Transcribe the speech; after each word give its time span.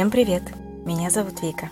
Всем 0.00 0.10
привет! 0.10 0.42
Меня 0.86 1.10
зовут 1.10 1.42
Вика, 1.42 1.68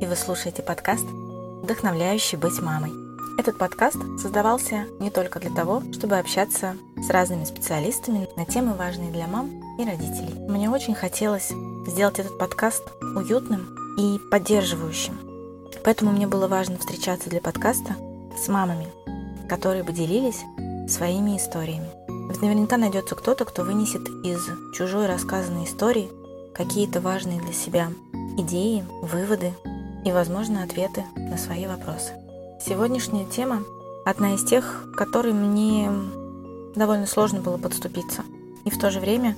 и 0.00 0.06
вы 0.06 0.16
слушаете 0.16 0.62
подкаст 0.62 1.04
«Вдохновляющий 1.04 2.38
быть 2.38 2.62
мамой». 2.62 2.90
Этот 3.38 3.58
подкаст 3.58 3.98
создавался 4.18 4.86
не 5.00 5.10
только 5.10 5.38
для 5.38 5.50
того, 5.50 5.82
чтобы 5.92 6.16
общаться 6.16 6.78
с 6.96 7.10
разными 7.10 7.44
специалистами 7.44 8.26
на 8.38 8.46
темы, 8.46 8.72
важные 8.72 9.12
для 9.12 9.26
мам 9.26 9.50
и 9.78 9.84
родителей. 9.84 10.32
Мне 10.48 10.70
очень 10.70 10.94
хотелось 10.94 11.52
сделать 11.86 12.18
этот 12.18 12.38
подкаст 12.38 12.84
уютным 13.14 13.68
и 13.98 14.18
поддерживающим. 14.30 15.18
Поэтому 15.84 16.12
мне 16.12 16.26
было 16.26 16.48
важно 16.48 16.78
встречаться 16.78 17.28
для 17.28 17.42
подкаста 17.42 17.96
с 18.42 18.48
мамами, 18.48 18.86
которые 19.46 19.82
бы 19.82 19.92
делились 19.92 20.40
своими 20.88 21.36
историями. 21.36 21.90
Ведь 22.30 22.40
наверняка 22.40 22.78
найдется 22.78 23.14
кто-то, 23.14 23.44
кто 23.44 23.62
вынесет 23.62 24.08
из 24.24 24.40
чужой 24.74 25.06
рассказанной 25.06 25.64
истории 25.64 26.08
какие-то 26.58 27.00
важные 27.00 27.40
для 27.40 27.52
себя 27.52 27.90
идеи, 28.36 28.84
выводы 29.00 29.54
и, 30.04 30.12
возможно, 30.12 30.64
ответы 30.64 31.04
на 31.16 31.38
свои 31.38 31.66
вопросы. 31.66 32.12
Сегодняшняя 32.60 33.24
тема 33.24 33.62
одна 34.04 34.34
из 34.34 34.44
тех, 34.44 34.90
к 34.92 34.98
которой 34.98 35.32
мне 35.32 35.90
довольно 36.74 37.06
сложно 37.06 37.40
было 37.40 37.56
подступиться. 37.56 38.24
И 38.64 38.70
в 38.70 38.78
то 38.78 38.90
же 38.90 38.98
время 38.98 39.36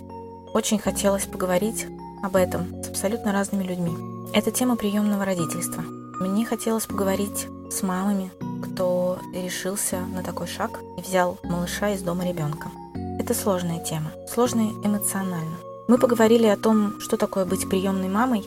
очень 0.55 0.79
хотелось 0.79 1.27
поговорить 1.27 1.87
об 2.23 2.37
этом 2.37 2.83
с 2.83 2.89
абсолютно 2.89 3.33
разными 3.33 3.65
людьми. 3.65 3.93
Это 4.33 4.51
тема 4.51 4.77
приемного 4.77 5.25
родительства. 5.25 5.83
Мне 6.21 6.47
хотелось 6.47 6.87
поговорить 6.87 7.47
с 7.71 7.83
мамами, 7.83 8.31
кто 8.63 9.19
решился 9.35 10.01
на 10.15 10.23
такой 10.23 10.47
шаг 10.47 10.81
и 10.99 11.03
взял 11.03 11.39
малыша 11.45 11.91
из 11.91 12.03
дома 12.03 12.27
ребенка. 12.27 12.71
Это 13.19 13.35
сложная 13.35 13.85
тема, 13.85 14.11
сложная 14.27 14.71
эмоционально. 14.83 15.70
Мы 15.91 15.99
поговорили 15.99 16.47
о 16.47 16.57
том, 16.57 17.01
что 17.01 17.17
такое 17.17 17.45
быть 17.45 17.69
приемной 17.69 18.09
мамой 18.09 18.45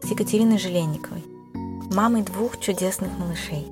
с 0.00 0.08
Екатериной 0.08 0.58
Желенниковой, 0.58 1.24
мамой 1.92 2.22
двух 2.22 2.60
чудесных 2.60 3.10
малышей. 3.18 3.66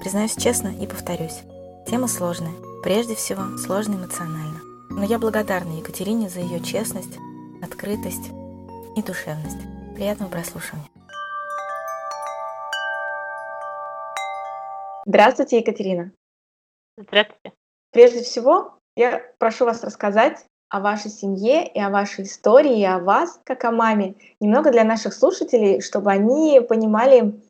Признаюсь 0.00 0.34
честно 0.34 0.76
и 0.82 0.84
повторюсь, 0.88 1.42
тема 1.88 2.08
сложная, 2.08 2.50
прежде 2.82 3.14
всего 3.14 3.56
сложная 3.58 3.98
эмоционально. 3.98 4.58
Но 4.90 5.04
я 5.04 5.20
благодарна 5.20 5.78
Екатерине 5.78 6.28
за 6.28 6.40
ее 6.40 6.58
честность, 6.58 7.16
открытость 7.62 8.32
и 8.96 9.02
душевность. 9.02 9.62
Приятного 9.94 10.30
прослушивания. 10.30 10.90
Здравствуйте, 15.06 15.60
Екатерина. 15.60 16.10
Здравствуйте. 16.98 17.52
Прежде 17.92 18.24
всего, 18.24 18.80
я 18.96 19.22
прошу 19.38 19.64
вас 19.64 19.84
рассказать 19.84 20.44
о 20.74 20.80
вашей 20.80 21.08
семье 21.08 21.68
и 21.68 21.78
о 21.78 21.88
вашей 21.88 22.24
истории, 22.24 22.80
и 22.80 22.84
о 22.84 22.98
вас, 22.98 23.40
как 23.44 23.64
о 23.64 23.70
маме, 23.70 24.16
немного 24.40 24.72
для 24.72 24.82
наших 24.82 25.14
слушателей, 25.14 25.80
чтобы 25.80 26.10
они 26.10 26.60
понимали, 26.68 27.40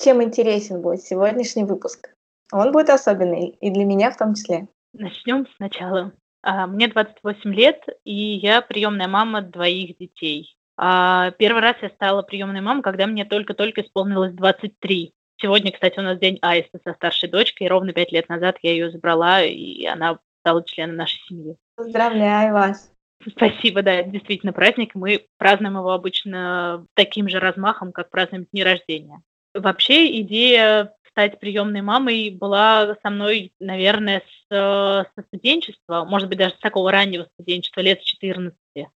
чем 0.00 0.20
интересен 0.20 0.82
будет 0.82 1.02
сегодняшний 1.02 1.62
выпуск. 1.62 2.12
Он 2.50 2.72
будет 2.72 2.90
особенный, 2.90 3.50
и 3.60 3.70
для 3.70 3.84
меня 3.84 4.10
в 4.10 4.16
том 4.16 4.34
числе. 4.34 4.66
Начнем 4.92 5.46
сначала. 5.58 6.12
А, 6.42 6.66
мне 6.66 6.88
28 6.88 7.54
лет, 7.54 7.84
и 8.02 8.12
я 8.14 8.62
приемная 8.62 9.06
мама 9.06 9.42
двоих 9.42 9.96
детей. 9.98 10.56
А, 10.76 11.30
первый 11.38 11.62
раз 11.62 11.76
я 11.82 11.90
стала 11.90 12.22
приемной 12.22 12.62
мамой, 12.62 12.82
когда 12.82 13.06
мне 13.06 13.24
только-только 13.24 13.82
исполнилось 13.82 14.32
23. 14.32 15.12
Сегодня, 15.40 15.70
кстати, 15.70 16.00
у 16.00 16.02
нас 16.02 16.18
день 16.18 16.40
Аиста 16.42 16.80
со 16.82 16.94
старшей 16.94 17.28
дочкой, 17.28 17.68
и 17.68 17.70
ровно 17.70 17.92
пять 17.92 18.10
лет 18.10 18.28
назад 18.28 18.56
я 18.62 18.72
ее 18.72 18.90
забрала, 18.90 19.44
и 19.44 19.86
она 19.86 20.18
стала 20.40 20.64
членом 20.64 20.96
нашей 20.96 21.20
семьи. 21.28 21.56
Поздравляю 21.76 22.54
вас. 22.54 22.90
Спасибо, 23.28 23.82
да, 23.82 24.02
действительно 24.02 24.52
праздник. 24.52 24.94
Мы 24.94 25.26
празднуем 25.38 25.76
его 25.78 25.92
обычно 25.92 26.86
таким 26.94 27.28
же 27.28 27.38
размахом, 27.38 27.92
как 27.92 28.10
празднуем 28.10 28.46
дни 28.52 28.62
рождения. 28.62 29.22
Вообще 29.54 30.20
идея 30.20 30.94
стать 31.10 31.40
приемной 31.40 31.80
мамой 31.80 32.30
была 32.30 32.96
со 33.02 33.10
мной, 33.10 33.52
наверное, 33.58 34.20
с, 34.20 35.06
со 35.14 35.22
студенчества, 35.28 36.04
может 36.06 36.28
быть, 36.28 36.38
даже 36.38 36.54
с 36.54 36.58
такого 36.58 36.92
раннего 36.92 37.26
студенчества, 37.34 37.80
лет 37.80 38.02
с 38.02 38.04
14. 38.04 38.54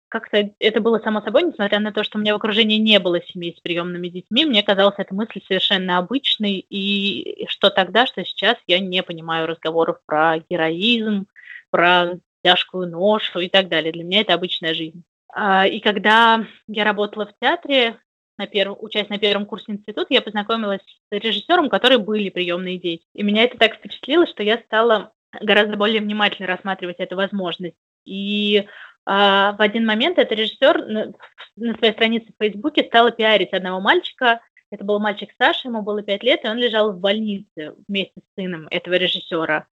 Как-то 0.09 0.49
это 0.59 0.81
было 0.81 0.99
само 0.99 1.21
собой, 1.21 1.43
несмотря 1.43 1.79
на 1.79 1.91
то, 1.91 2.03
что 2.03 2.17
у 2.17 2.21
меня 2.21 2.33
в 2.33 2.37
окружении 2.37 2.77
не 2.77 2.99
было 2.99 3.21
семей 3.21 3.55
с 3.55 3.59
приемными 3.59 4.07
детьми, 4.07 4.45
мне 4.45 4.63
казалось 4.63 4.95
эта 4.97 5.13
мысль 5.13 5.41
совершенно 5.47 5.97
обычной, 5.97 6.65
и 6.69 7.45
что 7.49 7.69
тогда, 7.69 8.07
что 8.07 8.23
сейчас 8.23 8.57
я 8.67 8.79
не 8.79 9.03
понимаю 9.03 9.47
разговоров 9.47 9.99
про 10.05 10.39
героизм, 10.49 11.27
про 11.69 12.17
тяжкую 12.43 12.89
ношу 12.89 13.39
и 13.39 13.49
так 13.49 13.69
далее. 13.69 13.91
Для 13.91 14.03
меня 14.03 14.21
это 14.21 14.33
обычная 14.33 14.73
жизнь. 14.73 15.03
А, 15.33 15.67
и 15.67 15.79
когда 15.79 16.45
я 16.67 16.83
работала 16.83 17.25
в 17.25 17.33
театре, 17.39 17.99
на 18.37 18.47
первом, 18.47 18.77
учась 18.79 19.09
на 19.09 19.17
первом 19.17 19.45
курсе 19.45 19.71
института, 19.71 20.07
я 20.09 20.21
познакомилась 20.21 20.81
с 20.81 21.11
режиссером, 21.11 21.69
который 21.69 21.97
были 21.97 22.29
приемные 22.29 22.77
дети. 22.77 23.03
И 23.13 23.23
меня 23.23 23.43
это 23.43 23.57
так 23.57 23.75
впечатлило, 23.75 24.27
что 24.27 24.43
я 24.43 24.59
стала 24.59 25.11
гораздо 25.41 25.75
более 25.75 26.01
внимательно 26.01 26.47
рассматривать 26.47 26.97
эту 26.99 27.15
возможность. 27.15 27.75
И 28.05 28.67
а, 29.05 29.53
в 29.53 29.61
один 29.61 29.85
момент 29.85 30.17
этот 30.17 30.37
режиссер 30.37 30.85
на, 30.85 31.13
на 31.55 31.77
своей 31.77 31.93
странице 31.93 32.27
в 32.31 32.43
Фейсбуке 32.43 32.83
стала 32.83 33.11
пиарить 33.11 33.53
одного 33.53 33.81
мальчика. 33.81 34.41
Это 34.69 34.83
был 34.83 34.99
мальчик 34.99 35.29
Саша, 35.37 35.69
ему 35.69 35.81
было 35.81 36.03
пять 36.03 36.23
лет, 36.23 36.43
и 36.43 36.47
он 36.47 36.57
лежал 36.57 36.91
в 36.91 36.99
больнице 36.99 37.73
вместе 37.87 38.19
с 38.19 38.35
сыном 38.35 38.67
этого 38.69 38.95
режиссера. 38.95 39.67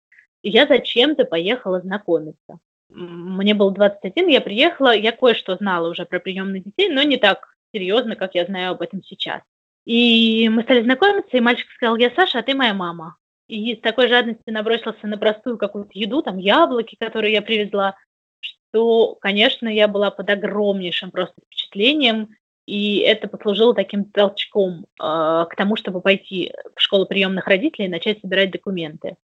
Я 0.43 0.67
зачем-то 0.67 1.25
поехала 1.25 1.79
знакомиться. 1.79 2.59
Мне 2.89 3.53
было 3.53 3.71
21, 3.71 4.27
я 4.27 4.41
приехала, 4.41 4.95
я 4.95 5.11
кое-что 5.11 5.55
знала 5.55 5.89
уже 5.89 6.05
про 6.05 6.19
приемных 6.19 6.63
детей, 6.63 6.89
но 6.89 7.01
не 7.01 7.17
так 7.17 7.55
серьезно, 7.73 8.15
как 8.15 8.35
я 8.35 8.45
знаю 8.45 8.71
об 8.71 8.81
этом 8.81 9.01
сейчас. 9.03 9.41
И 9.85 10.47
мы 10.49 10.63
стали 10.63 10.83
знакомиться, 10.83 11.35
и 11.35 11.41
мальчик 11.41 11.69
сказал, 11.71 11.95
я 11.97 12.11
Саша, 12.15 12.39
а 12.39 12.43
ты 12.43 12.53
моя 12.53 12.73
мама. 12.73 13.17
И 13.47 13.75
с 13.75 13.79
такой 13.79 14.07
жадностью 14.07 14.53
набросился 14.53 15.07
на 15.07 15.17
простую 15.17 15.57
какую-то 15.57 15.91
еду, 15.93 16.21
там 16.21 16.37
яблоки, 16.37 16.95
которые 16.99 17.33
я 17.33 17.41
привезла, 17.41 17.95
что, 18.39 19.15
конечно, 19.15 19.67
я 19.67 19.87
была 19.87 20.11
под 20.11 20.29
огромнейшим 20.29 21.11
просто 21.11 21.35
впечатлением, 21.45 22.29
и 22.65 22.99
это 22.99 23.27
послужило 23.27 23.73
таким 23.73 24.05
толчком 24.05 24.85
э, 25.01 25.03
к 25.03 25.53
тому, 25.57 25.75
чтобы 25.75 25.99
пойти 25.99 26.53
в 26.75 26.81
школу 26.81 27.05
приемных 27.05 27.47
родителей 27.47 27.87
и 27.87 27.91
начать 27.91 28.21
собирать 28.21 28.51
документы. 28.51 29.17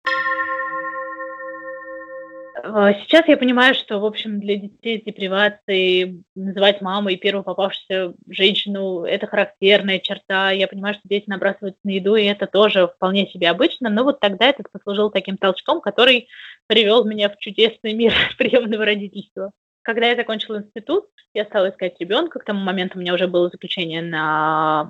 А, 2.63 2.95
сейчас 2.95 3.29
я 3.29 3.37
понимаю, 3.37 3.75
что, 3.75 3.99
в 3.99 4.05
общем, 4.05 4.41
для 4.41 4.57
детей 4.57 5.01
с 5.01 5.05
депривацией 5.05 6.25
называть 6.35 6.81
мамой 6.81 7.17
первую 7.17 7.45
попавшуюся 7.45 8.15
женщину– 8.29 9.05
это 9.05 9.27
характерная 9.27 9.99
черта. 9.99 10.51
Я 10.53 10.67
понимаю, 10.67 10.95
что 10.95 11.03
дети 11.09 11.29
набрасываются 11.29 11.81
на 11.85 11.91
еду, 11.91 12.15
и 12.17 12.25
это 12.25 12.47
тоже 12.47 12.89
вполне 12.89 13.27
себе 13.29 13.51
обычно. 13.51 13.91
Но 13.91 14.05
вот 14.05 14.21
тогда 14.21 14.47
это 14.47 14.63
послужил 14.71 15.11
таким 15.11 15.37
толчком, 15.37 15.81
который 15.81 16.29
привел 16.67 17.05
меня 17.05 17.29
в 17.29 17.37
чудесный 17.39 17.93
мир 17.93 18.15
приемного 18.39 18.87
родительства. 18.87 19.53
Когда 19.83 20.07
я 20.09 20.17
закончила 20.17 20.59
институт, 20.59 21.07
я 21.35 21.45
стала 21.45 21.71
искать 21.71 22.01
ребенка. 22.01 22.39
К 22.39 22.45
тому 22.45 22.61
моменту 22.61 22.99
у 22.99 23.01
меня 23.01 23.15
уже 23.15 23.29
было 23.29 23.51
заключение 23.51 24.03
на 24.03 24.89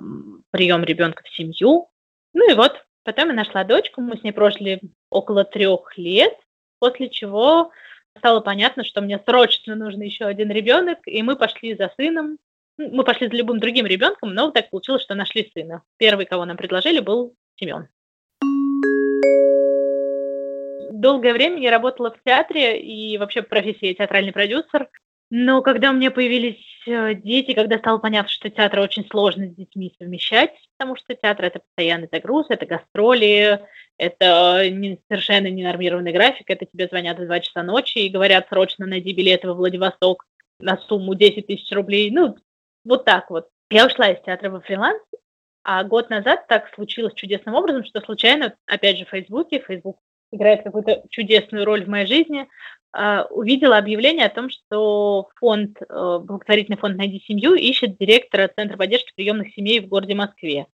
прием 0.51 0.83
ребенка 0.83 1.23
в 1.23 1.35
семью. 1.35 1.89
Ну 2.33 2.49
и 2.49 2.55
вот, 2.55 2.73
потом 3.03 3.27
я 3.27 3.33
нашла 3.35 3.63
дочку, 3.63 4.01
мы 4.01 4.17
с 4.17 4.23
ней 4.23 4.31
прожили 4.31 4.79
около 5.09 5.43
трех 5.43 5.97
лет. 5.97 6.33
После 6.79 7.09
чего 7.09 7.71
стало 8.17 8.41
понятно, 8.41 8.83
что 8.83 9.01
мне 9.01 9.19
срочно 9.19 9.75
нужен 9.75 10.01
еще 10.01 10.25
один 10.25 10.51
ребенок, 10.51 10.99
и 11.05 11.21
мы 11.23 11.35
пошли 11.35 11.75
за 11.75 11.91
сыном. 11.97 12.37
Мы 12.77 13.03
пошли 13.03 13.27
за 13.27 13.35
любым 13.35 13.59
другим 13.59 13.87
ребенком, 13.87 14.33
но 14.33 14.51
так 14.51 14.69
получилось, 14.69 15.01
что 15.01 15.15
нашли 15.15 15.49
сына. 15.53 15.81
Первый, 15.97 16.25
кого 16.25 16.45
нам 16.45 16.57
предложили, 16.57 16.99
был 16.99 17.33
Семен. 17.59 17.87
Долгое 20.91 21.33
время 21.33 21.59
я 21.59 21.71
работала 21.71 22.11
в 22.11 22.23
театре 22.23 22.79
и 22.79 23.17
вообще 23.17 23.41
профессия 23.41 23.93
театральный 23.93 24.31
продюсер. 24.31 24.89
Но 25.29 25.61
когда 25.61 25.89
у 25.89 25.93
меня 25.93 26.09
появились 26.09 26.63
э, 26.87 27.15
дети, 27.15 27.53
когда 27.53 27.77
стало 27.79 27.97
понятно, 27.97 28.29
что 28.29 28.49
театр 28.49 28.79
очень 28.79 29.05
сложно 29.09 29.47
с 29.47 29.55
детьми 29.55 29.93
совмещать, 29.99 30.53
потому 30.77 30.95
что 30.95 31.15
театр 31.15 31.45
это 31.45 31.59
постоянный 31.59 32.07
загруз, 32.11 32.45
это 32.49 32.65
гастроли, 32.65 33.61
это 33.97 34.69
не, 34.69 35.01
совершенно 35.09 35.47
ненормированный 35.47 36.13
график, 36.13 36.49
это 36.49 36.65
тебе 36.65 36.87
звонят 36.87 37.19
в 37.19 37.25
2 37.25 37.39
часа 37.41 37.63
ночи 37.63 37.97
и 37.97 38.09
говорят 38.09 38.47
срочно 38.47 38.85
найди 38.85 39.13
билеты 39.13 39.47
во 39.47 39.53
Владивосток 39.53 40.25
на 40.59 40.77
сумму 40.77 41.13
10 41.13 41.45
тысяч 41.45 41.69
рублей. 41.73 42.09
Ну, 42.09 42.37
вот 42.85 43.03
так 43.03 43.29
вот. 43.29 43.47
Я 43.69 43.85
ушла 43.85 44.09
из 44.09 44.23
театра 44.23 44.49
во 44.49 44.61
фриланс, 44.61 45.01
а 45.63 45.83
год 45.83 46.09
назад 46.09 46.47
так 46.47 46.73
случилось 46.73 47.13
чудесным 47.15 47.53
образом, 47.55 47.83
что 47.83 47.99
случайно, 47.99 48.55
опять 48.65 48.97
же, 48.97 49.05
в 49.05 49.09
Фейсбуке, 49.09 49.59
Фейсбук 49.59 49.99
играет 50.31 50.63
какую-то 50.63 51.03
чудесную 51.09 51.65
роль 51.65 51.83
в 51.83 51.89
моей 51.89 52.05
жизни, 52.05 52.47
увидела 53.29 53.77
объявление 53.77 54.25
о 54.25 54.33
том, 54.33 54.49
что 54.49 55.29
фонд, 55.35 55.77
э, 55.81 55.85
благотворительный 55.87 56.77
фонд 56.77 56.97
«Найди 56.97 57.19
семью» 57.19 57.53
ищет 57.53 57.97
директора 57.97 58.51
Центра 58.55 58.77
поддержки 58.77 59.13
приемных 59.15 59.53
семей 59.53 59.79
в 59.79 59.87
городе 59.87 60.15
Москве. 60.15 60.67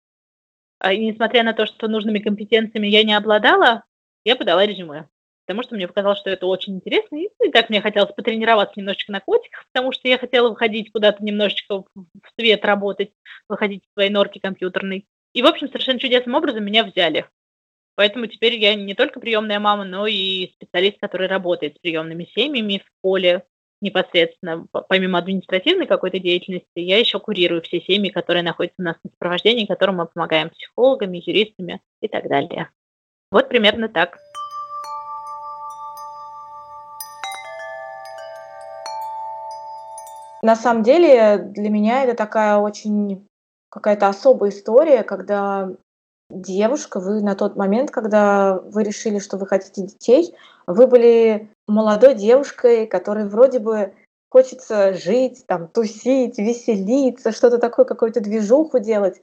А, 0.78 0.92
и 0.92 0.98
несмотря 0.98 1.44
на 1.44 1.52
то, 1.52 1.64
что 1.64 1.88
нужными 1.88 2.18
компетенциями 2.18 2.88
я 2.88 3.04
не 3.04 3.14
обладала, 3.14 3.84
я 4.24 4.36
подала 4.36 4.66
резюме. 4.66 5.08
потому 5.46 5.62
что 5.62 5.76
мне 5.76 5.86
показалось, 5.86 6.18
что 6.18 6.30
это 6.30 6.46
очень 6.46 6.74
интересно, 6.74 7.16
и, 7.16 7.28
и 7.44 7.50
так 7.50 7.70
мне 7.70 7.80
хотелось 7.80 8.12
потренироваться 8.12 8.78
немножечко 8.78 9.12
на 9.12 9.20
котиках, 9.20 9.64
потому 9.72 9.92
что 9.92 10.08
я 10.08 10.18
хотела 10.18 10.48
выходить 10.48 10.90
куда-то 10.90 11.24
немножечко 11.24 11.84
в 11.94 12.06
свет 12.38 12.64
работать, 12.64 13.12
выходить 13.48 13.84
из 13.84 13.92
своей 13.92 14.10
норки 14.10 14.38
компьютерной. 14.38 15.06
И, 15.34 15.42
в 15.42 15.46
общем, 15.46 15.68
совершенно 15.68 16.00
чудесным 16.00 16.34
образом 16.34 16.64
меня 16.64 16.84
взяли. 16.84 17.26
Поэтому 17.94 18.26
теперь 18.26 18.58
я 18.58 18.74
не 18.74 18.94
только 18.94 19.20
приемная 19.20 19.60
мама, 19.60 19.84
но 19.84 20.06
и 20.06 20.52
специалист, 20.54 20.98
который 21.00 21.28
работает 21.28 21.76
с 21.76 21.78
приемными 21.78 22.28
семьями 22.34 22.82
в 22.84 23.02
поле 23.02 23.44
непосредственно. 23.82 24.66
Помимо 24.88 25.18
административной 25.18 25.86
какой-то 25.86 26.18
деятельности, 26.18 26.66
я 26.76 26.98
еще 26.98 27.18
курирую 27.18 27.62
все 27.62 27.80
семьи, 27.80 28.10
которые 28.10 28.42
находятся 28.42 28.80
у 28.80 28.84
нас 28.84 28.96
на 29.04 29.10
сопровождении, 29.10 29.66
которым 29.66 29.96
мы 29.96 30.06
помогаем 30.06 30.50
психологами, 30.50 31.22
юристами 31.24 31.82
и 32.00 32.08
так 32.08 32.28
далее. 32.28 32.70
Вот 33.30 33.48
примерно 33.48 33.88
так. 33.88 34.18
На 40.42 40.56
самом 40.56 40.82
деле 40.82 41.38
для 41.38 41.70
меня 41.70 42.02
это 42.02 42.14
такая 42.14 42.56
очень 42.56 43.28
какая-то 43.68 44.08
особая 44.08 44.50
история, 44.50 45.02
когда 45.04 45.70
девушка, 46.32 47.00
вы 47.00 47.20
на 47.22 47.34
тот 47.34 47.56
момент, 47.56 47.90
когда 47.90 48.58
вы 48.58 48.82
решили, 48.82 49.18
что 49.18 49.36
вы 49.36 49.46
хотите 49.46 49.82
детей, 49.82 50.34
вы 50.66 50.86
были 50.86 51.50
молодой 51.68 52.14
девушкой, 52.14 52.86
которой 52.86 53.28
вроде 53.28 53.58
бы 53.58 53.92
хочется 54.30 54.94
жить, 54.94 55.44
там, 55.46 55.68
тусить, 55.68 56.38
веселиться, 56.38 57.32
что-то 57.32 57.58
такое, 57.58 57.84
какую-то 57.84 58.20
движуху 58.20 58.78
делать. 58.78 59.22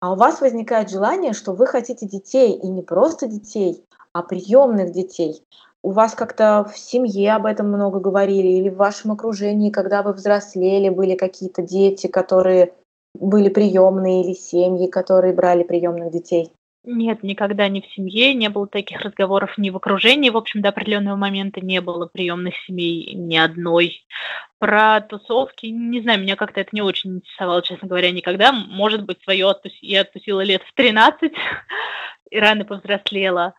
А 0.00 0.12
у 0.12 0.16
вас 0.16 0.40
возникает 0.40 0.90
желание, 0.90 1.32
что 1.32 1.52
вы 1.52 1.66
хотите 1.66 2.06
детей, 2.06 2.52
и 2.52 2.66
не 2.68 2.82
просто 2.82 3.26
детей, 3.26 3.84
а 4.12 4.22
приемных 4.22 4.92
детей. 4.92 5.42
У 5.82 5.90
вас 5.90 6.14
как-то 6.14 6.64
в 6.70 6.78
семье 6.78 7.34
об 7.34 7.46
этом 7.46 7.68
много 7.68 8.00
говорили, 8.00 8.48
или 8.48 8.70
в 8.70 8.76
вашем 8.76 9.12
окружении, 9.12 9.70
когда 9.70 10.02
вы 10.02 10.12
взрослели, 10.12 10.88
были 10.88 11.16
какие-то 11.16 11.62
дети, 11.62 12.06
которые 12.06 12.72
были 13.20 13.48
приемные, 13.48 14.24
или 14.24 14.34
семьи, 14.34 14.88
которые 14.88 15.32
брали 15.32 15.62
приемных 15.62 16.12
детей? 16.12 16.50
Нет, 16.88 17.24
никогда 17.24 17.68
ни 17.68 17.80
в 17.80 17.86
семье 17.94 18.32
не 18.32 18.48
было 18.48 18.68
таких 18.68 19.00
разговоров, 19.00 19.58
ни 19.58 19.70
в 19.70 19.76
окружении. 19.76 20.30
В 20.30 20.36
общем, 20.36 20.62
до 20.62 20.68
определенного 20.68 21.16
момента 21.16 21.60
не 21.60 21.80
было 21.80 22.06
приемных 22.06 22.54
семей 22.64 23.12
ни 23.12 23.36
одной. 23.36 24.06
Про 24.60 25.00
тусовки, 25.00 25.66
не 25.66 26.00
знаю, 26.02 26.20
меня 26.20 26.36
как-то 26.36 26.60
это 26.60 26.70
не 26.72 26.82
очень 26.82 27.16
интересовало, 27.16 27.62
честно 27.62 27.88
говоря, 27.88 28.12
никогда. 28.12 28.52
Может 28.52 29.04
быть, 29.04 29.20
свое 29.24 29.52
я 29.80 30.02
оттусила 30.02 30.42
лет 30.42 30.62
в 30.62 30.72
13 30.74 31.32
и 32.30 32.38
рано 32.38 32.64
повзрослела. 32.64 33.54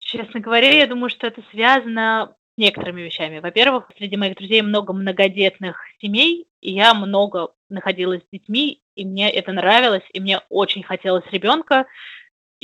Честно 0.00 0.40
говоря, 0.40 0.76
я 0.76 0.88
думаю, 0.88 1.10
что 1.10 1.28
это 1.28 1.42
связано 1.52 2.34
с 2.54 2.58
некоторыми 2.58 3.02
вещами. 3.02 3.38
Во-первых, 3.38 3.88
среди 3.96 4.16
моих 4.16 4.36
друзей 4.36 4.62
много 4.62 4.92
многодетных 4.92 5.80
семей, 6.00 6.48
и 6.60 6.72
я 6.72 6.92
много 6.92 7.52
находилась 7.68 8.22
с 8.22 8.30
детьми, 8.32 8.82
и 8.94 9.04
мне 9.04 9.30
это 9.30 9.52
нравилось, 9.52 10.04
и 10.12 10.20
мне 10.20 10.40
очень 10.48 10.82
хотелось 10.82 11.24
ребенка 11.30 11.86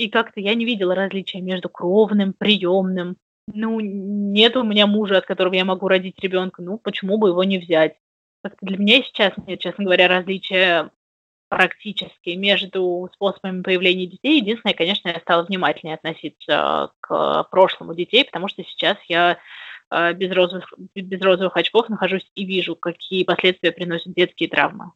и 0.00 0.08
как-то 0.08 0.40
я 0.40 0.54
не 0.54 0.64
видела 0.64 0.94
различия 0.94 1.40
между 1.40 1.68
кровным, 1.68 2.32
приемным. 2.32 3.16
Ну, 3.52 3.80
нет 3.80 4.56
у 4.56 4.62
меня 4.62 4.86
мужа, 4.86 5.18
от 5.18 5.26
которого 5.26 5.54
я 5.54 5.64
могу 5.64 5.88
родить 5.88 6.18
ребенка, 6.20 6.62
ну, 6.62 6.78
почему 6.78 7.18
бы 7.18 7.28
его 7.28 7.44
не 7.44 7.58
взять? 7.58 7.96
Как-то 8.42 8.64
для 8.64 8.78
меня 8.78 9.02
сейчас 9.02 9.34
нет, 9.46 9.60
честно 9.60 9.84
говоря, 9.84 10.08
различия 10.08 10.90
практически 11.48 12.30
между 12.30 13.10
способами 13.12 13.62
появления 13.62 14.06
детей. 14.06 14.38
Единственное, 14.38 14.74
конечно, 14.74 15.08
я 15.08 15.18
стала 15.18 15.42
внимательнее 15.42 15.96
относиться 15.96 16.92
к 17.00 17.48
прошлому 17.50 17.94
детей, 17.94 18.24
потому 18.24 18.48
что 18.48 18.62
сейчас 18.64 18.96
я 19.08 19.38
э, 19.90 20.12
без 20.14 20.32
розовых, 20.32 20.72
без 20.94 21.20
розовых 21.20 21.56
очков 21.56 21.88
нахожусь 21.88 22.30
и 22.36 22.46
вижу, 22.46 22.76
какие 22.76 23.24
последствия 23.24 23.72
приносят 23.72 24.14
детские 24.14 24.48
травмы. 24.48 24.92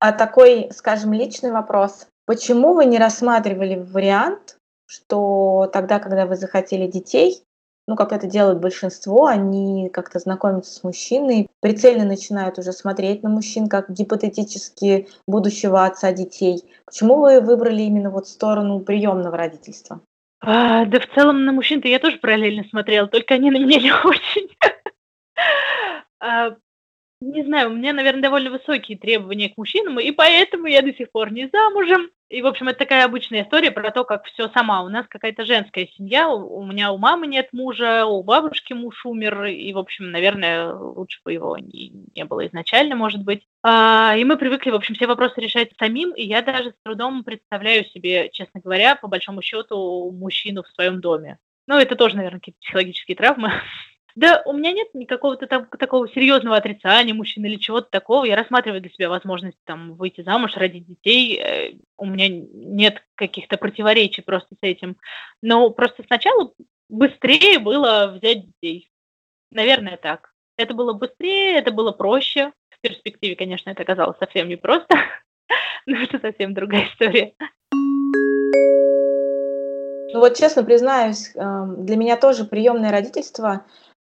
А 0.00 0.12
такой, 0.12 0.70
скажем, 0.72 1.12
личный 1.12 1.52
вопрос. 1.52 2.08
Почему 2.26 2.74
вы 2.74 2.86
не 2.86 2.98
рассматривали 2.98 3.76
вариант, 3.76 4.56
что 4.86 5.70
тогда, 5.72 5.98
когда 5.98 6.26
вы 6.26 6.36
захотели 6.36 6.86
детей, 6.86 7.44
ну, 7.86 7.96
как 7.96 8.12
это 8.12 8.26
делают 8.26 8.60
большинство, 8.60 9.26
они 9.26 9.90
как-то 9.90 10.18
знакомятся 10.18 10.72
с 10.72 10.84
мужчиной, 10.84 11.48
прицельно 11.60 12.04
начинают 12.04 12.58
уже 12.58 12.72
смотреть 12.72 13.22
на 13.22 13.28
мужчин 13.28 13.68
как 13.68 13.90
гипотетически 13.90 15.08
будущего 15.26 15.84
отца 15.84 16.12
детей. 16.12 16.62
Почему 16.86 17.16
вы 17.16 17.40
выбрали 17.40 17.82
именно 17.82 18.10
вот 18.10 18.26
сторону 18.26 18.80
приемного 18.80 19.36
родительства? 19.36 20.00
А, 20.40 20.86
да 20.86 21.00
в 21.00 21.08
целом 21.14 21.44
на 21.44 21.52
мужчин-то 21.52 21.88
я 21.88 21.98
тоже 21.98 22.18
параллельно 22.18 22.64
смотрела, 22.64 23.06
только 23.06 23.34
они 23.34 23.50
на 23.50 23.58
меня 23.58 23.80
не 23.80 23.92
очень. 23.92 24.56
Не 27.22 27.44
знаю, 27.44 27.68
у 27.68 27.74
меня, 27.74 27.92
наверное, 27.92 28.22
довольно 28.22 28.50
высокие 28.50 28.96
требования 28.96 29.50
к 29.50 29.58
мужчинам, 29.58 30.00
и 30.00 30.10
поэтому 30.10 30.66
я 30.66 30.80
до 30.80 30.94
сих 30.94 31.10
пор 31.10 31.30
не 31.30 31.50
замужем. 31.52 32.10
И, 32.30 32.40
в 32.40 32.46
общем, 32.46 32.68
это 32.68 32.78
такая 32.78 33.04
обычная 33.04 33.42
история 33.42 33.70
про 33.70 33.90
то, 33.90 34.04
как 34.04 34.24
все 34.24 34.48
сама. 34.48 34.82
У 34.82 34.88
нас 34.88 35.06
какая-то 35.06 35.44
женская 35.44 35.86
семья, 35.88 36.30
у 36.30 36.64
меня 36.64 36.92
у 36.92 36.96
мамы 36.96 37.26
нет 37.26 37.48
мужа, 37.52 38.06
у 38.06 38.22
бабушки 38.22 38.72
муж 38.72 39.04
умер, 39.04 39.44
и, 39.44 39.70
в 39.74 39.78
общем, 39.78 40.10
наверное, 40.10 40.72
лучше 40.72 41.20
бы 41.22 41.34
его 41.34 41.58
не, 41.58 41.92
не 42.14 42.24
было 42.24 42.46
изначально, 42.46 42.96
может 42.96 43.22
быть. 43.22 43.46
А, 43.62 44.14
и 44.16 44.24
мы 44.24 44.38
привыкли, 44.38 44.70
в 44.70 44.76
общем, 44.76 44.94
все 44.94 45.06
вопросы 45.06 45.42
решать 45.42 45.72
самим, 45.78 46.12
и 46.12 46.22
я 46.22 46.40
даже 46.40 46.70
с 46.70 46.82
трудом 46.82 47.22
представляю 47.22 47.84
себе, 47.84 48.30
честно 48.32 48.60
говоря, 48.62 48.94
по 48.94 49.08
большому 49.08 49.42
счету, 49.42 50.10
мужчину 50.10 50.62
в 50.62 50.68
своем 50.68 51.02
доме. 51.02 51.38
Ну, 51.66 51.76
это 51.76 51.96
тоже, 51.96 52.16
наверное, 52.16 52.40
какие-то 52.40 52.60
психологические 52.60 53.16
травмы. 53.16 53.52
Да, 54.20 54.42
у 54.44 54.52
меня 54.52 54.72
нет 54.72 54.88
никакого-то 54.92 55.46
там, 55.46 55.64
такого 55.64 56.06
серьезного 56.06 56.58
отрицания 56.58 57.14
мужчин 57.14 57.42
или 57.46 57.56
чего-то 57.56 57.88
такого. 57.90 58.26
Я 58.26 58.36
рассматриваю 58.36 58.82
для 58.82 58.90
себя 58.90 59.08
возможность 59.08 59.56
там 59.64 59.94
выйти 59.94 60.20
замуж, 60.20 60.52
родить 60.56 60.86
детей. 60.86 61.40
Э, 61.40 61.72
у 61.96 62.04
меня 62.04 62.28
нет 62.28 63.02
каких-то 63.14 63.56
противоречий 63.56 64.20
просто 64.20 64.56
с 64.56 64.58
этим. 64.60 64.98
Но 65.40 65.70
просто 65.70 66.02
сначала 66.06 66.52
быстрее 66.90 67.60
было 67.60 68.14
взять 68.14 68.44
детей. 68.44 68.90
Наверное, 69.52 69.96
так. 69.96 70.34
Это 70.58 70.74
было 70.74 70.92
быстрее, 70.92 71.56
это 71.56 71.70
было 71.70 71.92
проще. 71.92 72.52
В 72.68 72.80
перспективе, 72.82 73.36
конечно, 73.36 73.70
это 73.70 73.84
оказалось 73.84 74.18
совсем 74.18 74.50
непросто. 74.50 74.98
Но 75.86 75.96
это 75.96 76.18
совсем 76.18 76.52
другая 76.52 76.84
история. 76.92 77.32
Ну 80.12 80.18
вот 80.18 80.36
честно 80.36 80.64
признаюсь, 80.64 81.30
эм, 81.36 81.86
для 81.86 81.96
меня 81.96 82.16
тоже 82.16 82.44
приемное 82.44 82.90
родительство 82.90 83.64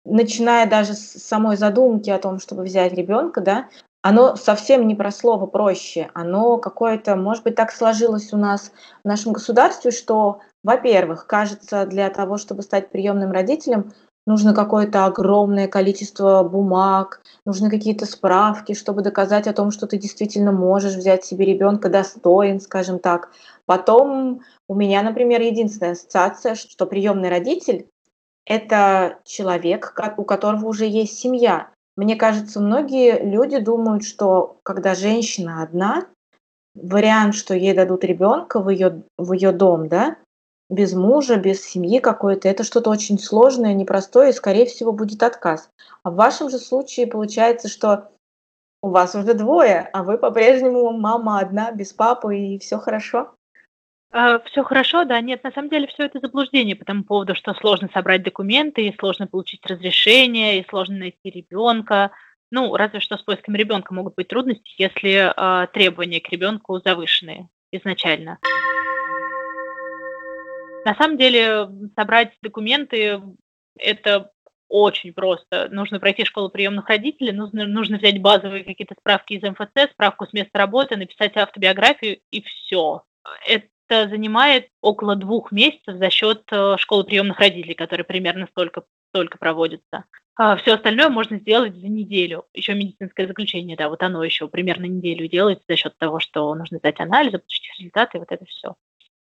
начиная 0.05 0.69
даже 0.69 0.95
с 0.95 1.23
самой 1.23 1.57
задумки 1.57 2.11
о 2.11 2.19
том, 2.19 2.39
чтобы 2.39 2.63
взять 2.63 2.93
ребенка, 2.93 3.41
да, 3.41 3.69
оно 4.03 4.37
совсем 4.37 4.87
не 4.87 4.95
про 4.95 5.11
слово 5.11 5.47
проще, 5.47 6.11
оно 6.13 6.59
какое-то, 6.59 7.17
может 7.17 7.43
быть, 7.45 7.55
так 7.55 7.73
сложилось 7.73 8.35
у 8.35 8.37
нас 8.37 8.71
в 9.03 9.09
нашем 9.09 9.33
государстве, 9.33 9.91
что, 9.93 10.41
во-первых, 10.63 11.27
кажется, 11.27 11.87
для 11.87 12.11
того, 12.11 12.37
чтобы 12.37 12.63
стать 12.63 12.91
приемным 12.91 13.33
родителем, 13.33 13.95
нужно 14.27 14.55
какое-то 14.55 15.07
огромное 15.07 15.69
количество 15.69 16.43
бумаг, 16.43 17.23
нужны 17.47 17.71
какие-то 17.71 18.05
справки, 18.05 18.75
чтобы 18.75 19.01
доказать 19.01 19.47
о 19.47 19.55
том, 19.55 19.71
что 19.71 19.87
ты 19.87 19.97
действительно 19.97 20.53
можешь 20.53 20.95
взять 20.95 21.25
себе 21.25 21.47
ребенка 21.47 21.89
достоин, 21.89 22.61
скажем 22.61 22.99
так. 22.99 23.31
Потом 23.67 24.43
у 24.69 24.75
меня, 24.75 25.03
например, 25.03 25.41
единственная 25.41 25.93
ассоциация, 25.93 26.55
что 26.55 26.87
приемный 26.87 27.31
родитель 27.31 27.87
это 28.47 29.19
человек, 29.25 29.95
у 30.17 30.25
которого 30.25 30.67
уже 30.67 30.87
есть 30.87 31.19
семья. 31.19 31.71
Мне 31.97 32.17
кажется, 32.17 32.61
многие 32.61 33.23
люди 33.23 33.59
думают, 33.59 34.05
что 34.05 34.59
когда 34.63 34.95
женщина 34.95 35.63
одна, 35.63 36.07
вариант, 36.75 37.35
что 37.35 37.55
ей 37.55 37.75
дадут 37.75 38.05
ребенка 38.05 38.61
в 38.61 38.69
ее, 38.69 39.03
в 39.17 39.33
ее 39.33 39.53
дом, 39.53 39.89
да, 39.89 40.17
без 40.71 40.95
мужа, 40.95 41.37
без 41.37 41.63
семьи 41.63 42.01
какой-то, 42.01 42.49
это 42.49 42.65
что-то 42.65 42.91
очень 42.91 43.19
сложное, 43.19 43.75
непростое, 43.75 44.31
и, 44.31 44.35
скорее 44.35 44.67
всего, 44.67 44.93
будет 44.93 45.23
отказ. 45.23 45.71
А 46.03 46.11
в 46.11 46.17
вашем 46.17 46.51
же 46.51 46.59
случае 46.59 47.07
получается, 47.07 47.69
что 47.69 48.11
у 48.83 48.89
вас 48.89 49.15
уже 49.15 49.35
двое, 49.35 49.89
а 49.93 50.03
вы 50.03 50.19
по-прежнему 50.19 50.91
мама 50.93 51.39
одна, 51.39 51.71
без 51.71 51.93
папы, 51.93 52.37
и 52.37 52.59
все 52.59 52.79
хорошо? 52.79 53.34
А, 54.17 54.39
все 54.45 54.63
хорошо, 54.63 55.05
да. 55.05 55.21
Нет, 55.21 55.43
на 55.43 55.51
самом 55.51 55.69
деле 55.71 55.89
все 55.89 56.05
это 56.05 56.21
заблуждение 56.21 56.77
по 56.77 56.85
тому 56.85 57.03
поводу, 57.03 57.35
что 57.35 57.53
сложно 57.55 57.91
собрать 57.93 58.23
документы, 58.23 58.87
и 58.87 58.97
сложно 58.97 59.27
получить 59.27 59.67
разрешение, 59.67 60.61
и 60.61 60.69
сложно 60.69 60.99
найти 60.99 61.31
ребенка. 61.31 62.13
Ну, 62.53 62.77
разве 62.77 63.01
что 63.01 63.17
с 63.17 63.23
поиском 63.23 63.57
ребенка 63.57 63.93
могут 63.93 64.15
быть 64.15 64.29
трудности, 64.29 64.71
если 64.79 65.33
э, 65.35 65.67
требования 65.73 66.21
к 66.21 66.29
ребенку 66.29 66.79
завышенные 66.79 67.49
изначально. 67.73 68.39
На 70.85 70.95
самом 70.95 71.19
деле 71.19 71.69
собрать 71.97 72.35
документы 72.41 73.21
это 73.77 74.31
очень 74.69 75.13
просто. 75.13 75.69
Нужно 75.73 75.99
пройти 75.99 76.25
школу 76.25 76.51
приемных 76.51 76.89
родителей, 76.89 77.33
нужно, 77.33 77.67
нужно 77.67 77.99
взять 77.99 78.23
базовые 78.23 78.63
какие-то 78.63 78.95
справки 78.97 79.33
из 79.33 79.43
МФЦ, 79.43 79.91
справку 79.91 80.27
с 80.27 80.33
места 80.33 80.57
работы, 80.57 80.95
написать 80.95 81.37
автобиографию 81.37 82.21
и 82.31 82.43
все 82.43 83.03
это 83.47 83.67
занимает 83.89 84.69
около 84.81 85.17
двух 85.17 85.53
месяцев 85.53 85.97
за 85.97 86.11
счет 86.11 86.43
э, 86.51 86.77
школы 86.79 87.05
приемных 87.05 87.39
родителей, 87.39 87.75
которые 87.75 88.05
примерно 88.05 88.47
столько, 88.47 88.85
столько 89.11 89.39
проводятся. 89.39 90.05
А 90.37 90.57
все 90.57 90.75
остальное 90.75 91.11
можно 91.11 91.39
сделать 91.39 91.77
за 91.77 91.87
неделю. 91.87 92.47
Еще 92.55 92.75
медицинское 92.75 93.27
заключение, 93.27 93.77
да, 93.77 93.89
вот 93.89 94.03
оно 94.03 94.25
еще 94.25 94.49
примерно 94.49 94.87
неделю 94.87 95.29
делается 95.29 95.65
за 95.69 95.77
счет 95.77 95.97
того, 95.97 96.19
что 96.19 96.55
нужно 96.55 96.79
сдать 96.79 96.99
анализы, 96.99 97.39
получить 97.39 97.71
результаты, 97.79 98.19
вот 98.19 98.33
это 98.33 98.45
все. 98.47 98.75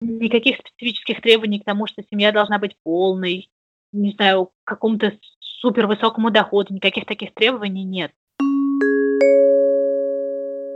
Никаких 0.01 0.57
специфических 0.57 1.21
требований 1.21 1.59
к 1.59 1.65
тому, 1.65 1.85
что 1.85 2.03
семья 2.09 2.31
должна 2.31 2.57
быть 2.57 2.75
полной, 2.83 3.49
не 3.91 4.11
знаю, 4.13 4.47
к 4.47 4.51
какому-то 4.63 5.13
супер 5.39 5.87
высокому 5.87 6.31
доходу, 6.31 6.73
никаких 6.73 7.05
таких 7.05 7.33
требований 7.33 7.83
нет. 7.83 8.11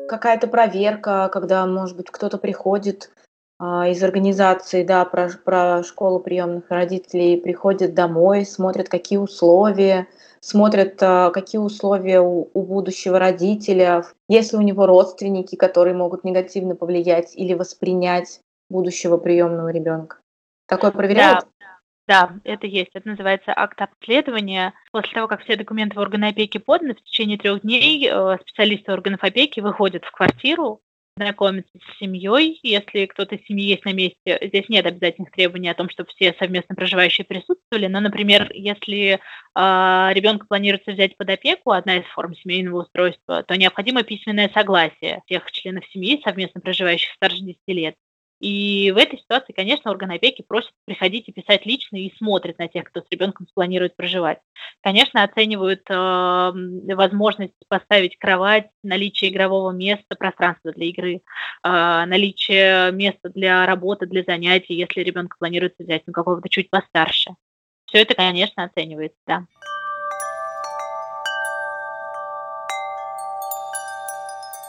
Какая-то 0.08 0.48
проверка, 0.48 1.30
когда, 1.32 1.66
может 1.66 1.98
быть, 1.98 2.10
кто-то 2.10 2.38
приходит 2.38 3.12
из 3.62 4.02
организации, 4.04 4.84
да, 4.84 5.04
про, 5.04 5.30
про 5.44 5.84
школу 5.84 6.22
приемных 6.22 6.70
родителей, 6.70 7.36
приходит 7.36 7.94
домой, 7.94 8.46
смотрят, 8.46 8.88
какие 8.88 9.20
условия, 9.20 10.08
смотрят, 10.40 11.02
а, 11.02 11.30
какие 11.32 11.60
условия 11.60 12.22
у, 12.22 12.50
у 12.54 12.64
будущего 12.64 13.20
родителя, 13.20 14.04
если 14.30 14.56
у 14.56 14.62
него 14.62 14.86
родственники, 14.86 15.56
которые 15.56 15.94
могут 15.94 16.24
негативно 16.24 16.76
повлиять 16.76 17.36
или 17.36 17.54
воспринять 17.54 18.40
будущего 18.70 19.18
приемного 19.18 19.70
ребенка. 19.70 20.18
Такое 20.68 20.92
проверяют? 20.92 21.42
Да. 21.42 21.48
Да, 22.08 22.32
это 22.44 22.66
есть. 22.66 22.90
Это 22.96 23.08
называется 23.08 23.54
акт 23.56 23.80
обследования. 23.80 24.74
После 24.92 25.14
того, 25.14 25.28
как 25.28 25.44
все 25.44 25.56
документы 25.56 25.96
в 25.96 26.00
органы 26.00 26.30
опеки 26.30 26.58
поданы, 26.58 26.96
в 26.96 27.04
течение 27.04 27.38
трех 27.38 27.62
дней 27.62 28.10
э, 28.10 28.38
специалисты 28.42 28.92
органов 28.92 29.24
опеки 29.24 29.60
выходят 29.60 30.04
в 30.04 30.12
квартиру, 30.12 30.82
знакомиться 31.20 31.72
с 31.78 32.00
семьей. 32.00 32.60
Если 32.64 33.06
кто-то 33.06 33.36
из 33.36 33.46
семьи 33.46 33.66
есть 33.66 33.86
на 33.86 33.94
месте, 33.94 34.40
здесь 34.42 34.70
нет 34.70 34.86
обязательных 34.86 35.32
требований 35.32 35.70
о 35.70 35.76
том, 35.76 35.90
чтобы 35.90 36.10
все 36.10 36.34
совместно 36.40 36.76
проживающие 36.76 37.26
присутствовали. 37.26 37.88
Но, 37.88 38.00
например, 38.00 38.50
если 38.54 39.14
э, 39.14 39.18
ребенка 40.14 40.46
планируется 40.48 40.92
взять 40.92 41.18
под 41.18 41.30
опеку, 41.30 41.72
одна 41.72 41.98
из 41.98 42.06
форм 42.06 42.36
семейного 42.36 42.84
устройства, 42.84 43.44
то 43.44 43.56
необходимо 43.56 44.04
письменное 44.04 44.50
согласие 44.54 45.22
всех 45.26 45.52
членов 45.52 45.86
семьи, 45.88 46.22
совместно 46.24 46.62
проживающих 46.62 47.12
старше 47.14 47.40
10 47.40 47.58
лет. 47.68 47.96
И 48.40 48.92
в 48.92 48.98
этой 48.98 49.20
ситуации, 49.20 49.52
конечно, 49.52 49.92
орган 49.92 50.12
опеки 50.12 50.42
просит 50.42 50.72
приходить 50.86 51.28
и 51.28 51.34
писать 51.34 51.66
лично 51.66 51.98
и 51.98 52.16
смотрит 52.18 52.58
на 52.58 52.70
тех, 52.70 52.86
кто 52.86 53.02
с 53.02 53.06
ребенком 53.12 53.48
планирует 53.54 53.98
проживать. 53.98 54.40
Конечно, 54.82 55.24
оценивают 55.24 55.82
э, 55.90 55.94
возможность 55.94 57.54
поставить 57.68 58.18
кровать, 58.18 58.70
наличие 58.82 59.32
игрового 59.32 59.72
места, 59.72 60.16
пространства 60.18 60.72
для 60.72 60.86
игры, 60.86 61.16
э, 61.16 61.20
наличие 61.64 62.94
места 62.94 63.30
для 63.30 63.66
работы, 63.66 64.06
для 64.06 64.24
занятий, 64.24 64.74
если 64.74 65.02
ребенка 65.02 65.36
планируется 65.38 65.84
взять 65.84 66.04
ну, 66.08 66.14
какого-то 66.14 66.48
чуть 66.48 66.70
постарше. 66.70 67.32
Все 67.88 68.04
это, 68.04 68.16
конечно, 68.16 68.64
оценивается, 68.64 69.20
да. 69.28 69.46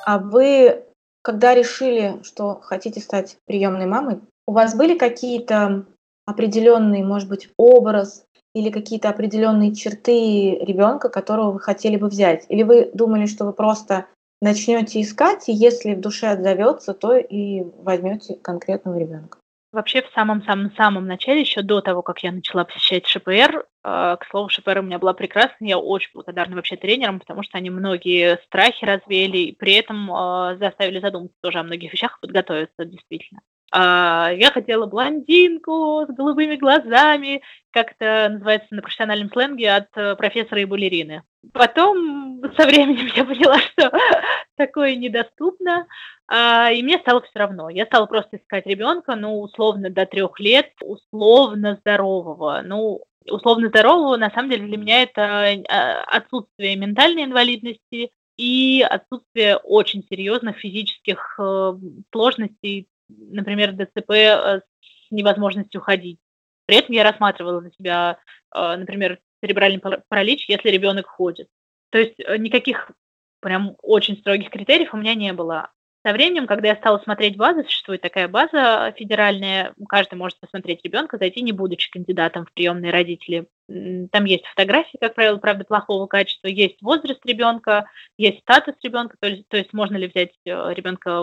А 0.07 0.19
вы 0.19 0.90
когда 1.23 1.55
решили, 1.55 2.21
что 2.23 2.61
хотите 2.63 3.01
стать 3.01 3.37
приемной 3.47 3.87
мамой, 3.87 4.21
у 4.47 4.53
вас 4.53 4.75
были 4.75 4.97
какие-то 4.97 5.87
определенные, 6.27 7.05
может 7.05 7.29
быть, 7.29 7.51
образ 7.57 8.25
или 8.55 8.71
какие-то 8.71 9.09
определенные 9.09 9.75
черты 9.75 10.57
ребенка, 10.61 11.09
которого 11.09 11.53
вы 11.53 11.61
хотели 11.61 11.97
бы 11.97 12.09
взять? 12.09 12.47
Или 12.49 12.63
вы 12.63 12.91
думали, 12.95 13.27
что 13.27 13.45
вы 13.45 13.53
просто 13.53 14.07
начнете 14.41 15.01
искать, 15.01 15.49
и 15.49 15.53
если 15.53 15.95
в 15.95 16.01
душе 16.01 16.29
отзовется, 16.29 16.95
то 16.95 17.17
и 17.17 17.63
возьмете 17.83 18.37
конкретного 18.37 18.99
ребенка? 18.99 19.40
Вообще 19.73 20.03
в 20.03 20.11
самом-самом-самом 20.15 21.07
начале, 21.07 21.43
еще 21.43 21.63
до 21.63 21.81
того, 21.81 22.03
как 22.03 22.25
я 22.25 22.33
начала 22.33 22.65
посещать 22.65 23.07
ШПР, 23.07 23.65
э, 23.85 24.17
к 24.19 24.27
слову, 24.29 24.49
ШПР 24.49 24.79
у 24.79 24.83
меня 24.83 24.99
была 24.99 25.13
прекрасна, 25.13 25.65
я 25.65 25.79
очень 25.79 26.11
благодарна 26.13 26.57
вообще 26.57 26.77
тренерам, 26.77 27.21
потому 27.21 27.45
что 27.45 27.57
они 27.57 27.71
многие 27.71 28.39
страхи 28.47 28.85
развеяли, 28.85 29.39
и 29.39 29.55
при 29.55 29.75
этом 29.75 30.11
э, 30.11 30.57
заставили 30.59 30.99
задуматься 30.99 31.37
тоже 31.41 31.61
о 31.61 31.63
многих 31.63 31.93
вещах 31.93 32.19
подготовиться 32.21 32.85
действительно. 32.85 33.43
А, 33.73 34.31
я 34.33 34.51
хотела 34.51 34.87
блондинку 34.87 36.05
с 36.09 36.13
голубыми 36.13 36.57
глазами, 36.57 37.43
как 37.71 37.93
это 37.93 38.29
называется 38.29 38.75
на 38.75 38.83
профессиональном 38.83 39.31
сленге, 39.31 39.73
от 39.73 39.89
э, 39.95 40.17
профессора 40.17 40.61
и 40.61 40.65
балерины. 40.65 41.23
Потом 41.53 42.43
со 42.57 42.67
временем 42.67 43.09
я 43.15 43.25
поняла, 43.25 43.59
что 43.59 43.93
такое 44.57 44.97
недоступно, 44.97 45.87
и 46.31 46.83
мне 46.83 46.99
стало 46.99 47.23
все 47.23 47.39
равно. 47.39 47.71
Я 47.71 47.87
стала 47.87 48.07
просто 48.07 48.37
искать 48.37 48.67
ребенка, 48.67 49.17
ну, 49.17 49.41
условно, 49.41 49.91
до 49.91 50.07
трех 50.07 50.39
лет, 50.39 50.73
условно 50.81 51.77
здорового. 51.81 52.63
Ну, 52.65 53.05
условно 53.27 53.69
здорового, 53.69 54.17
на 54.17 54.31
самом 54.31 54.51
деле, 54.51 54.67
для 54.67 54.77
меня 54.77 55.03
это 55.03 55.63
а, 55.69 56.03
отсутствие 56.05 56.77
ментальной 56.77 57.25
инвалидности 57.25 58.11
и 58.37 58.85
отсутствие 58.89 59.57
очень 59.57 60.05
серьезных 60.09 60.57
физических 60.57 61.39
э, 61.39 61.75
сложностей, 62.11 62.89
например, 63.09 63.73
ДЦП 63.73 64.11
э, 64.11 64.61
с 64.61 65.11
невозможностью 65.11 65.83
ходить. 65.83 66.19
При 66.65 66.79
этом 66.79 66.95
я 66.95 67.05
рассматривала 67.05 67.61
для 67.61 67.71
себя, 67.73 68.19
э, 68.55 68.77
например, 68.77 69.21
церебральный 69.43 69.81
паралич, 70.09 70.49
если 70.49 70.71
ребенок 70.71 71.07
ходит. 71.07 71.49
То 71.91 71.99
есть 71.99 72.19
никаких 72.39 72.93
прям 73.41 73.77
очень 73.83 74.17
строгих 74.17 74.51
критериев 74.51 74.95
у 74.95 74.97
меня 74.97 75.15
не 75.15 75.33
было. 75.35 75.71
Со 76.05 76.15
временем, 76.15 76.47
когда 76.47 76.69
я 76.69 76.77
стала 76.77 76.99
смотреть 76.99 77.37
базы, 77.37 77.63
существует 77.65 78.01
такая 78.01 78.27
база 78.27 78.95
федеральная, 78.97 79.75
каждый 79.87 80.15
может 80.15 80.41
посмотреть 80.41 80.81
ребенка, 80.83 81.19
зайти, 81.19 81.43
не 81.43 81.53
будучи 81.53 81.91
кандидатом 81.91 82.47
в 82.47 82.53
приемные 82.53 82.91
родители. 82.91 83.49
Там 83.69 84.25
есть 84.25 84.47
фотографии, 84.47 84.97
как 84.99 85.15
правило, 85.15 85.37
правда, 85.37 85.65
плохого 85.65 86.07
качества, 86.07 86.49
есть 86.49 86.81
возраст 86.81 87.21
ребенка, 87.27 87.85
есть 88.17 88.41
статус 88.41 88.77
ребенка, 88.83 89.17
то 89.21 89.29
есть, 89.29 89.47
то 89.49 89.59
есть 89.59 89.75
можно 89.75 89.99
ли 89.99 90.07
взять 90.09 90.33
э, 90.47 90.75
ребенка 90.75 91.23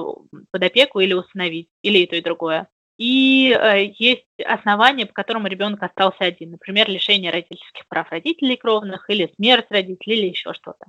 под 0.52 0.64
опеку 0.64 1.00
или 1.00 1.14
установить, 1.14 1.70
или 1.82 2.00
и 2.00 2.06
то, 2.06 2.16
и 2.16 2.22
другое. 2.22 2.68
И 2.98 3.52
э, 3.52 3.94
есть 3.98 4.26
основания, 4.46 5.08
по 5.08 5.14
которым 5.14 5.48
ребенок 5.48 5.82
остался 5.82 6.24
один, 6.24 6.52
например, 6.52 6.88
лишение 6.88 7.32
родительских 7.32 7.88
прав 7.88 8.12
родителей 8.12 8.58
кровных, 8.58 9.10
или 9.10 9.32
смерть 9.36 9.68
родителей, 9.70 10.18
или 10.20 10.28
еще 10.30 10.54
что-то. 10.54 10.86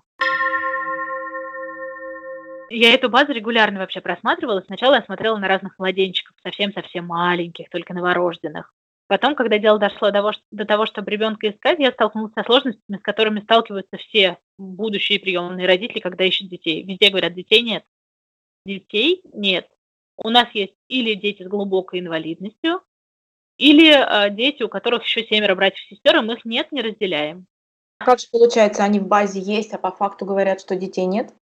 Я 2.70 2.94
эту 2.94 3.08
базу 3.08 3.32
регулярно 3.32 3.80
вообще 3.80 4.00
просматривала. 4.00 4.62
Сначала 4.66 4.96
я 4.96 5.02
смотрела 5.02 5.36
на 5.38 5.48
разных 5.48 5.78
младенчиков, 5.78 6.36
совсем-совсем 6.42 7.06
маленьких, 7.06 7.70
только 7.70 7.94
новорожденных. 7.94 8.72
Потом, 9.06 9.34
когда 9.34 9.58
дело 9.58 9.78
дошло 9.78 10.08
до 10.08 10.12
того, 10.12 10.32
до 10.50 10.64
того, 10.66 10.84
чтобы 10.84 11.10
ребенка 11.10 11.48
искать, 11.48 11.78
я 11.78 11.92
столкнулась 11.92 12.34
со 12.34 12.44
сложностями, 12.44 12.98
с 12.98 13.02
которыми 13.02 13.40
сталкиваются 13.40 13.96
все 13.96 14.38
будущие 14.58 15.18
приемные 15.18 15.66
родители, 15.66 16.00
когда 16.00 16.24
ищут 16.24 16.50
детей. 16.50 16.82
Везде 16.82 17.08
говорят, 17.08 17.32
детей 17.34 17.62
нет. 17.62 17.84
Детей 18.66 19.22
нет. 19.32 19.66
У 20.18 20.28
нас 20.28 20.48
есть 20.52 20.74
или 20.88 21.14
дети 21.14 21.42
с 21.42 21.48
глубокой 21.48 22.00
инвалидностью, 22.00 22.82
или 23.56 23.90
э, 23.90 24.30
дети, 24.30 24.62
у 24.62 24.68
которых 24.68 25.04
еще 25.04 25.24
семеро 25.24 25.54
братьев 25.54 25.80
и 25.90 25.94
сестер, 25.94 26.16
и 26.16 26.20
мы 26.20 26.34
их 26.34 26.44
нет, 26.44 26.70
не 26.70 26.82
разделяем. 26.82 27.46
Как 27.98 28.20
же 28.20 28.26
получается, 28.30 28.84
они 28.84 29.00
в 29.00 29.08
базе 29.08 29.40
есть, 29.40 29.72
а 29.72 29.78
по 29.78 29.90
факту 29.90 30.26
говорят, 30.26 30.60
что 30.60 30.76
детей 30.76 31.06
нет? 31.06 31.32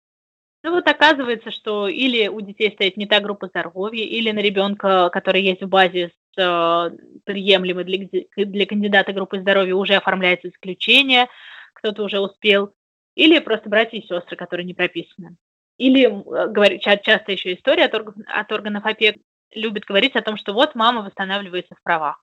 Ну 0.66 0.72
вот 0.72 0.88
оказывается, 0.88 1.52
что 1.52 1.86
или 1.86 2.26
у 2.26 2.40
детей 2.40 2.72
стоит 2.72 2.96
не 2.96 3.06
та 3.06 3.20
группа 3.20 3.46
здоровья, 3.46 4.02
или 4.02 4.32
на 4.32 4.40
ребенка, 4.40 5.10
который 5.10 5.40
есть 5.40 5.62
в 5.62 5.68
базе 5.68 6.10
с 6.34 6.40
э, 6.42 6.96
приемлемой 7.22 7.84
для, 7.84 8.44
для 8.44 8.66
кандидата 8.66 9.12
группы 9.12 9.38
здоровья, 9.38 9.76
уже 9.76 9.94
оформляется 9.94 10.48
исключение, 10.48 11.28
кто-то 11.72 12.02
уже 12.02 12.18
успел, 12.18 12.74
или 13.14 13.38
просто 13.38 13.68
братья 13.68 13.96
и 13.96 14.04
сестры, 14.08 14.34
которые 14.34 14.66
не 14.66 14.74
прописаны. 14.74 15.36
Или 15.78 16.08
говорит, 16.08 16.82
часто 16.82 17.30
еще 17.30 17.54
история 17.54 17.84
от 17.84 18.50
органов 18.50 18.84
опеки 18.84 19.20
любит 19.54 19.84
говорить 19.84 20.16
о 20.16 20.22
том, 20.22 20.36
что 20.36 20.52
вот 20.52 20.74
мама 20.74 21.02
восстанавливается 21.02 21.76
в 21.76 21.82
правах. 21.84 22.20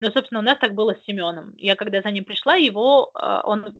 Но, 0.00 0.10
собственно, 0.10 0.40
у 0.40 0.42
нас 0.42 0.58
так 0.58 0.74
было 0.74 0.94
с 0.94 1.04
Семеном. 1.04 1.54
Я 1.56 1.76
когда 1.76 2.02
за 2.02 2.10
ним 2.10 2.24
пришла, 2.24 2.56
его, 2.56 3.10
э, 3.14 3.40
он 3.44 3.76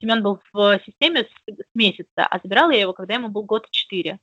Семен 0.00 0.22
был 0.22 0.40
в 0.52 0.80
системе 0.84 1.24
с, 1.24 1.52
с 1.52 1.74
месяца, 1.74 2.26
а 2.26 2.38
забирала 2.42 2.70
я 2.70 2.80
его, 2.80 2.92
когда 2.92 3.14
ему 3.14 3.28
был 3.28 3.42
год 3.44 3.70
четыре. 3.70 4.18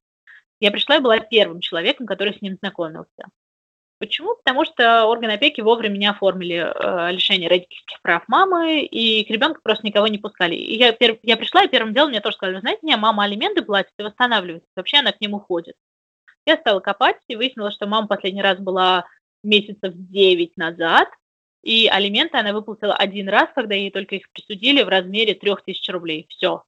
Я 0.60 0.72
пришла 0.72 0.98
и 0.98 1.02
была 1.02 1.20
первым 1.20 1.60
человеком, 1.60 2.06
который 2.06 2.34
с 2.34 2.42
ним 2.42 2.56
знакомился. 2.56 3.26
Почему? 3.98 4.36
Потому 4.36 4.66
что 4.66 5.06
органы 5.06 5.32
опеки 5.32 5.62
вовремя 5.62 5.98
не 5.98 6.08
оформили 6.08 6.56
э, 6.56 7.12
лишение 7.14 7.50
родительских 7.50 8.02
прав 8.02 8.28
мамы, 8.28 8.82
и 8.82 9.24
к 9.24 9.30
ребенку 9.30 9.62
просто 9.64 9.86
никого 9.86 10.08
не 10.08 10.18
пускали. 10.18 10.56
И 10.56 10.78
я, 10.78 10.92
пер, 10.92 11.18
я 11.24 11.38
пришла, 11.38 11.64
и 11.64 11.70
первым 11.70 11.94
делом 11.94 12.10
мне 12.10 12.20
тоже 12.20 12.36
сказали, 12.36 12.60
знаете, 12.60 12.82
не, 12.84 12.96
мама 12.98 13.24
алименты 13.24 13.64
платит 13.64 13.94
и 13.98 14.04
восстанавливается, 14.04 14.68
вообще 14.76 14.98
она 14.98 15.14
к 15.14 15.22
нему 15.22 15.40
ходит. 15.40 15.76
Я 16.46 16.58
стала 16.58 16.82
копать 16.82 17.18
и 17.28 17.38
выяснила, 17.38 17.72
что 17.72 17.88
мама 17.88 18.08
последний 18.08 18.42
раз 18.42 18.60
была 18.60 19.06
месяцев 19.46 19.94
девять 19.94 20.58
назад, 20.58 21.10
и 21.64 21.88
алименты 21.88 22.38
она 22.38 22.54
выплатила 22.54 22.96
один 22.96 23.28
раз, 23.30 23.50
когда 23.56 23.76
ей 23.76 23.90
только 23.90 24.16
их 24.16 24.30
присудили 24.32 24.84
в 24.84 24.88
размере 24.88 25.34
3000 25.34 25.92
рублей. 25.92 26.28
Все. 26.30 26.64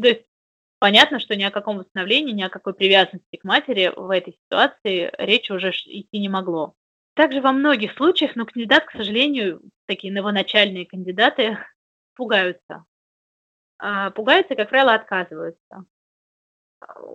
То 0.00 0.08
есть 0.08 0.24
понятно, 0.78 1.20
что 1.20 1.36
ни 1.36 1.44
о 1.44 1.50
каком 1.50 1.78
восстановлении, 1.78 2.32
ни 2.32 2.42
о 2.42 2.48
какой 2.48 2.74
привязанности 2.74 3.36
к 3.36 3.44
матери 3.44 3.92
в 3.94 4.10
этой 4.10 4.34
ситуации 4.44 5.12
речи 5.18 5.52
уже 5.52 5.70
идти 5.70 6.18
не 6.18 6.28
могло. 6.28 6.74
Также 7.14 7.40
во 7.40 7.52
многих 7.52 7.94
случаях, 7.94 8.36
но 8.36 8.44
кандидат, 8.44 8.84
к 8.84 8.92
сожалению, 8.92 9.62
такие 9.86 10.12
новоначальные 10.12 10.84
кандидаты 10.84 11.58
пугаются. 12.14 12.84
А 13.78 14.10
пугаются, 14.10 14.54
как 14.54 14.68
правило, 14.68 14.94
отказываются. 14.94 15.86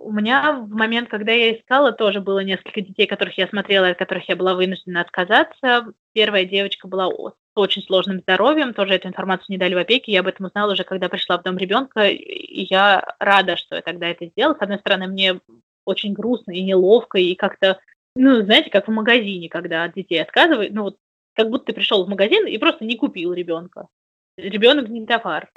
У 0.04 0.10
меня 0.10 0.52
в 0.52 0.70
момент, 0.70 1.08
когда 1.08 1.32
я 1.32 1.56
искала, 1.56 1.92
тоже 1.92 2.20
было 2.20 2.40
несколько 2.40 2.80
детей, 2.80 3.06
которых 3.06 3.38
я 3.38 3.46
смотрела, 3.46 3.88
от 3.88 3.98
которых 3.98 4.28
я 4.28 4.36
была 4.36 4.54
вынуждена 4.54 5.00
отказаться. 5.00 5.92
Первая 6.12 6.44
девочка 6.44 6.88
была 6.88 7.08
с 7.08 7.34
очень 7.54 7.82
сложным 7.82 8.20
здоровьем, 8.20 8.74
тоже 8.74 8.94
эту 8.94 9.08
информацию 9.08 9.46
не 9.50 9.58
дали 9.58 9.74
в 9.74 9.78
опеке. 9.78 10.12
Я 10.12 10.20
об 10.20 10.26
этом 10.26 10.46
узнала 10.46 10.72
уже, 10.72 10.84
когда 10.84 11.08
пришла 11.08 11.38
в 11.38 11.42
дом 11.42 11.56
ребенка, 11.56 12.08
и 12.08 12.66
я 12.70 13.14
рада, 13.18 13.56
что 13.56 13.76
я 13.76 13.82
тогда 13.82 14.08
это 14.08 14.26
сделала. 14.26 14.54
С 14.54 14.62
одной 14.62 14.78
стороны, 14.78 15.06
мне 15.06 15.40
очень 15.84 16.12
грустно 16.12 16.52
и 16.52 16.62
неловко, 16.62 17.18
и 17.18 17.34
как-то, 17.34 17.80
ну, 18.16 18.42
знаете, 18.42 18.70
как 18.70 18.88
в 18.88 18.92
магазине, 18.92 19.48
когда 19.48 19.84
от 19.84 19.94
детей 19.94 20.20
отказывают, 20.20 20.72
ну, 20.72 20.82
вот 20.84 20.96
как 21.34 21.50
будто 21.50 21.66
ты 21.66 21.72
пришел 21.72 22.04
в 22.04 22.08
магазин 22.08 22.46
и 22.46 22.58
просто 22.58 22.84
не 22.84 22.96
купил 22.96 23.32
ребенка. 23.32 23.88
Ребенок 24.36 24.88
не 24.88 25.06
товар. 25.06 25.50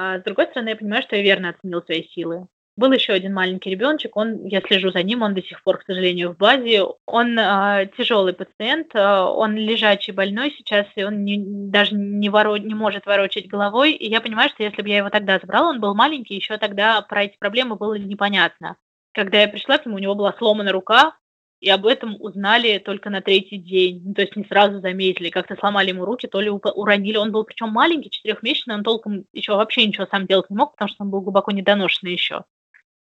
А 0.00 0.20
с 0.20 0.22
другой 0.22 0.46
стороны, 0.46 0.68
я 0.68 0.76
понимаю, 0.76 1.02
что 1.02 1.16
я 1.16 1.22
верно 1.22 1.48
оценил 1.48 1.82
свои 1.82 2.04
силы. 2.04 2.46
Был 2.76 2.92
еще 2.92 3.14
один 3.14 3.34
маленький 3.34 3.70
ребеночек, 3.70 4.16
он, 4.16 4.44
я 4.44 4.60
слежу 4.60 4.92
за 4.92 5.02
ним, 5.02 5.22
он 5.22 5.34
до 5.34 5.42
сих 5.42 5.60
пор, 5.64 5.78
к 5.78 5.84
сожалению, 5.86 6.30
в 6.30 6.36
базе. 6.36 6.84
Он 7.04 7.36
э, 7.36 7.90
тяжелый 7.96 8.32
пациент, 8.32 8.94
э, 8.94 9.00
он 9.00 9.56
лежачий 9.56 10.12
больной 10.12 10.54
сейчас, 10.56 10.86
и 10.94 11.02
он 11.02 11.24
не, 11.24 11.42
даже 11.68 11.96
не, 11.96 12.28
воро, 12.28 12.58
не 12.58 12.76
может 12.76 13.06
ворочать 13.06 13.48
головой. 13.48 13.90
И 13.90 14.08
я 14.08 14.20
понимаю, 14.20 14.50
что 14.50 14.62
если 14.62 14.82
бы 14.82 14.88
я 14.88 14.98
его 14.98 15.10
тогда 15.10 15.40
забрала, 15.40 15.70
он 15.70 15.80
был 15.80 15.96
маленький, 15.96 16.36
еще 16.36 16.58
тогда 16.58 17.02
про 17.02 17.24
эти 17.24 17.36
проблемы 17.36 17.74
было 17.74 17.98
непонятно. 17.98 18.76
Когда 19.12 19.40
я 19.40 19.48
пришла 19.48 19.78
к 19.78 19.86
нему, 19.86 19.96
у 19.96 20.00
него 20.00 20.14
была 20.14 20.32
сломана 20.38 20.70
рука, 20.70 21.16
и 21.60 21.68
об 21.70 21.86
этом 21.86 22.16
узнали 22.20 22.78
только 22.78 23.10
на 23.10 23.20
третий 23.20 23.58
день. 23.58 24.02
Ну, 24.04 24.14
то 24.14 24.22
есть 24.22 24.36
не 24.36 24.44
сразу 24.44 24.80
заметили, 24.80 25.30
как-то 25.30 25.56
сломали 25.56 25.88
ему 25.88 26.04
руки, 26.04 26.26
то 26.26 26.40
ли 26.40 26.50
уронили. 26.50 27.16
Он 27.16 27.32
был 27.32 27.44
причем 27.44 27.70
маленький, 27.70 28.10
четырехмесячный, 28.10 28.76
он 28.76 28.84
толком 28.84 29.24
еще 29.32 29.54
вообще 29.54 29.86
ничего 29.86 30.06
сам 30.10 30.26
делать 30.26 30.50
не 30.50 30.56
мог, 30.56 30.72
потому 30.72 30.88
что 30.88 31.04
он 31.04 31.10
был 31.10 31.20
глубоко 31.20 31.50
недоношенный 31.50 32.12
еще. 32.12 32.44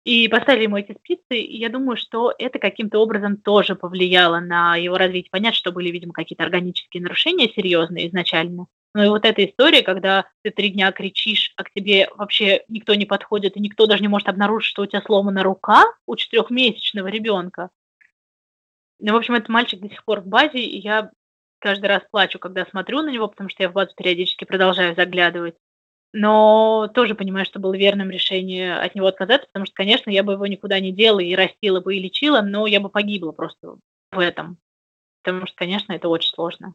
И 0.04 0.28
поставили 0.28 0.64
ему 0.64 0.76
эти 0.76 0.92
спицы, 0.92 1.38
и 1.38 1.56
я 1.56 1.70
думаю, 1.70 1.96
что 1.96 2.32
это 2.38 2.58
каким-то 2.58 2.98
образом 2.98 3.38
тоже 3.38 3.74
повлияло 3.74 4.38
на 4.38 4.76
его 4.76 4.98
развитие. 4.98 5.30
Понятно, 5.30 5.56
что 5.56 5.72
были, 5.72 5.90
видимо, 5.90 6.12
какие-то 6.12 6.44
органические 6.44 7.02
нарушения 7.02 7.48
серьезные 7.48 8.08
изначально. 8.08 8.66
Но 8.94 9.02
и 9.02 9.08
вот 9.08 9.24
эта 9.24 9.44
история, 9.44 9.82
когда 9.82 10.26
ты 10.42 10.50
три 10.50 10.68
дня 10.68 10.92
кричишь, 10.92 11.52
а 11.56 11.64
к 11.64 11.70
тебе 11.72 12.08
вообще 12.16 12.64
никто 12.68 12.94
не 12.94 13.06
подходит, 13.06 13.56
и 13.56 13.60
никто 13.60 13.86
даже 13.86 14.02
не 14.02 14.08
может 14.08 14.28
обнаружить, 14.28 14.68
что 14.68 14.82
у 14.82 14.86
тебя 14.86 15.02
сломана 15.02 15.42
рука 15.42 15.86
у 16.06 16.14
четырехмесячного 16.16 17.08
ребенка, 17.08 17.70
ну, 18.98 19.12
в 19.12 19.16
общем, 19.16 19.34
этот 19.34 19.48
мальчик 19.48 19.80
до 19.80 19.88
сих 19.88 20.04
пор 20.04 20.20
в 20.20 20.26
базе, 20.26 20.58
и 20.58 20.78
я 20.78 21.10
каждый 21.58 21.86
раз 21.86 22.02
плачу, 22.10 22.38
когда 22.38 22.66
смотрю 22.66 23.02
на 23.02 23.10
него, 23.10 23.28
потому 23.28 23.48
что 23.48 23.62
я 23.62 23.68
в 23.68 23.72
базу 23.72 23.94
периодически 23.96 24.44
продолжаю 24.44 24.94
заглядывать. 24.94 25.56
Но 26.12 26.88
тоже 26.94 27.14
понимаю, 27.14 27.44
что 27.44 27.58
было 27.58 27.76
верным 27.76 28.10
решением 28.10 28.78
от 28.78 28.94
него 28.94 29.08
отказаться, 29.08 29.48
потому 29.48 29.66
что, 29.66 29.74
конечно, 29.74 30.10
я 30.10 30.22
бы 30.22 30.34
его 30.34 30.46
никуда 30.46 30.78
не 30.78 30.92
делала 30.92 31.20
и 31.20 31.34
растила 31.34 31.80
бы, 31.80 31.96
и 31.96 32.00
лечила, 32.00 32.40
но 32.40 32.66
я 32.66 32.80
бы 32.80 32.88
погибла 32.88 33.32
просто 33.32 33.76
в 34.12 34.18
этом. 34.18 34.58
Потому 35.22 35.46
что, 35.46 35.56
конечно, 35.56 35.92
это 35.92 36.08
очень 36.08 36.30
сложно. 36.30 36.74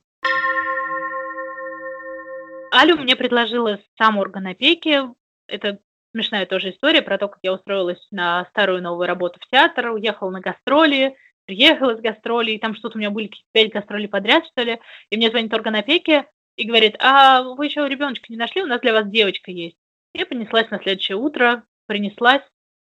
Алю 2.74 2.98
мне 2.98 3.16
предложила 3.16 3.80
сам 3.98 4.18
орган 4.18 4.48
опеки. 4.48 5.02
Это 5.48 5.80
смешная 6.12 6.46
тоже 6.46 6.72
история 6.72 7.02
про 7.02 7.18
то, 7.18 7.28
как 7.28 7.40
я 7.44 7.54
устроилась 7.54 8.06
на 8.12 8.46
старую 8.50 8.82
новую 8.82 9.08
работу 9.08 9.40
в 9.40 9.48
театр, 9.48 9.92
уехала 9.92 10.32
на 10.32 10.42
гастроли, 10.42 11.16
приехала 11.50 11.98
с 11.98 12.00
гастролей, 12.00 12.60
там 12.60 12.76
что-то 12.76 12.96
у 12.96 13.00
меня 13.00 13.10
были 13.10 13.32
пять 13.54 13.72
гастролей 13.72 14.08
подряд, 14.08 14.46
что 14.46 14.62
ли, 14.62 14.80
и 15.10 15.18
мне 15.18 15.32
звонит 15.32 15.52
орган 15.52 15.76
опеки 15.76 16.26
и 16.58 16.64
говорит, 16.64 16.96
а 17.00 17.42
вы 17.42 17.66
еще 17.66 17.88
ребеночка 17.90 18.28
не 18.30 18.38
нашли, 18.38 18.62
у 18.62 18.68
нас 18.68 18.80
для 18.82 18.94
вас 18.94 19.10
девочка 19.10 19.50
есть. 19.50 19.76
Я 20.14 20.28
понеслась 20.28 20.70
на 20.70 20.78
следующее 20.78 21.18
утро, 21.18 21.64
принеслась, 21.88 22.44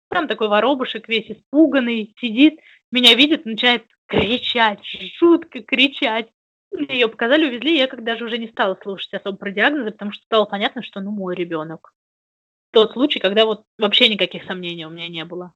там 0.08 0.26
такой 0.26 0.48
воробушек 0.48 1.06
весь 1.06 1.30
испуганный, 1.30 2.14
сидит, 2.18 2.58
меня 2.90 3.14
видит, 3.14 3.44
начинает 3.44 3.84
кричать, 4.06 4.80
жутко 5.18 5.62
кричать. 5.62 6.30
Мне 6.70 6.94
ее 6.94 7.08
показали, 7.08 7.46
увезли, 7.46 7.76
я 7.76 7.88
как 7.88 8.04
даже 8.04 8.24
уже 8.24 8.38
не 8.38 8.48
стала 8.48 8.78
слушать 8.82 9.12
особо 9.12 9.36
про 9.36 9.50
диагнозы, 9.50 9.90
потому 9.90 10.12
что 10.12 10.24
стало 10.24 10.46
понятно, 10.46 10.82
что 10.82 11.00
ну 11.00 11.10
мой 11.10 11.34
ребенок. 11.34 11.92
Тот 12.72 12.92
случай, 12.92 13.18
когда 13.18 13.44
вот 13.44 13.64
вообще 13.78 14.08
никаких 14.08 14.44
сомнений 14.44 14.86
у 14.86 14.90
меня 14.90 15.08
не 15.08 15.26
было. 15.26 15.52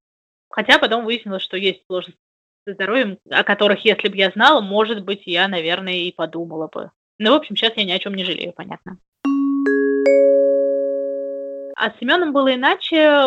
Хотя 0.50 0.78
потом 0.78 1.06
выяснилось, 1.06 1.42
что 1.42 1.56
есть 1.56 1.82
сложности 1.86 2.20
со 2.66 2.74
здоровьем, 2.74 3.18
о 3.30 3.44
которых, 3.44 3.84
если 3.84 4.08
бы 4.08 4.16
я 4.16 4.30
знала, 4.30 4.60
может 4.60 5.04
быть, 5.04 5.22
я, 5.26 5.48
наверное, 5.48 5.94
и 5.94 6.12
подумала 6.12 6.68
бы. 6.68 6.90
Ну, 7.18 7.32
в 7.32 7.34
общем, 7.34 7.56
сейчас 7.56 7.72
я 7.76 7.84
ни 7.84 7.92
о 7.92 7.98
чем 7.98 8.14
не 8.14 8.24
жалею, 8.24 8.52
понятно. 8.52 8.98
А 11.76 11.90
с 11.90 11.98
Семеном 11.98 12.32
было 12.32 12.54
иначе. 12.54 13.22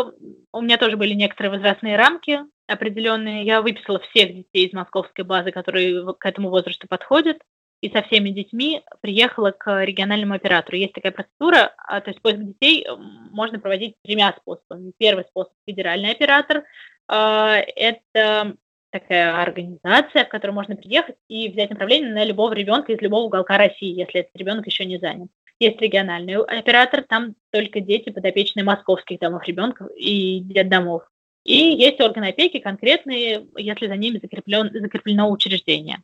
У 0.52 0.62
меня 0.62 0.78
тоже 0.78 0.96
были 0.96 1.14
некоторые 1.14 1.52
возрастные 1.52 1.98
рамки 1.98 2.40
определенные. 2.68 3.46
Я 3.46 3.62
выписала 3.62 4.00
всех 4.00 4.34
детей 4.34 4.68
из 4.68 4.74
московской 4.74 5.26
базы, 5.26 5.52
которые 5.52 6.14
к 6.14 6.26
этому 6.26 6.50
возрасту 6.50 6.88
подходят, 6.88 7.40
и 7.82 7.90
со 7.90 8.02
всеми 8.04 8.30
детьми 8.30 8.82
приехала 9.02 9.52
к 9.52 9.84
региональному 9.84 10.36
оператору. 10.36 10.78
Есть 10.78 10.94
такая 10.94 11.12
процедура, 11.12 11.74
а, 11.78 12.00
то 12.00 12.12
есть 12.12 12.22
поиск 12.22 12.40
детей 12.40 12.88
можно 13.32 13.60
проводить 13.60 13.96
тремя 14.04 14.34
способами. 14.40 14.94
Первый 14.98 15.26
способ– 15.26 15.52
федеральный 15.68 16.12
оператор. 16.12 16.64
А, 17.08 17.58
это 17.58 18.56
такая 18.94 19.42
организация, 19.42 20.24
в 20.24 20.30
которую 20.30 20.54
можно 20.54 20.76
приехать 20.76 21.16
и 21.28 21.50
взять 21.50 21.72
направление 21.72 22.14
на 22.14 22.24
любого 22.24 22.54
ребенка 22.54 22.94
из 22.94 23.02
любого 23.02 23.24
уголка 23.24 23.58
России, 23.58 24.00
если 24.00 24.22
этот 24.22 24.36
ребенок 24.36 24.68
еще 24.68 24.86
не 24.86 25.00
занят. 25.00 25.30
Есть 25.60 25.82
региональный 25.82 26.36
оператор, 26.36 27.04
там 27.04 27.34
только 27.52 27.80
дети 27.80 28.12
подопечные 28.12 28.64
московских 28.64 29.20
домов 29.20 29.44
ребенка 29.48 29.88
и 29.98 30.42
детдомов. 30.42 31.04
И 31.44 31.56
есть 31.56 32.00
органы 32.02 32.30
опеки 32.30 32.60
конкретные, 32.60 33.48
если 33.58 33.88
за 33.88 33.96
ними 33.96 34.20
закреплен, 34.22 34.70
закреплено 34.72 35.30
учреждение. 35.30 36.04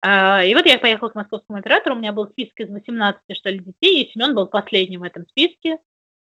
А, 0.00 0.42
и 0.42 0.54
вот 0.54 0.66
я 0.66 0.78
поехала 0.78 1.10
к 1.10 1.14
московскому 1.14 1.58
оператору, 1.58 1.94
у 1.94 1.98
меня 1.98 2.12
был 2.12 2.26
список 2.26 2.58
из 2.58 2.70
18, 2.70 3.20
что 3.34 3.50
ли, 3.50 3.58
детей, 3.58 4.02
и 4.02 4.10
Семен 4.10 4.34
был 4.34 4.46
последним 4.46 5.00
в 5.00 5.04
этом 5.04 5.26
списке 5.28 5.78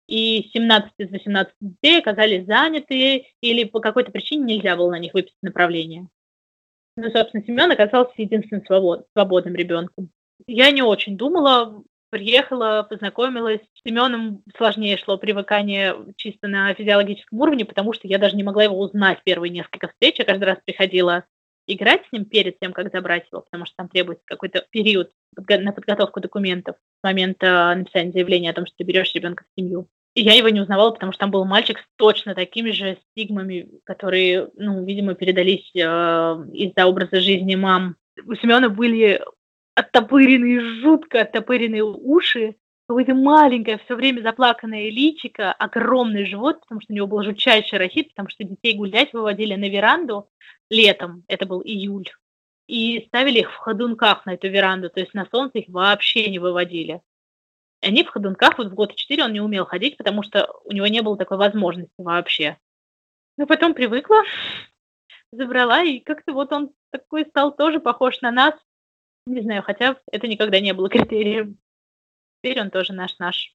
и 0.08 0.50
17 0.52 0.92
из 0.98 1.10
18 1.10 1.54
детей 1.60 2.00
оказались 2.00 2.46
заняты, 2.46 3.26
или 3.40 3.64
по 3.64 3.80
какой-то 3.80 4.10
причине 4.10 4.56
нельзя 4.56 4.74
было 4.74 4.90
на 4.90 4.98
них 4.98 5.14
выписать 5.14 5.38
направление. 5.42 6.08
Ну, 6.96 7.10
собственно, 7.10 7.44
Семен 7.44 7.70
оказался 7.70 8.12
единственным 8.16 8.64
свобод, 8.64 9.06
свободным 9.12 9.54
ребенком. 9.54 10.10
Я 10.46 10.70
не 10.70 10.82
очень 10.82 11.16
думала, 11.16 11.84
приехала, 12.10 12.86
познакомилась. 12.88 13.60
С 13.74 13.88
Семеном 13.88 14.42
сложнее 14.56 14.96
шло 14.96 15.18
привыкание 15.18 15.94
чисто 16.16 16.48
на 16.48 16.74
физиологическом 16.74 17.38
уровне, 17.40 17.64
потому 17.64 17.92
что 17.92 18.08
я 18.08 18.18
даже 18.18 18.34
не 18.34 18.42
могла 18.42 18.64
его 18.64 18.78
узнать 18.80 19.20
первые 19.24 19.50
несколько 19.50 19.88
встреч. 19.88 20.18
Я 20.18 20.24
каждый 20.24 20.44
раз 20.44 20.58
приходила 20.64 21.24
играть 21.66 22.06
с 22.08 22.12
ним 22.12 22.24
перед 22.24 22.58
тем, 22.58 22.72
как 22.72 22.90
забрать 22.90 23.26
его, 23.30 23.42
потому 23.42 23.66
что 23.66 23.76
там 23.76 23.88
требуется 23.88 24.24
какой-то 24.24 24.66
период 24.70 25.12
на 25.36 25.72
подготовку 25.72 26.20
документов 26.20 26.76
с 26.76 27.04
момента 27.04 27.74
написания 27.76 28.10
заявления 28.10 28.50
о 28.50 28.54
том, 28.54 28.66
что 28.66 28.76
ты 28.78 28.84
берешь 28.84 29.14
ребенка 29.14 29.44
в 29.44 29.60
семью. 29.60 29.86
И 30.14 30.22
я 30.22 30.34
его 30.34 30.48
не 30.48 30.60
узнавала, 30.60 30.90
потому 30.90 31.12
что 31.12 31.20
там 31.20 31.30
был 31.30 31.44
мальчик 31.44 31.78
с 31.78 31.86
точно 31.96 32.34
такими 32.34 32.70
же 32.70 32.98
стигмами, 33.10 33.68
которые, 33.84 34.50
ну, 34.56 34.84
видимо, 34.84 35.14
передались 35.14 35.70
э, 35.74 35.78
из-за 35.78 36.86
образа 36.86 37.20
жизни 37.20 37.54
мам. 37.54 37.96
У 38.26 38.34
Семена 38.34 38.68
были 38.68 39.22
оттопыренные, 39.74 40.60
жутко 40.80 41.20
оттопыренные 41.20 41.84
уши, 41.84 42.56
какое-то 42.88 43.14
маленькое, 43.14 43.78
все 43.78 43.94
время 43.94 44.22
заплаканное 44.22 44.90
личико, 44.90 45.52
огромный 45.52 46.24
живот, 46.24 46.60
потому 46.62 46.80
что 46.80 46.92
у 46.92 46.96
него 46.96 47.06
был 47.06 47.22
жутчайший 47.22 47.78
рахит, 47.78 48.08
потому 48.10 48.30
что 48.30 48.44
детей 48.44 48.74
гулять 48.74 49.12
выводили 49.12 49.54
на 49.54 49.68
веранду 49.68 50.28
летом, 50.70 51.22
это 51.28 51.44
был 51.44 51.62
июль, 51.62 52.10
и 52.66 53.04
ставили 53.08 53.40
их 53.40 53.52
в 53.52 53.56
ходунках 53.56 54.24
на 54.24 54.34
эту 54.34 54.48
веранду, 54.48 54.88
то 54.88 55.00
есть 55.00 55.12
на 55.12 55.26
солнце 55.30 55.58
их 55.58 55.68
вообще 55.68 56.30
не 56.30 56.38
выводили. 56.38 57.02
Они 57.80 58.02
в 58.02 58.08
ходунках, 58.08 58.58
вот 58.58 58.68
в 58.68 58.74
год 58.74 58.96
четыре 58.96 59.24
он 59.24 59.32
не 59.32 59.40
умел 59.40 59.64
ходить, 59.64 59.96
потому 59.96 60.22
что 60.22 60.52
у 60.64 60.72
него 60.72 60.86
не 60.88 61.00
было 61.00 61.16
такой 61.16 61.36
возможности 61.36 61.94
вообще. 61.98 62.58
Но 63.36 63.46
потом 63.46 63.72
привыкла, 63.72 64.22
забрала, 65.30 65.82
и 65.82 66.00
как-то 66.00 66.32
вот 66.32 66.52
он 66.52 66.70
такой 66.90 67.24
стал 67.26 67.54
тоже 67.54 67.78
похож 67.78 68.20
на 68.20 68.32
нас. 68.32 68.54
Не 69.26 69.42
знаю, 69.42 69.62
хотя 69.62 69.96
это 70.10 70.26
никогда 70.26 70.58
не 70.58 70.72
было 70.72 70.88
критерием. 70.88 71.58
Теперь 72.42 72.60
он 72.60 72.70
тоже 72.70 72.92
наш-наш. 72.92 73.54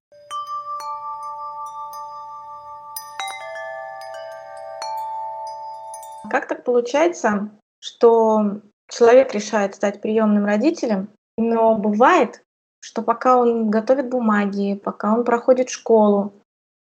Как 6.29 6.47
так 6.47 6.63
получается, 6.63 7.49
что 7.79 8.61
человек 8.89 9.33
решает 9.33 9.75
стать 9.75 10.01
приемным 10.01 10.45
родителем, 10.45 11.09
но 11.37 11.75
бывает, 11.75 12.43
что 12.83 13.01
пока 13.01 13.37
он 13.37 13.69
готовит 13.69 14.09
бумаги, 14.09 14.75
пока 14.75 15.13
он 15.13 15.23
проходит 15.23 15.69
школу, 15.69 16.33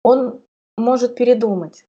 он 0.03 0.41
может 0.77 1.15
передумать? 1.15 1.85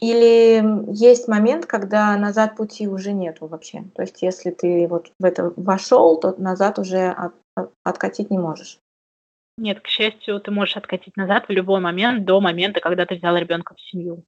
Или 0.00 0.62
есть 0.92 1.26
момент, 1.26 1.66
когда 1.66 2.16
назад 2.16 2.54
пути 2.54 2.86
уже 2.86 3.12
нету 3.12 3.48
вообще? 3.48 3.82
То 3.96 4.02
есть 4.02 4.22
если 4.22 4.52
ты 4.52 4.86
вот 4.86 5.10
в 5.18 5.24
это 5.24 5.52
вошел, 5.56 6.20
то 6.20 6.36
назад 6.38 6.78
уже 6.78 7.08
от, 7.08 7.34
от, 7.56 7.72
откатить 7.82 8.30
не 8.30 8.38
можешь. 8.38 8.78
Нет, 9.56 9.80
к 9.80 9.88
счастью, 9.88 10.38
ты 10.38 10.52
можешь 10.52 10.76
откатить 10.76 11.16
назад 11.16 11.48
в 11.48 11.50
любой 11.50 11.80
момент 11.80 12.24
до 12.24 12.40
момента, 12.40 12.78
когда 12.78 13.06
ты 13.06 13.16
взял 13.16 13.36
ребенка 13.36 13.74
в 13.74 13.80
семью. 13.80 14.22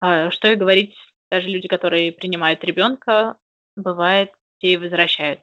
А, 0.00 0.32
что 0.32 0.48
и 0.48 0.56
говорить, 0.56 0.96
даже 1.30 1.48
люди, 1.48 1.68
которые 1.68 2.10
принимают 2.10 2.64
ребенка, 2.64 3.36
бывает, 3.76 4.32
те 4.58 4.72
и 4.72 4.76
возвращают. 4.76 5.42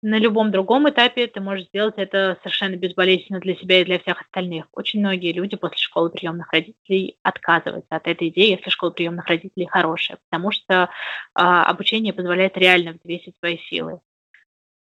На 0.00 0.18
любом 0.18 0.52
другом 0.52 0.88
этапе 0.88 1.26
ты 1.26 1.40
можешь 1.40 1.66
сделать 1.66 1.94
это 1.96 2.38
совершенно 2.42 2.76
безболезненно 2.76 3.40
для 3.40 3.56
себя 3.56 3.80
и 3.80 3.84
для 3.84 3.98
всех 3.98 4.20
остальных. 4.20 4.66
Очень 4.72 5.00
многие 5.00 5.32
люди 5.32 5.56
после 5.56 5.78
школы 5.78 6.10
приемных 6.10 6.52
родителей 6.52 7.18
отказываются 7.24 7.96
от 7.96 8.06
этой 8.06 8.28
идеи, 8.28 8.52
если 8.52 8.70
школа 8.70 8.90
приемных 8.90 9.26
родителей 9.26 9.66
хорошая, 9.66 10.18
потому 10.30 10.52
что 10.52 10.88
а, 11.34 11.64
обучение 11.64 12.12
позволяет 12.12 12.56
реально 12.56 12.92
взвесить 12.92 13.34
свои 13.40 13.58
силы. 13.58 14.00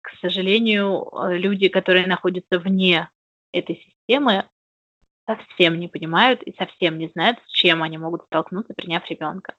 К 0.02 0.12
сожалению, 0.22 1.10
люди, 1.32 1.68
которые 1.68 2.06
находятся 2.06 2.60
вне 2.60 3.10
этой 3.52 3.78
системы, 3.78 4.46
совсем 5.26 5.80
не 5.80 5.88
понимают 5.88 6.44
и 6.44 6.56
совсем 6.56 7.00
не 7.00 7.08
знают, 7.08 7.40
с 7.48 7.52
чем 7.52 7.82
они 7.82 7.98
могут 7.98 8.24
столкнуться, 8.26 8.76
приняв 8.76 9.10
ребенка 9.10 9.56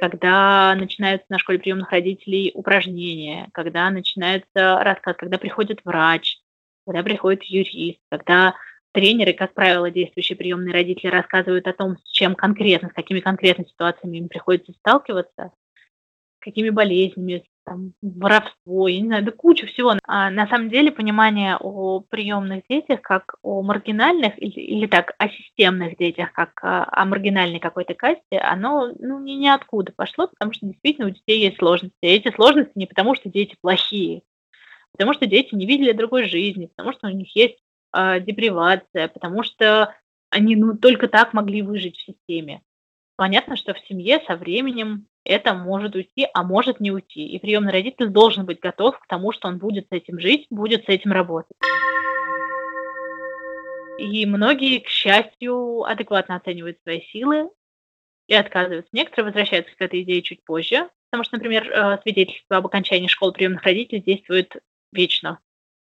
когда 0.00 0.74
начинаются 0.74 1.26
на 1.28 1.38
школе 1.38 1.58
приемных 1.58 1.90
родителей 1.92 2.50
упражнения, 2.54 3.48
когда 3.52 3.90
начинается 3.90 4.82
рассказ, 4.82 5.16
когда 5.16 5.38
приходит 5.38 5.80
врач, 5.84 6.38
когда 6.86 7.02
приходит 7.02 7.42
юрист, 7.44 8.00
когда 8.10 8.54
тренеры, 8.92 9.34
как 9.34 9.54
правило, 9.54 9.90
действующие 9.90 10.36
приемные 10.36 10.72
родители 10.72 11.08
рассказывают 11.08 11.66
о 11.66 11.72
том, 11.72 11.96
с 11.98 12.10
чем 12.10 12.34
конкретно, 12.34 12.88
с 12.88 12.92
какими 12.92 13.20
конкретными 13.20 13.68
ситуациями 13.68 14.16
им 14.16 14.28
приходится 14.28 14.72
сталкиваться, 14.72 15.52
какими 16.40 16.70
болезнями, 16.70 17.44
там, 17.64 17.92
воровство, 18.02 18.88
я 18.88 19.00
не 19.00 19.06
знаю, 19.06 19.24
да 19.24 19.32
кучу 19.32 19.66
всего. 19.66 19.94
А 20.06 20.30
на 20.30 20.46
самом 20.48 20.70
деле 20.70 20.90
понимание 20.90 21.56
о 21.58 22.00
приемных 22.00 22.64
детях 22.68 23.00
как 23.02 23.34
о 23.42 23.62
маргинальных 23.62 24.40
или, 24.42 24.60
или 24.60 24.86
так, 24.86 25.14
о 25.18 25.28
системных 25.28 25.96
детях, 25.96 26.32
как 26.32 26.52
о, 26.62 26.86
о 26.90 27.04
маргинальной 27.04 27.60
какой-то 27.60 27.94
касте, 27.94 28.38
оно 28.38 28.92
ну, 28.98 29.20
ни, 29.20 29.32
ниоткуда 29.32 29.92
пошло, 29.94 30.28
потому 30.28 30.52
что 30.52 30.66
действительно 30.66 31.08
у 31.08 31.10
детей 31.10 31.40
есть 31.40 31.58
сложности. 31.58 31.96
И 32.02 32.08
эти 32.08 32.34
сложности 32.34 32.72
не 32.74 32.86
потому, 32.86 33.14
что 33.14 33.28
дети 33.28 33.56
плохие, 33.60 34.22
потому 34.92 35.14
что 35.14 35.26
дети 35.26 35.54
не 35.54 35.66
видели 35.66 35.92
другой 35.92 36.28
жизни, 36.28 36.66
потому 36.66 36.92
что 36.92 37.08
у 37.08 37.10
них 37.10 37.34
есть 37.34 37.58
э, 37.96 38.20
депривация, 38.20 39.08
потому 39.08 39.42
что 39.42 39.94
они 40.30 40.56
ну, 40.56 40.76
только 40.76 41.08
так 41.08 41.32
могли 41.34 41.62
выжить 41.62 41.96
в 41.98 42.04
системе. 42.04 42.62
Понятно, 43.20 43.54
что 43.54 43.74
в 43.74 43.80
семье 43.80 44.22
со 44.26 44.34
временем 44.34 45.06
это 45.24 45.52
может 45.52 45.94
уйти, 45.94 46.26
а 46.32 46.42
может 46.42 46.80
не 46.80 46.90
уйти. 46.90 47.26
И 47.26 47.38
приемный 47.38 47.70
родитель 47.70 48.08
должен 48.08 48.46
быть 48.46 48.60
готов 48.60 48.98
к 48.98 49.06
тому, 49.06 49.30
что 49.30 49.48
он 49.48 49.58
будет 49.58 49.88
с 49.88 49.92
этим 49.92 50.18
жить, 50.18 50.46
будет 50.48 50.86
с 50.86 50.88
этим 50.88 51.12
работать. 51.12 51.54
И 53.98 54.24
многие, 54.24 54.78
к 54.78 54.88
счастью, 54.88 55.82
адекватно 55.82 56.36
оценивают 56.36 56.78
свои 56.80 57.02
силы 57.12 57.50
и 58.26 58.34
отказываются. 58.34 58.88
Некоторые 58.94 59.26
возвращаются 59.26 59.76
к 59.76 59.82
этой 59.82 60.00
идее 60.00 60.22
чуть 60.22 60.42
позже, 60.42 60.88
потому 61.10 61.24
что, 61.24 61.36
например, 61.36 61.70
э, 61.70 61.98
свидетельство 62.00 62.56
об 62.56 62.68
окончании 62.68 63.08
школы 63.08 63.34
приемных 63.34 63.64
родителей 63.64 64.00
действует 64.00 64.56
вечно, 64.92 65.40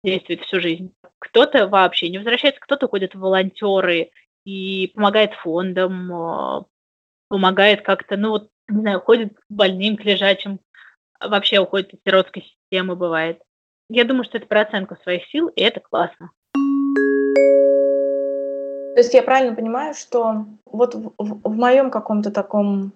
действует 0.04 0.42
всю 0.42 0.60
жизнь. 0.60 0.94
Кто-то 1.18 1.68
вообще 1.68 2.10
не 2.10 2.20
возвращается, 2.20 2.62
кто-то 2.62 2.86
уходит 2.86 3.16
в 3.16 3.20
волонтеры 3.20 4.12
и 4.46 4.92
помогает 4.94 5.34
фондам, 5.34 6.14
э, 6.14 6.66
помогает 7.30 7.82
как-то, 7.82 8.18
ну 8.18 8.30
вот 8.30 8.50
не 8.68 8.82
знаю, 8.82 9.00
уходит 9.00 9.36
к 9.36 9.44
больным, 9.50 9.98
к 9.98 10.04
лежачим, 10.04 10.60
вообще 11.20 11.60
уходит 11.60 11.94
из 11.94 12.00
сиротской 12.06 12.44
системы, 12.44 12.96
бывает. 12.96 13.42
Я 13.90 14.04
думаю, 14.04 14.24
что 14.24 14.38
это 14.38 14.48
про 14.48 14.62
оценку 14.62 14.96
своих 15.04 15.28
сил, 15.30 15.48
и 15.50 15.62
это 15.62 15.80
классно. 15.80 16.32
То 18.96 19.02
есть 19.02 19.14
я 19.14 19.22
правильно 19.24 19.56
понимаю, 19.56 19.94
что 19.94 20.46
вот 20.66 20.96
в, 20.96 21.14
в, 21.18 21.42
в 21.44 21.56
моем 21.56 21.92
каком-то 21.92 22.32
таком 22.32 22.94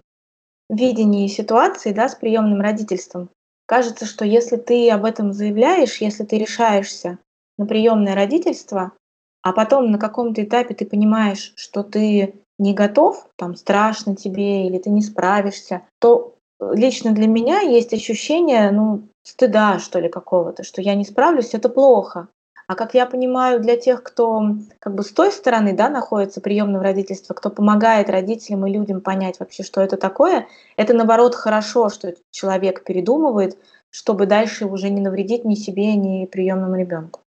видении 0.69 1.27
ситуации, 1.27 1.91
да, 1.91 2.07
с 2.07 2.15
приемным 2.15 2.61
родительством, 2.61 3.29
кажется, 3.65 4.05
что 4.05 4.23
если 4.23 4.55
ты 4.55 4.89
об 4.89 5.03
этом 5.03 5.33
заявляешь, 5.33 5.97
если 5.97 6.23
ты 6.23 6.37
решаешься 6.37 7.19
на 7.57 7.65
приемное 7.65 8.15
родительство, 8.15 8.93
а 9.41 9.51
потом 9.51 9.91
на 9.91 9.99
каком-то 9.99 10.43
этапе 10.43 10.73
ты 10.73 10.85
понимаешь, 10.85 11.53
что 11.55 11.83
ты 11.83 12.33
не 12.59 12.73
готов, 12.73 13.27
там 13.35 13.55
страшно 13.55 14.15
тебе 14.15 14.67
или 14.67 14.77
ты 14.77 14.89
не 14.89 15.01
справишься, 15.01 15.81
то 15.99 16.35
э, 16.59 16.71
лично 16.75 17.11
для 17.11 17.27
меня 17.27 17.61
есть 17.61 17.93
ощущение, 17.93 18.69
ну, 18.71 19.07
стыда, 19.23 19.79
что 19.79 19.99
ли, 19.99 20.09
какого-то, 20.09 20.63
что 20.63 20.81
я 20.81 20.95
не 20.95 21.05
справлюсь, 21.05 21.53
это 21.53 21.69
плохо. 21.69 22.27
А 22.67 22.75
как 22.75 22.93
я 22.93 23.07
понимаю, 23.07 23.59
для 23.61 23.77
тех, 23.77 24.03
кто 24.03 24.43
как 24.77 24.93
бы 24.93 25.01
с 25.01 25.11
той 25.11 25.31
стороны 25.31 25.73
да, 25.73 25.89
находится 25.89 26.39
приемного 26.39 26.83
родительства, 26.83 27.33
кто 27.33 27.49
помогает 27.49 28.11
родителям 28.11 28.67
и 28.67 28.71
людям 28.71 29.01
понять 29.01 29.39
вообще, 29.39 29.63
что 29.63 29.81
это 29.81 29.97
такое, 29.97 30.47
это 30.77 30.93
наоборот 30.93 31.33
хорошо, 31.33 31.89
что 31.89 32.13
человек 32.29 32.83
передумывает, 32.83 33.57
чтобы 33.89 34.27
дальше 34.27 34.67
уже 34.67 34.91
не 34.91 35.01
навредить 35.01 35.45
ни 35.45 35.55
себе, 35.55 35.95
ни 35.95 36.27
приемному 36.27 36.75
ребенку. 36.75 37.21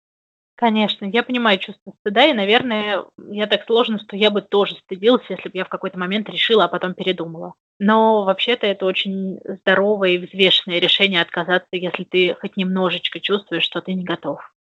Конечно, 0.61 1.07
я 1.07 1.23
понимаю 1.23 1.59
чувство 1.59 1.95
стыда, 2.01 2.27
и, 2.27 2.35
наверное, 2.35 3.07
я 3.31 3.47
так 3.47 3.65
сложно, 3.65 3.99
что 3.99 4.15
я 4.15 4.31
бы 4.31 4.43
тоже 4.43 4.75
стыдилась, 4.75 5.25
если 5.31 5.49
бы 5.49 5.57
я 5.57 5.65
в 5.65 5.71
какой-то 5.71 5.99
момент 5.99 6.29
решила, 6.29 6.65
а 6.65 6.69
потом 6.69 6.93
передумала. 6.93 7.55
Но 7.79 8.25
вообще-то 8.25 8.67
это 8.67 8.85
очень 8.85 9.41
здоровое 9.43 10.11
и 10.11 10.19
взвешенное 10.19 10.79
решение 10.79 11.23
отказаться, 11.23 11.69
если 11.73 12.05
ты 12.05 12.37
хоть 12.39 12.59
немножечко 12.59 13.21
чувствуешь, 13.21 13.65
что 13.65 13.81
ты 13.81 13.95
не 13.95 14.05
готов. 14.05 14.53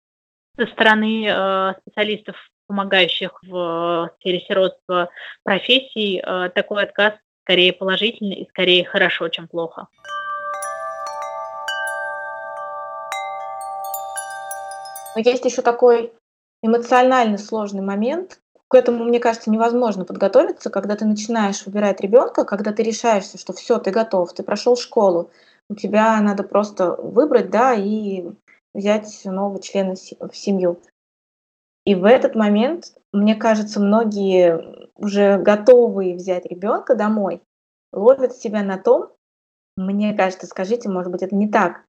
Со 0.58 0.68
стороны 0.68 1.28
э, 1.28 1.74
специалистов, 1.82 2.38
помогающих 2.68 3.38
в 3.44 4.10
сфере 4.22 4.40
сиротства 4.48 5.10
профессий, 5.44 6.24
э, 6.26 6.50
такой 6.56 6.84
отказ 6.84 7.16
скорее 7.44 7.74
положительный 7.74 8.38
и 8.38 8.48
скорее 8.48 8.86
хорошо, 8.86 9.28
чем 9.28 9.50
плохо. 9.50 9.88
Но 15.16 15.22
есть 15.22 15.46
еще 15.46 15.62
такой 15.62 16.14
эмоционально 16.62 17.38
сложный 17.38 17.82
момент. 17.82 18.40
К 18.68 18.76
этому, 18.76 19.04
мне 19.04 19.20
кажется, 19.20 19.50
невозможно 19.50 20.06
подготовиться, 20.06 20.70
когда 20.70 20.96
ты 20.96 21.06
начинаешь 21.06 21.66
выбирать 21.66 22.02
ребенка, 22.02 22.46
когда 22.46 22.72
ты 22.72 22.84
решаешься, 22.84 23.38
что 23.38 23.54
все, 23.54 23.80
ты 23.80 23.90
готов, 23.90 24.34
ты 24.34 24.44
прошел 24.44 24.76
школу, 24.76 25.32
у 25.70 25.76
тебя 25.76 26.20
надо 26.22 26.44
просто 26.44 26.96
выбрать, 26.96 27.50
да, 27.50 27.74
и 27.74 28.28
взять 28.74 29.22
нового 29.26 29.62
члена 29.62 29.96
в 29.96 30.36
семью. 30.36 30.80
И 31.86 31.96
в 31.96 32.06
этот 32.06 32.36
момент, 32.36 32.94
мне 33.12 33.36
кажется, 33.36 33.80
многие 33.80 34.90
уже 34.96 35.38
готовые 35.38 36.16
взять 36.16 36.46
ребенка 36.46 36.94
домой, 36.94 37.42
ловят 37.92 38.36
себя 38.36 38.62
на 38.62 38.78
том, 38.78 39.10
мне 39.76 40.14
кажется, 40.14 40.46
скажите, 40.46 40.90
может 40.90 41.12
быть, 41.12 41.24
это 41.24 41.36
не 41.36 41.50
так, 41.50 41.86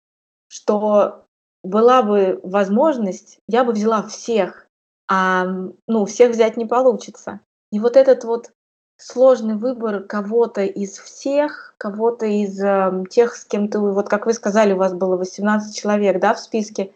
что 0.48 1.26
была 1.62 2.02
бы 2.02 2.40
возможность, 2.42 3.38
я 3.48 3.64
бы 3.64 3.72
взяла 3.72 4.02
всех, 4.02 4.66
а 5.08 5.44
ну, 5.86 6.06
всех 6.06 6.32
взять 6.32 6.56
не 6.56 6.66
получится. 6.66 7.40
И 7.72 7.80
вот 7.80 7.96
этот 7.96 8.24
вот 8.24 8.50
сложный 8.96 9.56
выбор 9.56 10.02
кого-то 10.02 10.62
из 10.62 10.98
всех, 10.98 11.74
кого-то 11.78 12.26
из 12.26 12.62
э, 12.62 13.04
тех, 13.10 13.34
с 13.34 13.44
кем 13.44 13.68
ты, 13.68 13.78
вот 13.78 14.08
как 14.08 14.26
вы 14.26 14.34
сказали, 14.34 14.72
у 14.72 14.76
вас 14.76 14.92
было 14.92 15.16
18 15.16 15.74
человек, 15.74 16.20
да, 16.20 16.34
в 16.34 16.40
списке, 16.40 16.92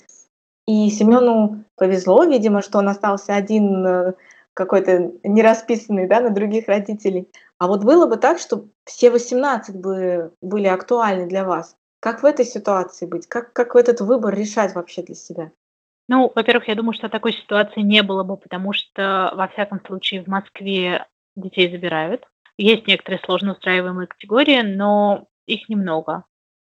и 0.67 0.89
Семену 0.91 1.65
повезло, 1.77 2.25
видимо, 2.25 2.63
что 2.63 2.79
он 2.79 2.89
остался 2.89 3.35
один 3.35 3.87
э, 3.87 4.13
какой-то 4.55 5.13
нерасписанный, 5.23 6.07
да, 6.07 6.21
на 6.21 6.31
других 6.31 6.69
родителей. 6.69 7.29
А 7.59 7.67
вот 7.67 7.85
было 7.85 8.07
бы 8.07 8.17
так, 8.17 8.39
что 8.39 8.65
все 8.85 9.11
18 9.11 9.77
бы 9.77 10.33
были 10.41 10.67
актуальны 10.67 11.27
для 11.27 11.45
вас. 11.45 11.77
Как 12.05 12.23
в 12.23 12.27
этой 12.27 12.45
ситуации 12.45 13.07
быть? 13.07 13.27
Как, 13.27 13.55
как 13.55 13.75
этот 13.75 14.03
выбор 14.03 14.35
решать 14.35 14.75
вообще 14.75 15.01
для 15.01 15.15
себя? 15.15 15.53
Ну, 16.07 16.31
во-первых, 16.35 16.69
я 16.69 16.75
думаю, 16.75 16.93
что 16.93 17.09
такой 17.09 17.33
ситуации 17.33 17.81
не 17.81 18.03
было 18.03 18.23
бы, 18.25 18.37
потому 18.37 18.75
что, 18.75 19.33
во 19.35 19.49
всяком 19.49 19.81
случае, 19.87 20.23
в 20.23 20.27
Москве 20.27 21.07
детей 21.35 21.71
забирают. 21.71 22.29
Есть 22.59 22.87
некоторые 22.87 23.23
сложно 23.25 23.53
устраиваемые 23.53 24.07
категории, 24.07 24.61
но 24.61 25.29
их 25.47 25.71
немного. 25.71 26.25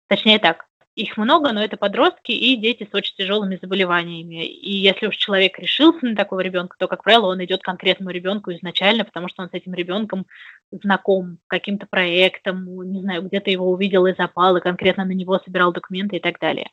Точнее 0.10 0.40
так, 0.40 0.66
их 1.02 1.18
много, 1.18 1.52
но 1.54 1.64
это 1.64 1.78
подростки 1.78 2.32
и 2.32 2.56
дети 2.58 2.88
с 2.90 2.94
очень 2.94 3.16
тяжелыми 3.16 3.58
заболеваниями. 3.62 4.46
И 4.46 4.72
если 4.72 5.08
уж 5.08 5.16
человек 5.16 5.58
решился 5.58 6.06
на 6.06 6.16
такого 6.16 6.42
ребенка, 6.42 6.76
то, 6.78 6.88
как 6.88 7.04
правило, 7.04 7.28
он 7.28 7.44
идет 7.44 7.62
к 7.62 7.66
конкретному 7.66 8.12
ребенку 8.12 8.52
изначально, 8.52 9.06
потому 9.06 9.30
что 9.30 9.44
он 9.44 9.50
с 9.50 9.54
этим 9.54 9.74
ребенком 9.74 10.26
знаком 10.72 11.40
каким-то 11.48 11.88
проектом, 11.88 12.66
не 12.92 13.02
знаю, 13.02 13.24
где-то 13.24 13.50
его 13.50 13.70
увидел 13.72 14.06
и 14.06 14.16
запал, 14.16 14.58
и 14.58 14.62
конкретно 14.62 15.06
на 15.06 15.12
него 15.12 15.40
собирал 15.40 15.72
документы 15.72 16.18
и 16.18 16.20
так 16.20 16.40
далее. 16.40 16.70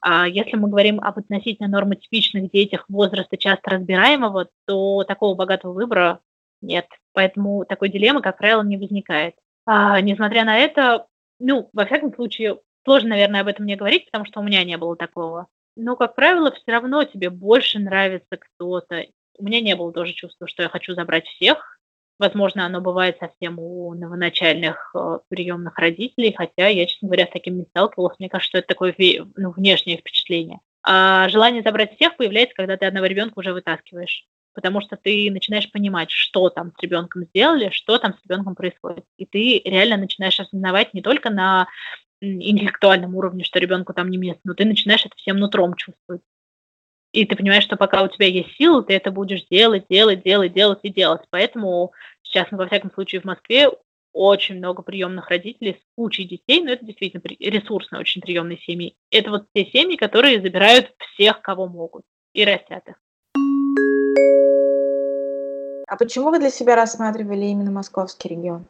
А 0.00 0.26
если 0.26 0.56
мы 0.56 0.68
говорим 0.68 1.00
об 1.00 1.18
относительно 1.18 1.68
нормотипичных 1.68 2.50
детях 2.50 2.84
возраста 2.88 3.36
часто 3.36 3.70
разбираемого, 3.70 4.48
то 4.66 5.04
такого 5.04 5.34
богатого 5.34 5.72
выбора 5.72 6.20
нет. 6.60 6.86
Поэтому 7.12 7.64
такой 7.64 7.88
дилеммы, 7.88 8.22
как 8.22 8.38
правило, 8.38 8.62
не 8.62 8.76
возникает. 8.76 9.34
А, 9.66 10.00
несмотря 10.00 10.44
на 10.44 10.58
это, 10.58 11.06
ну, 11.38 11.68
во 11.72 11.86
всяком 11.86 12.14
случае, 12.14 12.58
сложно, 12.88 13.10
наверное, 13.10 13.42
об 13.42 13.48
этом 13.48 13.66
не 13.66 13.76
говорить, 13.76 14.06
потому 14.06 14.24
что 14.24 14.40
у 14.40 14.42
меня 14.42 14.64
не 14.64 14.78
было 14.78 14.96
такого. 14.96 15.48
Но, 15.76 15.94
как 15.94 16.14
правило, 16.14 16.50
все 16.50 16.72
равно 16.72 17.04
тебе 17.04 17.28
больше 17.28 17.78
нравится 17.78 18.38
кто-то. 18.38 19.04
У 19.36 19.44
меня 19.44 19.60
не 19.60 19.76
было 19.76 19.92
тоже 19.92 20.14
чувства, 20.14 20.48
что 20.48 20.62
я 20.62 20.70
хочу 20.70 20.94
забрать 20.94 21.26
всех. 21.26 21.78
Возможно, 22.18 22.64
оно 22.64 22.80
бывает 22.80 23.18
совсем 23.20 23.58
у 23.58 23.92
новоначальных 23.92 24.90
э, 24.96 25.18
приемных 25.28 25.78
родителей, 25.78 26.34
хотя 26.34 26.66
я, 26.66 26.86
честно 26.86 27.08
говоря, 27.08 27.26
с 27.26 27.30
таким 27.30 27.58
не 27.58 27.64
сталкивалась. 27.64 28.18
Мне 28.18 28.30
кажется, 28.30 28.48
что 28.48 28.58
это 28.58 28.68
такое 28.68 28.94
ну, 29.36 29.50
внешнее 29.50 29.98
впечатление. 29.98 30.60
А 30.82 31.28
желание 31.28 31.62
забрать 31.62 31.94
всех 31.94 32.16
появляется, 32.16 32.56
когда 32.56 32.78
ты 32.78 32.86
одного 32.86 33.04
ребенка 33.06 33.38
уже 33.38 33.52
вытаскиваешь 33.52 34.24
потому 34.54 34.80
что 34.80 34.96
ты 34.96 35.30
начинаешь 35.30 35.70
понимать, 35.70 36.10
что 36.10 36.50
там 36.50 36.72
с 36.76 36.82
ребенком 36.82 37.22
сделали, 37.26 37.70
что 37.70 37.96
там 37.98 38.14
с 38.14 38.24
ребенком 38.24 38.56
происходит. 38.56 39.04
И 39.16 39.24
ты 39.24 39.62
реально 39.64 39.98
начинаешь 39.98 40.40
осознавать 40.40 40.94
не 40.94 41.00
только 41.00 41.30
на 41.30 41.68
интеллектуальном 42.20 43.14
уровне, 43.14 43.44
что 43.44 43.58
ребенку 43.58 43.92
там 43.92 44.10
не 44.10 44.16
место, 44.16 44.40
но 44.44 44.54
ты 44.54 44.64
начинаешь 44.64 45.04
это 45.04 45.14
всем 45.16 45.38
нутром 45.38 45.74
чувствовать. 45.74 46.22
И 47.12 47.24
ты 47.24 47.36
понимаешь, 47.36 47.64
что 47.64 47.76
пока 47.76 48.02
у 48.02 48.08
тебя 48.08 48.26
есть 48.26 48.52
силы, 48.56 48.82
ты 48.82 48.94
это 48.94 49.10
будешь 49.10 49.46
делать, 49.50 49.86
делать, 49.88 50.22
делать, 50.22 50.52
делать 50.52 50.80
и 50.82 50.90
делать. 50.90 51.22
Поэтому 51.30 51.92
сейчас, 52.22 52.48
ну, 52.50 52.58
во 52.58 52.66
всяком 52.66 52.92
случае, 52.92 53.22
в 53.22 53.24
Москве 53.24 53.70
очень 54.12 54.56
много 54.56 54.82
приемных 54.82 55.28
родителей 55.28 55.80
с 55.80 55.94
кучей 55.96 56.24
детей, 56.24 56.62
но 56.62 56.72
это 56.72 56.84
действительно 56.84 57.22
ресурсные 57.24 58.00
очень 58.00 58.20
приемные 58.20 58.58
семьи. 58.58 58.96
Это 59.10 59.30
вот 59.30 59.46
те 59.54 59.64
семьи, 59.66 59.96
которые 59.96 60.42
забирают 60.42 60.92
всех, 60.98 61.40
кого 61.40 61.66
могут, 61.66 62.04
и 62.34 62.44
растят 62.44 62.86
их. 62.88 62.96
А 65.86 65.96
почему 65.96 66.30
вы 66.30 66.38
для 66.38 66.50
себя 66.50 66.76
рассматривали 66.76 67.46
именно 67.46 67.70
московский 67.70 68.28
регион? 68.28 68.66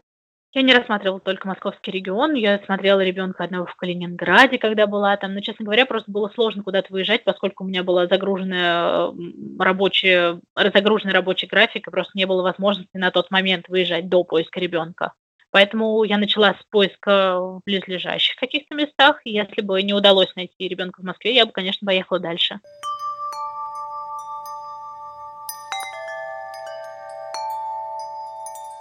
Я 0.54 0.62
не 0.62 0.72
рассматривала 0.72 1.20
только 1.20 1.46
московский 1.46 1.90
регион, 1.90 2.32
я 2.34 2.58
смотрела 2.64 3.00
ребенка 3.00 3.44
одного 3.44 3.66
в 3.66 3.76
Калининграде, 3.76 4.56
когда 4.56 4.86
была 4.86 5.14
там, 5.18 5.34
но, 5.34 5.40
честно 5.40 5.66
говоря, 5.66 5.84
просто 5.84 6.10
было 6.10 6.30
сложно 6.34 6.62
куда-то 6.62 6.90
выезжать, 6.90 7.22
поскольку 7.24 7.64
у 7.64 7.66
меня 7.66 7.82
была 7.82 8.06
загруженная 8.06 9.12
рабочая, 9.58 10.40
загруженный 10.56 11.12
рабочий 11.12 11.46
график, 11.46 11.86
и 11.86 11.90
просто 11.90 12.12
не 12.16 12.24
было 12.24 12.42
возможности 12.42 12.96
на 12.96 13.10
тот 13.10 13.30
момент 13.30 13.68
выезжать 13.68 14.08
до 14.08 14.24
поиска 14.24 14.58
ребенка. 14.58 15.12
Поэтому 15.50 16.02
я 16.04 16.16
начала 16.16 16.54
с 16.54 16.64
поиска 16.70 17.38
в 17.38 17.60
близлежащих 17.66 18.36
каких-то 18.36 18.74
местах, 18.74 19.20
если 19.24 19.60
бы 19.60 19.82
не 19.82 19.92
удалось 19.92 20.34
найти 20.34 20.66
ребенка 20.66 21.02
в 21.02 21.04
Москве, 21.04 21.34
я 21.34 21.44
бы, 21.44 21.52
конечно, 21.52 21.86
поехала 21.86 22.20
дальше. 22.20 22.60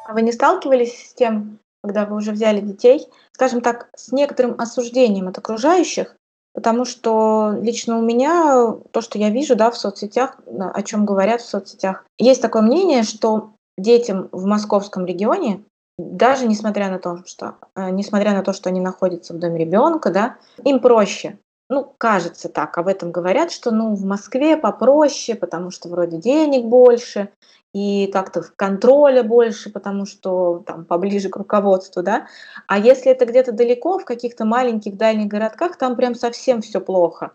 А 0.08 0.14
вы 0.14 0.22
не 0.22 0.32
сталкивались 0.32 1.10
с 1.10 1.14
тем, 1.14 1.60
когда 1.84 2.06
вы 2.06 2.16
уже 2.16 2.32
взяли 2.32 2.62
детей, 2.62 3.08
скажем 3.34 3.62
так, 3.62 3.90
с 3.96 4.12
некоторым 4.14 4.60
осуждением 4.60 5.28
от 5.28 5.38
окружающих, 5.38 6.16
потому 6.54 6.86
что 6.86 7.54
лично 7.62 8.00
у 8.00 8.02
меня 8.02 8.74
то, 8.92 9.02
что 9.02 9.20
я 9.20 9.30
вижу 9.30 9.58
да, 9.58 9.70
в 9.70 9.78
соцсетях, 9.78 10.38
о 10.48 10.82
чем 10.82 11.06
говорят 11.06 11.42
в 11.42 11.50
соцсетях, 11.50 12.06
есть 12.18 12.42
такое 12.42 12.62
мнение, 12.62 13.04
что 13.04 13.52
детям 13.78 14.30
в 14.32 14.46
московском 14.46 15.06
регионе, 15.06 15.64
даже 15.98 16.48
несмотря 16.48 16.90
на 16.90 17.00
то, 17.00 17.24
что, 17.26 17.56
э, 17.76 17.90
несмотря 17.90 18.32
на 18.32 18.44
то, 18.44 18.54
что 18.54 18.70
они 18.70 18.80
находятся 18.80 19.34
в 19.34 19.40
доме 19.40 19.60
ребенка, 19.66 20.10
да, 20.10 20.38
им 20.64 20.80
проще. 20.80 21.38
Ну, 21.70 21.94
кажется 21.98 22.48
так, 22.48 22.78
об 22.78 22.88
этом 22.88 23.12
говорят, 23.12 23.52
что 23.52 23.72
ну, 23.72 23.94
в 23.94 24.06
Москве 24.06 24.56
попроще, 24.56 25.38
потому 25.38 25.70
что 25.70 25.90
вроде 25.90 26.18
денег 26.18 26.66
больше, 26.66 27.30
и 27.74 28.08
как-то 28.08 28.44
контроля 28.56 29.22
больше, 29.22 29.70
потому 29.70 30.06
что 30.06 30.64
там 30.66 30.86
поближе 30.86 31.30
к 31.30 31.36
руководству, 31.36 32.02
да. 32.02 32.28
А 32.68 32.80
если 32.80 33.12
это 33.12 33.26
где-то 33.26 33.52
далеко, 33.52 34.00
в 34.00 34.06
каких-то 34.06 34.46
маленьких 34.46 34.96
дальних 34.96 35.28
городках, 35.28 35.78
там 35.78 35.96
прям 35.96 36.16
совсем 36.16 36.62
все 36.62 36.80
плохо. 36.80 37.34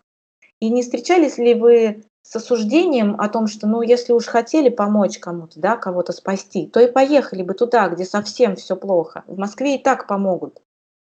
И 0.61 0.71
не 0.71 0.83
встречались 0.83 1.39
ли 1.39 1.55
вы 1.55 2.05
с 2.23 2.35
осуждением 2.35 3.21
о 3.21 3.29
том, 3.29 3.47
что, 3.47 3.67
ну, 3.67 3.83
если 3.83 4.13
уж 4.13 4.27
хотели 4.27 4.69
помочь 4.69 5.19
кому-то, 5.19 5.61
да, 5.61 5.77
кого-то 5.77 6.13
спасти, 6.13 6.67
то 6.67 6.81
и 6.81 6.91
поехали 6.91 7.43
бы 7.43 7.53
туда, 7.53 7.89
где 7.89 8.05
совсем 8.05 8.57
все 8.57 8.77
плохо. 8.77 9.25
В 9.27 9.39
Москве 9.39 9.77
и 9.77 9.83
так 9.83 10.07
помогут. 10.07 10.61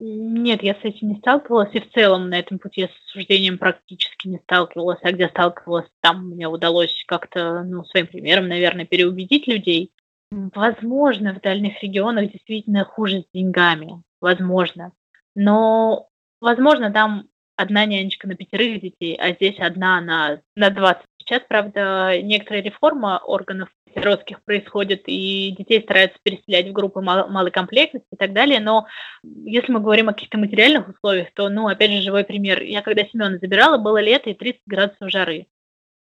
Нет, 0.03 0.63
я 0.63 0.75
с 0.75 0.83
этим 0.83 1.11
не 1.11 1.17
сталкивалась, 1.17 1.75
и 1.75 1.81
в 1.81 1.93
целом 1.93 2.31
на 2.31 2.39
этом 2.39 2.59
пути 2.59 2.87
с 2.87 3.09
осуждением 3.11 3.59
практически 3.59 4.29
не 4.29 4.39
сталкивалась, 4.39 4.99
а 5.03 5.13
где 5.13 5.29
сталкивалась, 5.29 5.87
там 6.01 6.31
мне 6.31 6.49
удалось 6.49 7.05
как-то, 7.07 7.63
ну, 7.65 7.85
своим 7.85 8.07
примером, 8.07 8.49
наверное, 8.49 8.87
переубедить 8.87 9.47
людей. 9.47 9.93
Возможно, 10.31 11.35
в 11.35 11.43
дальних 11.43 11.83
регионах 11.83 12.33
действительно 12.33 12.85
хуже 12.85 13.21
с 13.21 13.25
деньгами, 13.35 14.03
возможно. 14.23 14.93
Но, 15.35 16.09
возможно, 16.41 16.91
там 16.91 17.29
одна 17.61 17.85
нянечка 17.85 18.27
на 18.27 18.35
пятерых 18.35 18.81
детей, 18.81 19.17
а 19.17 19.33
здесь 19.33 19.59
одна 19.59 20.01
на, 20.01 20.41
на 20.57 20.71
20. 20.71 21.03
Сейчас, 21.19 21.43
правда, 21.49 22.21
некоторая 22.23 22.63
реформа 22.63 23.19
органов 23.19 23.69
сиротских 23.95 24.43
происходит, 24.45 25.03
и 25.07 25.55
детей 25.57 25.83
стараются 25.83 26.19
переселять 26.23 26.69
в 26.69 26.73
группы 26.73 27.01
мал- 27.01 27.29
малой 27.29 27.51
комплектности 27.51 28.09
и 28.13 28.17
так 28.17 28.33
далее, 28.33 28.61
но 28.61 28.87
если 29.23 29.73
мы 29.73 29.81
говорим 29.81 30.09
о 30.09 30.13
каких-то 30.13 30.39
материальных 30.39 30.89
условиях, 30.89 31.29
то, 31.35 31.49
ну, 31.49 31.69
опять 31.69 31.91
же, 31.91 32.03
живой 32.03 32.25
пример. 32.25 32.63
Я 32.63 32.83
когда 32.83 33.05
Семена 33.05 33.39
забирала, 33.39 33.79
было 33.79 34.01
лето 34.01 34.31
и 34.31 34.35
30 34.35 34.63
градусов 34.67 35.11
жары. 35.11 35.47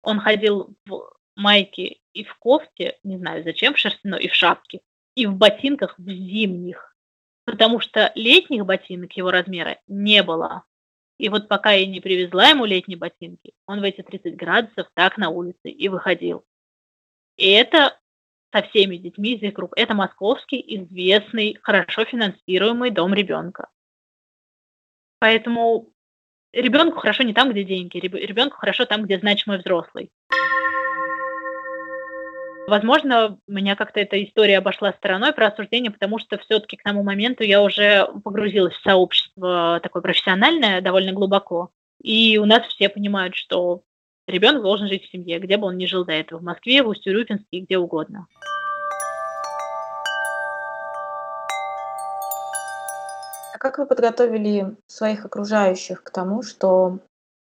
Он 0.02 0.20
ходил 0.20 0.74
в 0.86 1.12
майке 1.36 1.98
и 2.12 2.24
в 2.24 2.34
кофте, 2.36 2.98
не 3.02 3.16
знаю 3.18 3.44
зачем, 3.44 3.74
в 3.74 3.78
шерстяной, 3.78 4.22
и 4.22 4.28
в 4.28 4.34
шапке, 4.34 4.80
и 5.14 5.26
в 5.26 5.34
ботинках 5.36 5.94
в 5.98 6.08
зимних, 6.08 6.94
потому 7.44 7.80
что 7.80 8.12
летних 8.14 8.64
ботинок 8.64 9.12
его 9.12 9.30
размера 9.30 9.78
не 9.86 10.22
было. 10.22 10.64
И 11.18 11.28
вот 11.28 11.48
пока 11.48 11.72
я 11.72 11.86
не 11.86 12.00
привезла 12.00 12.48
ему 12.48 12.64
летние 12.64 12.98
ботинки, 12.98 13.52
он 13.66 13.80
в 13.80 13.84
эти 13.84 14.02
30 14.02 14.36
градусов 14.36 14.88
так 14.94 15.16
на 15.16 15.30
улице 15.30 15.70
и 15.70 15.88
выходил. 15.88 16.44
И 17.36 17.50
это 17.50 17.98
со 18.52 18.62
всеми 18.62 18.96
детьми 18.96 19.34
из 19.34 19.42
их 19.42 19.54
групп. 19.54 19.72
Это 19.76 19.94
московский, 19.94 20.62
известный, 20.76 21.58
хорошо 21.62 22.04
финансируемый 22.04 22.90
дом 22.90 23.12
ребенка. 23.14 23.68
Поэтому 25.18 25.90
ребенку 26.52 27.00
хорошо 27.00 27.22
не 27.22 27.32
там, 27.32 27.50
где 27.50 27.64
деньги, 27.64 27.98
ребенку 27.98 28.56
хорошо 28.56 28.84
там, 28.84 29.04
где 29.04 29.18
значимый 29.18 29.58
взрослый. 29.58 30.10
Возможно, 32.66 33.38
меня 33.46 33.76
как-то 33.76 34.00
эта 34.00 34.22
история 34.24 34.58
обошла 34.58 34.92
стороной 34.92 35.32
про 35.32 35.48
осуждение, 35.48 35.90
потому 35.90 36.18
что 36.18 36.38
все-таки 36.38 36.76
к 36.76 36.82
тому 36.82 37.02
моменту 37.02 37.44
я 37.44 37.62
уже 37.62 38.08
погрузилась 38.24 38.74
в 38.74 38.82
сообщество 38.82 39.80
такое 39.82 40.02
профессиональное 40.02 40.80
довольно 40.80 41.12
глубоко. 41.12 41.70
И 42.02 42.38
у 42.38 42.46
нас 42.46 42.66
все 42.66 42.88
понимают, 42.88 43.34
что 43.34 43.82
Ребенок 44.26 44.62
должен 44.62 44.88
жить 44.88 45.04
в 45.04 45.10
семье, 45.10 45.38
где 45.38 45.58
бы 45.58 45.66
он 45.66 45.76
ни 45.76 45.84
жил 45.84 46.06
до 46.06 46.12
этого, 46.12 46.38
в 46.38 46.42
Москве, 46.42 46.82
в 46.82 46.88
Усть-Урюпинске, 46.88 47.60
где 47.60 47.76
угодно. 47.76 48.26
А 53.52 53.58
как 53.58 53.76
вы 53.78 53.84
подготовили 53.84 54.74
своих 54.86 55.26
окружающих 55.26 56.02
к 56.02 56.10
тому, 56.10 56.42
что 56.42 57.00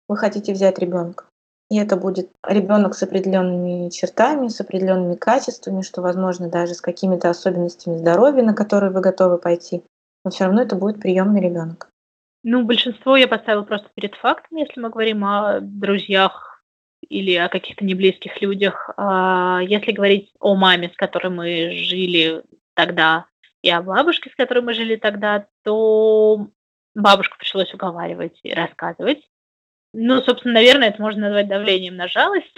вы 0.10 0.18
хотите 0.18 0.52
взять 0.52 0.78
ребенка? 0.78 1.26
И 1.70 1.78
это 1.78 1.98
будет 1.98 2.30
ребенок 2.48 2.94
с 2.94 3.04
определенными 3.04 3.90
чертами, 3.90 4.48
с 4.48 4.62
определенными 4.62 5.16
качествами, 5.16 5.82
что, 5.82 6.02
возможно, 6.02 6.50
даже 6.50 6.74
с 6.74 6.82
какими-то 6.82 7.30
особенностями 7.30 7.98
здоровья, 7.98 8.44
на 8.44 8.54
которые 8.54 8.92
вы 8.92 9.02
готовы 9.02 9.38
пойти. 9.38 9.84
Но 10.24 10.32
все 10.32 10.46
равно 10.46 10.62
это 10.62 10.76
будет 10.76 11.02
приемный 11.02 11.42
ребенок. 11.42 11.90
Ну, 12.44 12.64
большинство 12.64 13.16
я 13.16 13.28
поставила 13.28 13.64
просто 13.64 13.90
перед 13.96 14.16
фактом, 14.16 14.58
если 14.58 14.80
мы 14.80 14.90
говорим 14.90 15.24
о 15.26 15.60
друзьях, 15.62 16.54
или 17.10 17.36
о 17.36 17.50
каких-то 17.50 17.86
неблизких 17.86 18.42
людях. 18.42 18.90
А, 18.98 19.60
если 19.62 19.92
говорить 19.92 20.32
о 20.40 20.56
маме, 20.56 20.90
с 20.90 20.96
которой 20.96 21.30
мы 21.30 21.72
жили 21.76 22.44
тогда, 22.74 23.26
и 23.62 23.70
о 23.70 23.82
бабушке, 23.82 24.30
с 24.30 24.36
которой 24.36 24.60
мы 24.60 24.74
жили 24.74 24.96
тогда, 24.96 25.48
то 25.64 26.48
бабушку 26.96 27.38
пришлось 27.38 27.74
уговаривать 27.74 28.40
и 28.44 28.54
рассказывать. 28.54 29.30
Ну, 29.94 30.22
собственно, 30.22 30.56
наверное, 30.56 30.90
это 30.90 31.02
можно 31.02 31.22
назвать 31.22 31.48
давлением 31.48 31.96
на 31.96 32.08
жалость. 32.08 32.56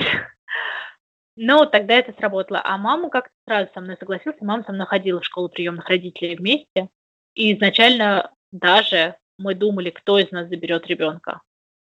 Но 1.35 1.65
тогда 1.65 1.95
это 1.95 2.13
сработало. 2.13 2.61
А 2.63 2.77
маму 2.77 3.09
как-то 3.09 3.33
сразу 3.45 3.69
со 3.73 3.81
мной 3.81 3.97
согласился. 3.99 4.43
Мама 4.43 4.63
со 4.63 4.71
мной 4.71 4.87
ходила 4.87 5.19
в 5.19 5.25
школу 5.25 5.49
приемных 5.49 5.89
родителей 5.89 6.37
вместе. 6.37 6.89
И 7.33 7.53
изначально 7.53 8.31
даже 8.51 9.17
мы 9.37 9.53
думали, 9.53 9.89
кто 9.89 10.17
из 10.17 10.31
нас 10.31 10.47
заберет 10.47 10.87
ребенка. 10.87 11.41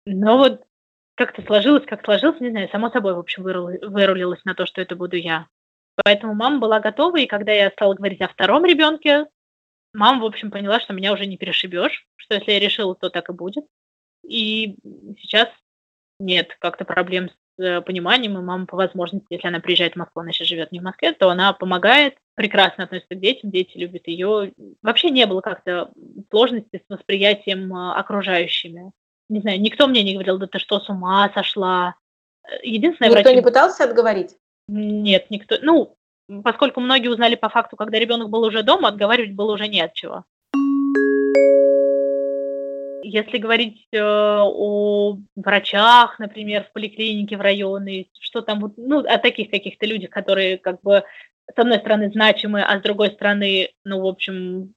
Но 0.06 0.38
вот 0.38 0.64
как-то 1.14 1.42
сложилось, 1.42 1.84
как 1.86 2.04
сложилось, 2.04 2.40
не 2.40 2.50
знаю, 2.50 2.68
само 2.70 2.90
собой, 2.90 3.14
в 3.14 3.18
общем, 3.18 3.42
вырулилось 3.42 4.44
на 4.44 4.54
то, 4.54 4.64
что 4.66 4.80
это 4.80 4.96
буду 4.96 5.16
я. 5.16 5.46
Поэтому 6.02 6.34
мама 6.34 6.58
была 6.58 6.80
готова, 6.80 7.18
и 7.18 7.26
когда 7.26 7.52
я 7.52 7.70
стала 7.70 7.94
говорить 7.94 8.20
о 8.20 8.28
втором 8.28 8.64
ребенке, 8.64 9.26
мама, 9.92 10.22
в 10.22 10.26
общем, 10.26 10.50
поняла, 10.50 10.80
что 10.80 10.92
меня 10.92 11.12
уже 11.12 11.26
не 11.26 11.36
перешибешь, 11.36 12.06
что 12.16 12.34
если 12.34 12.52
я 12.52 12.60
решила, 12.60 12.94
то 12.96 13.10
так 13.10 13.28
и 13.28 13.32
будет. 13.32 13.64
И 14.26 14.76
сейчас 15.20 15.48
нет 16.18 16.56
как-то 16.60 16.84
проблем 16.84 17.28
с 17.28 17.34
с 17.56 17.82
пониманием, 17.82 18.38
и 18.38 18.42
мама 18.42 18.66
по 18.66 18.76
возможности, 18.76 19.26
если 19.30 19.48
она 19.48 19.60
приезжает 19.60 19.94
в 19.94 19.96
Москву, 19.96 20.22
она 20.22 20.32
сейчас 20.32 20.48
живет 20.48 20.72
не 20.72 20.80
в 20.80 20.82
Москве, 20.82 21.12
то 21.12 21.30
она 21.30 21.52
помогает, 21.52 22.16
прекрасно 22.34 22.84
относится 22.84 23.14
к 23.14 23.20
детям, 23.20 23.50
дети 23.50 23.76
любят 23.76 24.06
ее. 24.06 24.52
Вообще 24.82 25.10
не 25.10 25.26
было 25.26 25.40
как-то 25.40 25.90
сложности 26.30 26.82
с 26.84 26.88
восприятием 26.88 27.72
а, 27.74 27.96
окружающими. 27.96 28.92
Не 29.28 29.40
знаю, 29.40 29.60
никто 29.60 29.86
мне 29.86 30.02
не 30.02 30.14
говорил, 30.14 30.38
да 30.38 30.46
ты 30.46 30.58
что, 30.58 30.80
с 30.80 30.88
ума 30.88 31.30
сошла. 31.34 31.94
Единственное, 32.62 33.10
никто 33.10 33.22
врач... 33.22 33.36
не 33.36 33.42
пытался 33.42 33.84
отговорить? 33.84 34.36
Нет, 34.68 35.30
никто. 35.30 35.56
Ну, 35.62 35.96
поскольку 36.42 36.80
многие 36.80 37.08
узнали 37.08 37.36
по 37.36 37.48
факту, 37.48 37.76
когда 37.76 37.98
ребенок 37.98 38.30
был 38.30 38.42
уже 38.42 38.62
дома, 38.62 38.88
отговаривать 38.88 39.32
было 39.32 39.52
уже 39.52 39.68
не 39.68 39.80
от 39.80 39.94
чего. 39.94 40.24
Если 43.06 43.38
говорить 43.38 43.86
э, 43.92 43.98
о 44.00 45.18
врачах, 45.36 46.18
например, 46.18 46.64
в 46.64 46.72
поликлинике 46.72 47.36
в 47.36 47.40
районе, 47.40 48.06
что 48.18 48.40
там, 48.40 48.72
ну, 48.76 49.00
о 49.00 49.18
таких 49.18 49.50
каких-то 49.50 49.86
людях, 49.86 50.10
которые 50.10 50.56
как 50.58 50.80
бы 50.80 51.04
с 51.54 51.58
одной 51.58 51.78
стороны 51.78 52.10
значимы, 52.10 52.62
а 52.62 52.78
с 52.78 52.82
другой 52.82 53.10
стороны, 53.10 53.70
ну, 53.84 54.00
в 54.00 54.06
общем, 54.06 54.74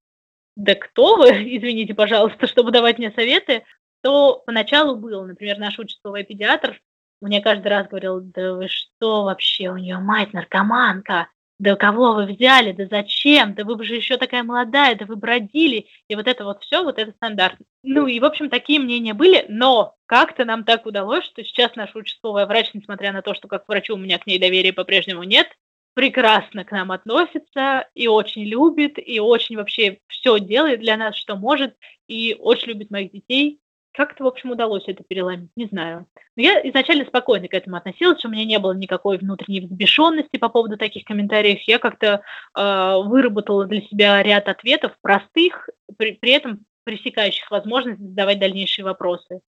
да 0.58 0.76
кто 0.76 1.16
вы, 1.16 1.30
извините, 1.58 1.94
пожалуйста, 1.94 2.48
чтобы 2.48 2.72
давать 2.72 2.98
мне 2.98 3.12
советы, 3.12 3.64
то 4.02 4.44
поначалу 4.46 4.98
был, 4.98 5.26
например, 5.26 5.58
наш 5.58 5.80
участковый 5.80 6.24
педиатр, 6.24 6.82
мне 7.22 7.42
каждый 7.42 7.70
раз 7.70 7.88
говорил, 7.88 8.20
да 8.22 8.54
вы 8.54 8.68
что 8.68 9.24
вообще, 9.24 9.70
у 9.70 9.78
нее 9.78 9.98
мать 9.98 10.34
наркоманка, 10.34 11.30
да 11.60 11.76
кого 11.76 12.14
вы 12.14 12.26
взяли, 12.26 12.72
да 12.72 12.86
зачем, 12.86 13.56
да 13.56 13.64
вы 13.64 13.84
же 13.84 13.96
еще 13.96 14.18
такая 14.18 14.44
молодая, 14.44 14.96
да 14.96 15.06
вы 15.06 15.16
бродили, 15.16 15.88
и 16.08 16.16
вот 16.16 16.28
это 16.28 16.44
вот 16.44 16.62
все, 16.64 16.84
вот 16.84 17.00
это 17.00 17.12
стандарт. 17.14 17.58
Ну 17.84 18.06
и, 18.08 18.20
в 18.20 18.26
общем, 18.26 18.50
такие 18.50 18.80
мнения 18.80 19.14
были, 19.14 19.46
но 19.50 19.96
как-то 20.06 20.46
нам 20.46 20.64
так 20.64 20.86
удалось, 20.86 21.26
что 21.26 21.44
сейчас 21.44 21.76
наша 21.76 21.98
участковая 21.98 22.46
врач, 22.46 22.72
несмотря 22.74 23.12
на 23.12 23.22
то, 23.22 23.34
что 23.34 23.48
как 23.48 23.68
врачу 23.68 23.96
у 23.96 23.98
меня 23.98 24.20
к 24.20 24.28
ней 24.28 24.40
доверия 24.40 24.74
по-прежнему 24.74 25.24
нет, 25.24 25.48
прекрасно 25.96 26.64
к 26.64 26.72
нам 26.72 26.92
относится 26.92 27.88
и 27.96 28.08
очень 28.08 28.44
любит, 28.44 29.00
и 29.04 29.20
очень 29.20 29.58
вообще 29.58 29.98
все 30.08 30.40
делает 30.40 30.82
для 30.82 30.96
нас, 30.96 31.16
что 31.16 31.36
может, 31.36 31.76
и 32.08 32.36
очень 32.40 32.68
любит 32.68 32.92
моих 32.92 33.12
детей, 33.12 33.60
как-то, 33.98 34.24
в 34.24 34.28
общем, 34.28 34.52
удалось 34.52 34.84
это 34.86 35.04
переломить, 35.04 35.50
не 35.56 35.66
знаю. 35.66 36.06
Но 36.36 36.44
я 36.44 36.62
изначально 36.70 37.04
спокойно 37.06 37.48
к 37.48 37.54
этому 37.56 37.78
относилась, 37.78 38.24
у 38.24 38.30
меня 38.30 38.46
не 38.46 38.60
было 38.60 38.74
никакой 38.74 39.18
внутренней 39.18 39.62
взбешенности 39.62 40.38
по 40.38 40.50
поводу 40.50 40.78
таких 40.78 41.04
комментариев. 41.04 41.60
Я 41.66 41.80
как-то 41.80 42.22
э, 42.56 42.96
выработала 43.06 43.66
для 43.66 43.82
себя 43.82 44.22
ряд 44.22 44.50
ответов 44.50 44.92
простых, 45.02 45.68
при, 45.98 46.12
при 46.12 46.32
этом 46.34 46.60
пресекающих 46.84 47.50
возможность 47.50 48.00
задавать 48.00 48.38
дальнейшие 48.38 48.86
вопросы. 48.86 49.42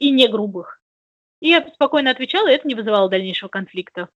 И 0.00 0.10
не 0.10 0.26
грубых. 0.26 0.80
И 1.40 1.50
я 1.50 1.64
спокойно 1.72 2.10
отвечала, 2.10 2.48
и 2.48 2.54
это 2.54 2.66
не 2.66 2.74
вызывало 2.74 3.08
дальнейшего 3.08 3.48
конфликта. 3.48 4.08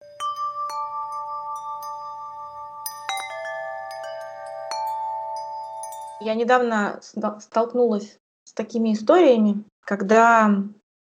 Я 6.22 6.34
недавно 6.34 7.00
столкнулась 7.02 8.18
такими 8.56 8.94
историями, 8.94 9.64
когда 9.82 10.64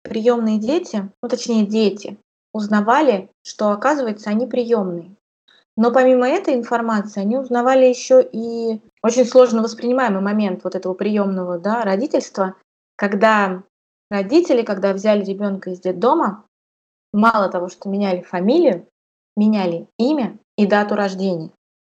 приемные 0.03 0.59
дети, 0.59 1.09
ну 1.21 1.29
точнее 1.29 1.65
дети, 1.65 2.17
узнавали, 2.53 3.29
что 3.43 3.71
оказывается 3.71 4.29
они 4.29 4.47
приемные. 4.47 5.15
Но 5.75 5.91
помимо 5.91 6.27
этой 6.27 6.53
информации 6.53 7.21
они 7.21 7.37
узнавали 7.37 7.85
еще 7.85 8.21
и 8.21 8.79
очень 9.01 9.25
сложно 9.25 9.63
воспринимаемый 9.63 10.21
момент 10.21 10.63
вот 10.63 10.75
этого 10.75 10.93
приемного 10.93 11.57
да, 11.57 11.83
родительства, 11.83 12.55
когда 12.95 13.63
родители, 14.11 14.61
когда 14.61 14.93
взяли 14.93 15.25
ребенка 15.25 15.71
из 15.71 15.79
детдома, 15.79 16.45
мало 17.11 17.49
того, 17.49 17.69
что 17.69 17.89
меняли 17.89 18.21
фамилию, 18.21 18.87
меняли 19.35 19.87
имя 19.97 20.37
и 20.57 20.67
дату 20.67 20.95
рождения. 20.95 21.49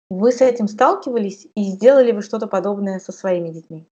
Вы 0.09 0.33
с 0.33 0.41
этим 0.41 0.69
сталкивались 0.69 1.47
и 1.55 1.65
сделали 1.65 2.13
вы 2.13 2.23
что-то 2.23 2.47
подобное 2.47 2.99
со 2.99 3.13
своими 3.13 3.51
детьми? 3.51 3.87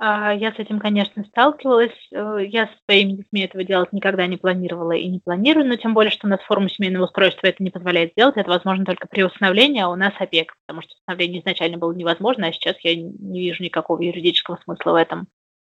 А, 0.00 0.32
я 0.32 0.52
с 0.52 0.58
этим, 0.58 0.78
конечно, 0.78 1.24
сталкивалась. 1.24 1.92
Э, 2.12 2.38
я 2.46 2.68
со 2.68 2.72
своими 2.86 3.12
детьми 3.14 3.40
этого 3.42 3.64
делать 3.64 3.92
никогда 3.92 4.26
не 4.28 4.36
планировала 4.36 4.92
и 4.92 5.08
не 5.08 5.18
планирую, 5.18 5.66
но 5.66 5.74
тем 5.74 5.92
более, 5.92 6.12
что 6.12 6.28
у 6.28 6.30
нас 6.30 6.40
форма 6.42 6.68
семейного 6.70 7.04
устройства 7.04 7.48
это 7.48 7.62
не 7.62 7.70
позволяет 7.70 8.12
сделать. 8.12 8.36
Это 8.36 8.48
возможно 8.48 8.84
только 8.84 9.08
при 9.08 9.24
усыновлении, 9.24 9.82
а 9.82 9.88
у 9.88 9.96
нас 9.96 10.12
опека, 10.20 10.54
потому 10.66 10.82
что 10.82 10.94
усыновление 11.02 11.40
изначально 11.40 11.78
было 11.78 11.92
невозможно, 11.92 12.46
а 12.46 12.52
сейчас 12.52 12.76
я 12.84 12.94
не 12.94 13.40
вижу 13.40 13.62
никакого 13.64 14.00
юридического 14.00 14.60
смысла 14.62 14.92
в 14.92 14.94
этом. 14.94 15.26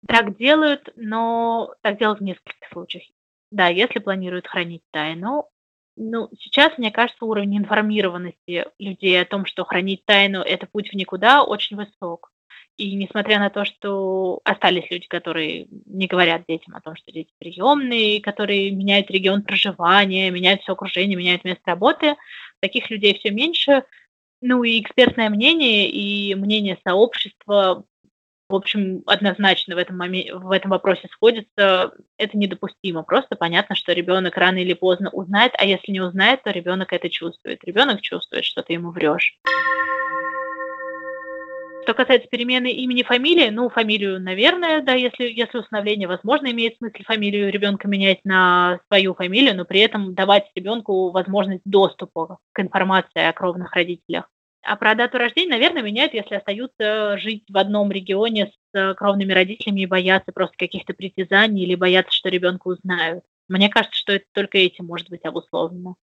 Так 0.07 0.37
делают, 0.37 0.89
но 0.95 1.73
так 1.81 1.97
делают 1.99 2.19
в 2.19 2.23
нескольких 2.23 2.67
случаях. 2.71 3.05
Да, 3.51 3.67
если 3.67 3.99
планируют 3.99 4.47
хранить 4.47 4.83
тайну, 4.91 5.49
ну, 5.97 6.29
сейчас, 6.39 6.77
мне 6.77 6.91
кажется, 6.91 7.25
уровень 7.25 7.57
информированности 7.57 8.65
людей 8.79 9.21
о 9.21 9.25
том, 9.25 9.45
что 9.45 9.65
хранить 9.65 10.05
тайну– 10.05 10.39
это 10.41 10.67
путь 10.67 10.89
в 10.89 10.95
никуда, 10.95 11.43
очень 11.43 11.77
высок. 11.77 12.30
И 12.81 12.95
несмотря 12.95 13.37
на 13.37 13.51
то, 13.51 13.63
что 13.63 14.41
остались 14.43 14.89
люди, 14.89 15.05
которые 15.05 15.67
не 15.85 16.07
говорят 16.07 16.45
детям 16.47 16.75
о 16.75 16.81
том, 16.81 16.95
что 16.95 17.11
дети 17.11 17.29
приемные, 17.37 18.19
которые 18.21 18.71
меняют 18.71 19.11
регион 19.11 19.43
проживания, 19.43 20.31
меняют 20.31 20.63
все 20.63 20.71
окружение, 20.71 21.15
меняют 21.15 21.43
место 21.43 21.61
работы, 21.67 22.15
таких 22.59 22.89
людей 22.89 23.19
все 23.19 23.29
меньше. 23.29 23.83
Ну 24.41 24.63
и 24.63 24.81
экспертное 24.81 25.29
мнение 25.29 25.91
и 25.91 26.33
мнение 26.33 26.79
сообщества, 26.83 27.83
в 28.49 28.55
общем, 28.55 29.03
однозначно 29.05 29.75
в 29.75 29.77
этом, 29.77 29.97
моменте, 29.97 30.33
в 30.33 30.49
этом 30.49 30.71
вопросе 30.71 31.07
сходится. 31.11 31.93
Это 32.17 32.35
недопустимо. 32.35 33.03
Просто 33.03 33.35
понятно, 33.35 33.75
что 33.75 33.93
ребенок 33.93 34.37
рано 34.37 34.57
или 34.57 34.73
поздно 34.73 35.11
узнает, 35.11 35.51
а 35.59 35.65
если 35.65 35.91
не 35.91 36.01
узнает, 36.01 36.41
то 36.41 36.49
ребенок 36.49 36.93
это 36.93 37.11
чувствует. 37.11 37.63
Ребенок 37.63 38.01
чувствует, 38.01 38.43
что 38.43 38.63
ты 38.63 38.73
ему 38.73 38.89
врешь. 38.89 39.39
Что 41.83 41.95
касается 41.95 42.27
перемены 42.29 42.71
имени, 42.71 43.01
фамилии, 43.01 43.49
ну, 43.49 43.69
фамилию, 43.69 44.21
наверное, 44.21 44.81
да, 44.81 44.93
если, 44.93 45.23
если 45.23 45.57
усыновление, 45.57 46.07
возможно, 46.07 46.51
имеет 46.51 46.77
смысл 46.77 47.03
фамилию 47.03 47.51
ребенка 47.51 47.87
менять 47.87 48.23
на 48.23 48.79
свою 48.87 49.15
фамилию, 49.15 49.55
но 49.55 49.65
при 49.65 49.79
этом 49.79 50.13
давать 50.13 50.51
ребенку 50.55 51.09
возможность 51.09 51.63
доступа 51.65 52.37
к 52.53 52.59
информации 52.59 53.21
о 53.21 53.33
кровных 53.33 53.73
родителях. 53.73 54.29
А 54.63 54.75
про 54.75 54.93
дату 54.93 55.17
рождения, 55.17 55.49
наверное, 55.49 55.81
меняют, 55.81 56.13
если 56.13 56.35
остаются 56.35 57.17
жить 57.17 57.45
в 57.49 57.57
одном 57.57 57.91
регионе 57.91 58.51
с 58.73 58.93
кровными 58.93 59.33
родителями 59.33 59.81
и 59.81 59.87
боятся 59.87 60.31
просто 60.31 60.55
каких-то 60.57 60.93
притязаний 60.93 61.63
или 61.63 61.73
боятся, 61.73 62.13
что 62.13 62.29
ребенка 62.29 62.67
узнают. 62.67 63.23
Мне 63.49 63.69
кажется, 63.69 63.97
что 63.97 64.13
это 64.13 64.25
только 64.33 64.59
этим 64.59 64.85
может 64.85 65.09
быть 65.09 65.25
обусловлено. 65.25 65.95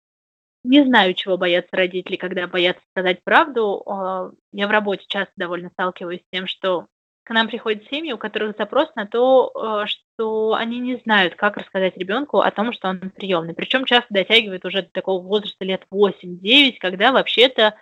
Не 0.68 0.84
знаю, 0.84 1.14
чего 1.14 1.38
боятся 1.38 1.74
родители, 1.74 2.16
когда 2.16 2.46
боятся 2.46 2.82
сказать 2.90 3.24
правду. 3.24 3.82
А, 3.86 4.30
я 4.52 4.68
в 4.68 4.70
работе 4.70 5.02
часто 5.08 5.32
довольно 5.34 5.70
сталкиваюсь 5.70 6.20
с 6.20 6.30
тем, 6.30 6.46
что 6.46 6.88
к 7.24 7.30
нам 7.30 7.48
приходят 7.48 7.88
семьи, 7.88 8.12
у 8.12 8.18
которых 8.18 8.54
запрос 8.58 8.94
на 8.94 9.06
то, 9.06 9.50
а, 9.54 9.86
что 9.86 10.52
они 10.52 10.78
не 10.78 10.96
знают, 10.96 11.36
как 11.36 11.56
рассказать 11.56 11.96
ребенку 11.96 12.40
о 12.40 12.50
том, 12.50 12.74
что 12.74 12.88
он 12.88 13.00
приемный. 13.16 13.54
Причем 13.54 13.86
часто 13.86 14.08
дотягивает 14.10 14.66
уже 14.66 14.82
до 14.82 14.90
такого 14.90 15.26
возраста 15.26 15.64
лет 15.64 15.86
8-9, 15.90 16.76
когда 16.78 17.12
вообще-то, 17.12 17.74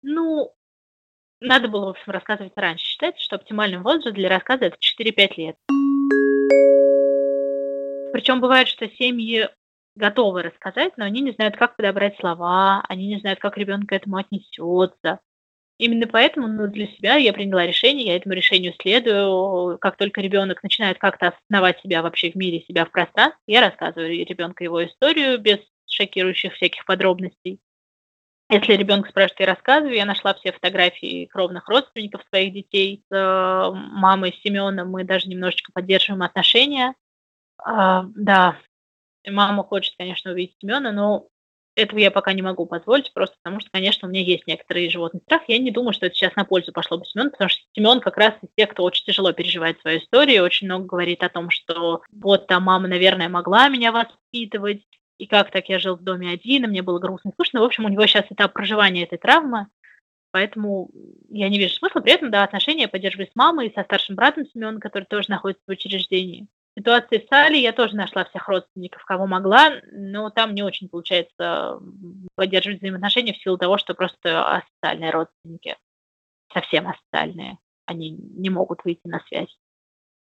ну, 0.00 0.54
надо 1.38 1.68
было, 1.68 1.84
в 1.84 1.90
общем, 1.90 2.12
рассказывать 2.12 2.54
раньше. 2.56 2.86
Считается, 2.86 3.22
что 3.22 3.36
оптимальный 3.36 3.76
возраст 3.76 4.14
для 4.14 4.30
рассказа 4.30 4.64
это 4.64 4.78
4-5 4.78 5.32
лет. 5.36 5.56
Причем 8.14 8.40
бывает, 8.40 8.68
что 8.68 8.88
семьи 8.88 9.50
готовы 9.94 10.42
рассказать, 10.42 10.96
но 10.96 11.04
они 11.04 11.20
не 11.20 11.32
знают, 11.32 11.56
как 11.56 11.76
подобрать 11.76 12.16
слова, 12.18 12.84
они 12.88 13.06
не 13.08 13.20
знают, 13.20 13.40
как 13.40 13.56
ребенок 13.58 13.88
к 13.88 13.92
этому 13.92 14.16
отнесется. 14.16 15.20
Именно 15.78 16.06
поэтому 16.06 16.46
ну, 16.46 16.68
для 16.68 16.86
себя 16.86 17.16
я 17.16 17.32
приняла 17.32 17.66
решение, 17.66 18.06
я 18.06 18.16
этому 18.16 18.34
решению 18.34 18.74
следую. 18.80 19.78
Как 19.78 19.96
только 19.96 20.20
ребенок 20.20 20.62
начинает 20.62 20.98
как-то 20.98 21.28
осознавать 21.28 21.80
себя 21.80 22.02
вообще 22.02 22.30
в 22.30 22.36
мире, 22.36 22.62
себя 22.62 22.84
в 22.84 22.90
пространстве, 22.90 23.40
я 23.46 23.60
рассказываю 23.60 24.10
ребенку 24.24 24.62
его 24.62 24.84
историю 24.84 25.38
без 25.38 25.58
шокирующих 25.86 26.54
всяких 26.54 26.84
подробностей. 26.84 27.58
Если 28.48 28.74
ребенок 28.74 29.08
спрашивает, 29.08 29.40
я 29.40 29.46
рассказываю, 29.46 29.96
я 29.96 30.04
нашла 30.04 30.34
все 30.34 30.52
фотографии 30.52 31.26
кровных 31.26 31.68
родственников 31.68 32.22
своих 32.28 32.52
детей 32.52 33.02
с 33.08 33.14
э, 33.14 33.70
мамой 33.72 34.38
Семеном, 34.42 34.90
мы 34.90 35.04
даже 35.04 35.28
немножечко 35.28 35.72
поддерживаем 35.72 36.22
отношения. 36.22 36.94
А, 37.56 38.04
да, 38.14 38.58
Мама 39.26 39.62
хочет, 39.62 39.94
конечно, 39.96 40.32
увидеть 40.32 40.56
Семена, 40.60 40.92
но 40.92 41.28
этого 41.74 41.98
я 41.98 42.10
пока 42.10 42.32
не 42.32 42.42
могу 42.42 42.66
позволить, 42.66 43.12
просто 43.14 43.36
потому 43.42 43.60
что, 43.60 43.70
конечно, 43.70 44.06
у 44.06 44.10
меня 44.10 44.22
есть 44.22 44.46
некоторый 44.46 44.90
животный 44.90 45.20
страх. 45.22 45.42
Я 45.48 45.58
не 45.58 45.70
думаю, 45.70 45.94
что 45.94 46.06
это 46.06 46.14
сейчас 46.14 46.36
на 46.36 46.44
пользу 46.44 46.72
пошло 46.72 46.98
бы 46.98 47.04
Семену, 47.04 47.30
потому 47.30 47.48
что 47.48 47.62
Семен 47.74 48.00
как 48.00 48.16
раз 48.16 48.34
из 48.42 48.48
тех, 48.56 48.70
кто 48.70 48.82
очень 48.82 49.04
тяжело 49.04 49.32
переживает 49.32 49.80
свою 49.80 49.98
историю, 49.98 50.44
очень 50.44 50.66
много 50.66 50.84
говорит 50.84 51.22
о 51.22 51.28
том, 51.28 51.50
что 51.50 52.02
вот 52.12 52.46
там 52.46 52.64
мама, 52.64 52.88
наверное, 52.88 53.28
могла 53.28 53.68
меня 53.68 53.92
воспитывать, 53.92 54.82
и 55.18 55.26
как 55.26 55.50
так 55.50 55.68
я 55.68 55.78
жил 55.78 55.96
в 55.96 56.02
доме 56.02 56.30
один, 56.30 56.64
и 56.64 56.68
мне 56.68 56.82
было 56.82 56.98
грустно 56.98 57.30
и 57.30 57.32
скучно. 57.32 57.60
В 57.60 57.64
общем, 57.64 57.84
у 57.84 57.88
него 57.88 58.06
сейчас 58.06 58.26
этап 58.28 58.52
проживания 58.52 59.04
этой 59.04 59.18
травмы, 59.18 59.68
поэтому 60.30 60.90
я 61.30 61.48
не 61.48 61.58
вижу 61.58 61.74
смысла. 61.74 62.00
При 62.00 62.12
этом, 62.12 62.30
да, 62.30 62.42
отношения 62.42 62.82
я 62.82 62.88
поддерживаю 62.88 63.28
с 63.28 63.36
мамой 63.36 63.68
и 63.68 63.74
со 63.74 63.84
старшим 63.84 64.16
братом 64.16 64.46
Семеном, 64.46 64.80
который 64.80 65.04
тоже 65.04 65.30
находится 65.30 65.62
в 65.66 65.70
учреждении. 65.70 66.48
Ситуации 66.76 67.26
с 67.26 67.32
Али 67.32 67.58
я 67.60 67.72
тоже 67.72 67.96
нашла 67.96 68.24
всех 68.24 68.48
родственников, 68.48 69.04
кого 69.04 69.26
могла, 69.26 69.80
но 69.92 70.30
там 70.30 70.54
не 70.54 70.62
очень 70.62 70.88
получается 70.88 71.80
поддерживать 72.34 72.78
взаимоотношения 72.78 73.32
в 73.32 73.38
силу 73.38 73.58
того, 73.58 73.78
что 73.78 73.94
просто 73.94 74.44
асоциальные 74.56 75.10
родственники, 75.10 75.76
совсем 76.52 76.88
асоциальные, 76.88 77.58
они 77.86 78.10
не 78.10 78.50
могут 78.50 78.84
выйти 78.84 79.06
на 79.06 79.20
связь. 79.28 79.56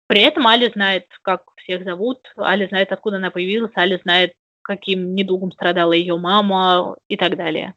При 0.07 0.21
этом 0.21 0.45
Али 0.47 0.69
знает, 0.69 1.07
как 1.21 1.43
всех 1.55 1.83
зовут, 1.83 2.31
Али 2.35 2.67
знает, 2.67 2.91
откуда 2.91 3.17
она 3.17 3.31
появилась, 3.31 3.71
Али 3.75 3.97
знает, 4.01 4.35
каким 4.61 5.15
недугом 5.15 5.51
страдала 5.51 5.93
ее 5.93 6.17
мама 6.17 6.97
и 7.07 7.15
так 7.15 7.37
далее. 7.37 7.75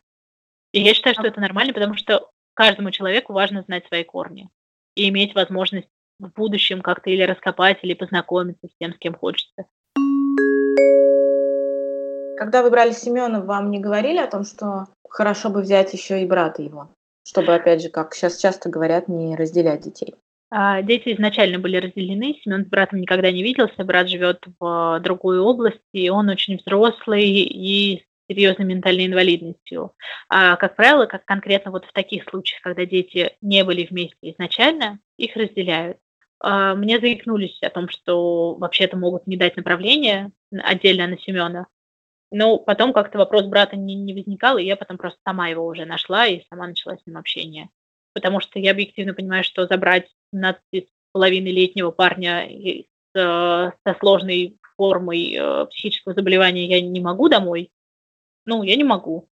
И 0.72 0.80
я 0.80 0.94
считаю, 0.94 1.14
что 1.14 1.26
это 1.26 1.40
нормально, 1.40 1.72
потому 1.72 1.94
что 1.94 2.30
каждому 2.54 2.90
человеку 2.90 3.32
важно 3.32 3.62
знать 3.62 3.86
свои 3.86 4.02
корни 4.02 4.48
и 4.96 5.08
иметь 5.08 5.34
возможность 5.34 5.88
в 6.18 6.32
будущем 6.32 6.82
как-то 6.82 7.10
или 7.10 7.22
раскопать, 7.22 7.78
или 7.82 7.94
познакомиться 7.94 8.66
с 8.66 8.76
тем, 8.78 8.92
с 8.94 8.98
кем 8.98 9.14
хочется. 9.14 9.66
Когда 12.36 12.62
вы 12.62 12.70
брали 12.70 12.92
Семена, 12.92 13.40
вам 13.40 13.70
не 13.70 13.78
говорили 13.78 14.18
о 14.18 14.26
том, 14.26 14.44
что 14.44 14.86
хорошо 15.08 15.50
бы 15.50 15.62
взять 15.62 15.92
еще 15.92 16.22
и 16.22 16.26
брата 16.26 16.62
его, 16.62 16.90
чтобы, 17.26 17.54
опять 17.54 17.82
же, 17.82 17.88
как 17.88 18.14
сейчас 18.14 18.38
часто 18.38 18.68
говорят, 18.68 19.08
не 19.08 19.36
разделять 19.36 19.82
детей? 19.82 20.14
А, 20.50 20.82
дети 20.82 21.12
изначально 21.14 21.58
были 21.58 21.76
разделены, 21.76 22.36
Семен 22.42 22.64
с 22.64 22.68
братом 22.68 23.00
никогда 23.00 23.30
не 23.30 23.42
виделся, 23.42 23.84
брат 23.84 24.08
живет 24.08 24.44
в 24.60 25.00
другой 25.02 25.38
области, 25.38 25.80
и 25.92 26.08
он 26.08 26.28
очень 26.28 26.58
взрослый 26.58 27.24
и 27.24 28.04
серьезной 28.28 28.66
ментальной 28.66 29.06
инвалидностью. 29.06 29.92
А, 30.28 30.56
как 30.56 30.76
правило, 30.76 31.06
как 31.06 31.24
конкретно 31.24 31.70
вот 31.70 31.84
в 31.84 31.92
таких 31.92 32.24
случаях, 32.28 32.62
когда 32.62 32.86
дети 32.86 33.36
не 33.40 33.64
были 33.64 33.86
вместе 33.86 34.16
изначально, 34.22 34.98
их 35.16 35.36
разделяют. 35.36 35.98
А, 36.46 36.74
мне 36.74 37.00
заикнулись 37.00 37.58
о 37.62 37.70
том, 37.70 37.88
что 37.88 38.54
вообще-то 38.56 38.98
могут 38.98 39.26
не 39.26 39.38
дать 39.38 39.56
направление 39.56 40.30
отдельно 40.52 41.06
на 41.06 41.18
Семена. 41.18 41.68
Но 42.30 42.58
потом 42.58 42.92
как-то 42.92 43.16
вопрос 43.16 43.46
брата 43.46 43.76
не, 43.76 43.94
не 43.94 44.12
возникал, 44.12 44.58
и 44.58 44.64
я 44.64 44.76
потом 44.76 44.98
просто 44.98 45.18
сама 45.24 45.48
его 45.48 45.64
уже 45.66 45.86
нашла 45.86 46.26
и 46.26 46.44
сама 46.50 46.66
начала 46.66 46.98
с 46.98 47.06
ним 47.06 47.16
общение. 47.16 47.70
Потому 48.12 48.40
что 48.40 48.58
я 48.58 48.72
объективно 48.72 49.14
понимаю, 49.14 49.42
что 49.42 49.66
забрать 49.66 50.10
17,5-летнего 50.34 51.92
парня 51.92 52.46
с, 53.14 53.72
со 53.82 53.98
сложной 53.98 54.58
формой 54.76 55.34
э, 55.34 55.66
психического 55.70 56.12
заболевания 56.12 56.66
я 56.66 56.82
не 56.82 57.00
могу 57.00 57.30
домой, 57.30 57.72
ну, 58.44 58.62
я 58.64 58.76
не 58.76 58.84
могу. 58.84 59.30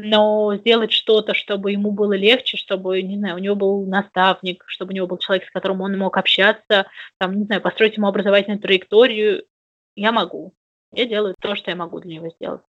Но 0.00 0.54
сделать 0.56 0.92
что-то, 0.92 1.34
чтобы 1.34 1.72
ему 1.72 1.90
было 1.90 2.12
легче, 2.12 2.56
чтобы, 2.56 3.02
не 3.02 3.18
знаю, 3.18 3.34
у 3.34 3.38
него 3.38 3.56
был 3.56 3.84
наставник, 3.84 4.62
чтобы 4.68 4.92
у 4.92 4.94
него 4.94 5.06
был 5.08 5.18
человек, 5.18 5.48
с 5.48 5.50
которым 5.50 5.80
он 5.80 5.98
мог 5.98 6.16
общаться, 6.16 6.86
там, 7.18 7.34
не 7.34 7.44
знаю, 7.44 7.60
построить 7.60 7.96
ему 7.96 8.06
образовательную 8.06 8.60
траекторию, 8.60 9.44
я 9.96 10.12
могу. 10.12 10.52
Я 10.92 11.06
делаю 11.06 11.34
то, 11.40 11.56
что 11.56 11.72
я 11.72 11.76
могу 11.76 11.98
для 11.98 12.14
него 12.14 12.28
сделать. 12.30 12.62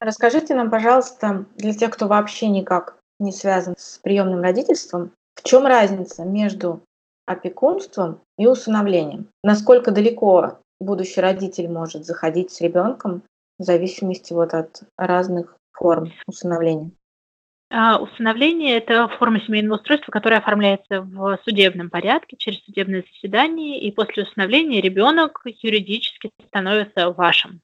Расскажите 0.00 0.54
нам, 0.54 0.70
пожалуйста, 0.70 1.44
для 1.56 1.74
тех, 1.74 1.90
кто 1.90 2.08
вообще 2.08 2.48
никак 2.48 2.96
не 3.18 3.32
связан 3.32 3.74
с 3.76 3.98
приемным 3.98 4.40
родительством, 4.40 5.12
в 5.34 5.42
чем 5.42 5.66
разница 5.66 6.24
между 6.24 6.80
опекунством 7.26 8.22
и 8.38 8.46
усыновлением. 8.46 9.28
Насколько 9.44 9.90
далеко 9.90 10.60
будущий 10.80 11.20
родитель 11.20 11.68
может 11.68 12.04
заходить 12.04 12.50
с 12.50 12.60
ребенком 12.60 13.22
в 13.58 13.64
зависимости 13.64 14.32
вот 14.32 14.54
от 14.54 14.82
разных 14.96 15.56
форм 15.72 16.12
усыновления. 16.26 16.90
А, 17.72 17.98
усыновление– 18.00 18.76
это 18.78 19.06
форма 19.18 19.40
семейного 19.40 19.76
устройства, 19.76 20.10
которая 20.10 20.40
оформляется 20.40 21.02
в 21.02 21.38
судебном 21.44 21.88
порядке 21.88 22.36
через 22.36 22.64
судебное 22.64 23.04
заседание, 23.12 23.80
и 23.80 23.92
после 23.92 24.24
усыновления 24.24 24.82
ребенок 24.82 25.42
юридически 25.44 26.30
становится 26.48 27.10
вашим. 27.10 27.60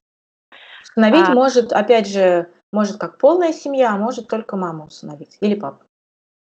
Усыновить 0.81 1.27
а... 1.27 1.33
может, 1.33 1.73
опять 1.73 2.07
же, 2.07 2.49
может 2.71 2.97
как 2.97 3.17
полная 3.17 3.51
семья, 3.51 3.93
а 3.93 3.97
может 3.97 4.29
только 4.29 4.55
мама 4.55 4.85
усыновить 4.85 5.37
или 5.41 5.55
папа. 5.55 5.86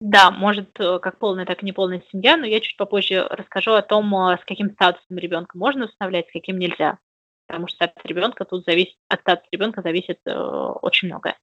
Да, 0.01 0.31
может 0.31 0.79
э, 0.79 0.99
как 0.99 1.19
полная, 1.19 1.47
так 1.47 1.63
и 1.63 1.67
неполная 1.67 2.03
семья, 2.13 2.37
но 2.37 2.45
я 2.45 2.61
чуть 2.61 2.77
попозже 2.77 3.27
расскажу 3.31 3.73
о 3.73 3.83
том, 3.83 4.15
э, 4.15 4.37
с 4.37 4.45
каким 4.45 4.71
статусом 4.73 5.17
ребенка 5.17 5.57
можно 5.57 5.87
устанавливать, 5.87 6.29
с 6.29 6.33
каким 6.33 6.59
нельзя. 6.59 6.99
Потому 7.47 7.67
что 7.69 7.87
от 7.87 7.93
ребенка 8.05 8.45
тут 8.45 8.65
зависит, 8.67 8.97
от 9.09 9.21
статуса 9.21 9.49
ребенка 9.53 9.81
зависит 9.83 10.21
э, 10.27 10.33
очень 10.35 11.09
многое. 11.09 11.37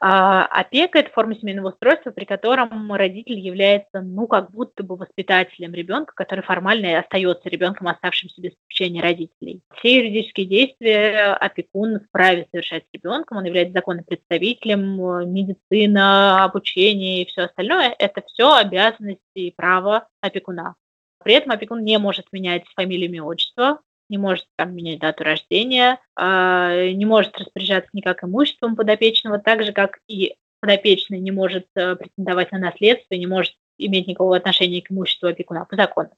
А, 0.00 0.46
опека– 0.46 0.98
это 1.00 1.10
форма 1.10 1.34
семейного 1.36 1.68
устройства, 1.68 2.10
при 2.10 2.24
котором 2.24 2.92
родитель 2.92 3.38
является, 3.38 4.00
ну, 4.00 4.26
как 4.26 4.50
будто 4.50 4.82
бы 4.82 4.96
воспитателем 4.96 5.74
ребенка, 5.74 6.12
который 6.14 6.42
формально 6.42 6.86
и 6.86 6.94
остается 6.94 7.48
ребенком, 7.48 7.88
оставшимся 7.88 8.40
без 8.40 8.52
попечения 8.52 9.02
родителей. 9.02 9.62
Все 9.76 9.98
юридические 9.98 10.46
действия 10.46 11.34
опекун 11.34 12.00
вправе 12.00 12.48
совершать 12.50 12.84
с 12.84 12.92
ребенком, 12.92 13.38
он 13.38 13.44
является 13.44 13.74
законным 13.74 14.04
представителем, 14.04 15.32
медицина, 15.32 16.44
обучение 16.44 17.22
и 17.22 17.26
все 17.26 17.42
остальное– 17.42 17.94
это 17.98 18.22
все 18.26 18.54
обязанности 18.56 19.20
и 19.34 19.50
право 19.50 20.08
опекуна. 20.20 20.74
При 21.22 21.34
этом 21.34 21.52
опекун 21.52 21.84
не 21.84 21.98
может 21.98 22.26
менять 22.32 22.64
фамилию, 22.74 23.08
имя, 23.08 23.22
отчество, 23.22 23.80
не 24.08 24.18
может 24.18 24.46
там 24.56 24.74
менять 24.74 25.00
дату 25.00 25.24
рождения, 25.24 25.98
э, 26.16 26.90
не 26.92 27.04
может 27.04 27.36
распоряжаться 27.38 27.90
никак 27.92 28.24
имуществом 28.24 28.76
подопечного, 28.76 29.38
так 29.38 29.64
же, 29.64 29.72
как 29.72 30.00
и 30.08 30.36
подопечный 30.60 31.18
не 31.18 31.30
может 31.30 31.66
э, 31.74 31.96
претендовать 31.96 32.52
на 32.52 32.58
наследство, 32.58 33.14
не 33.14 33.26
может 33.26 33.54
иметь 33.78 34.06
никакого 34.06 34.36
отношения 34.36 34.80
к 34.80 34.90
имуществу 34.90 35.28
опекуна 35.28 35.64
по 35.64 35.76
закону. 35.76 36.10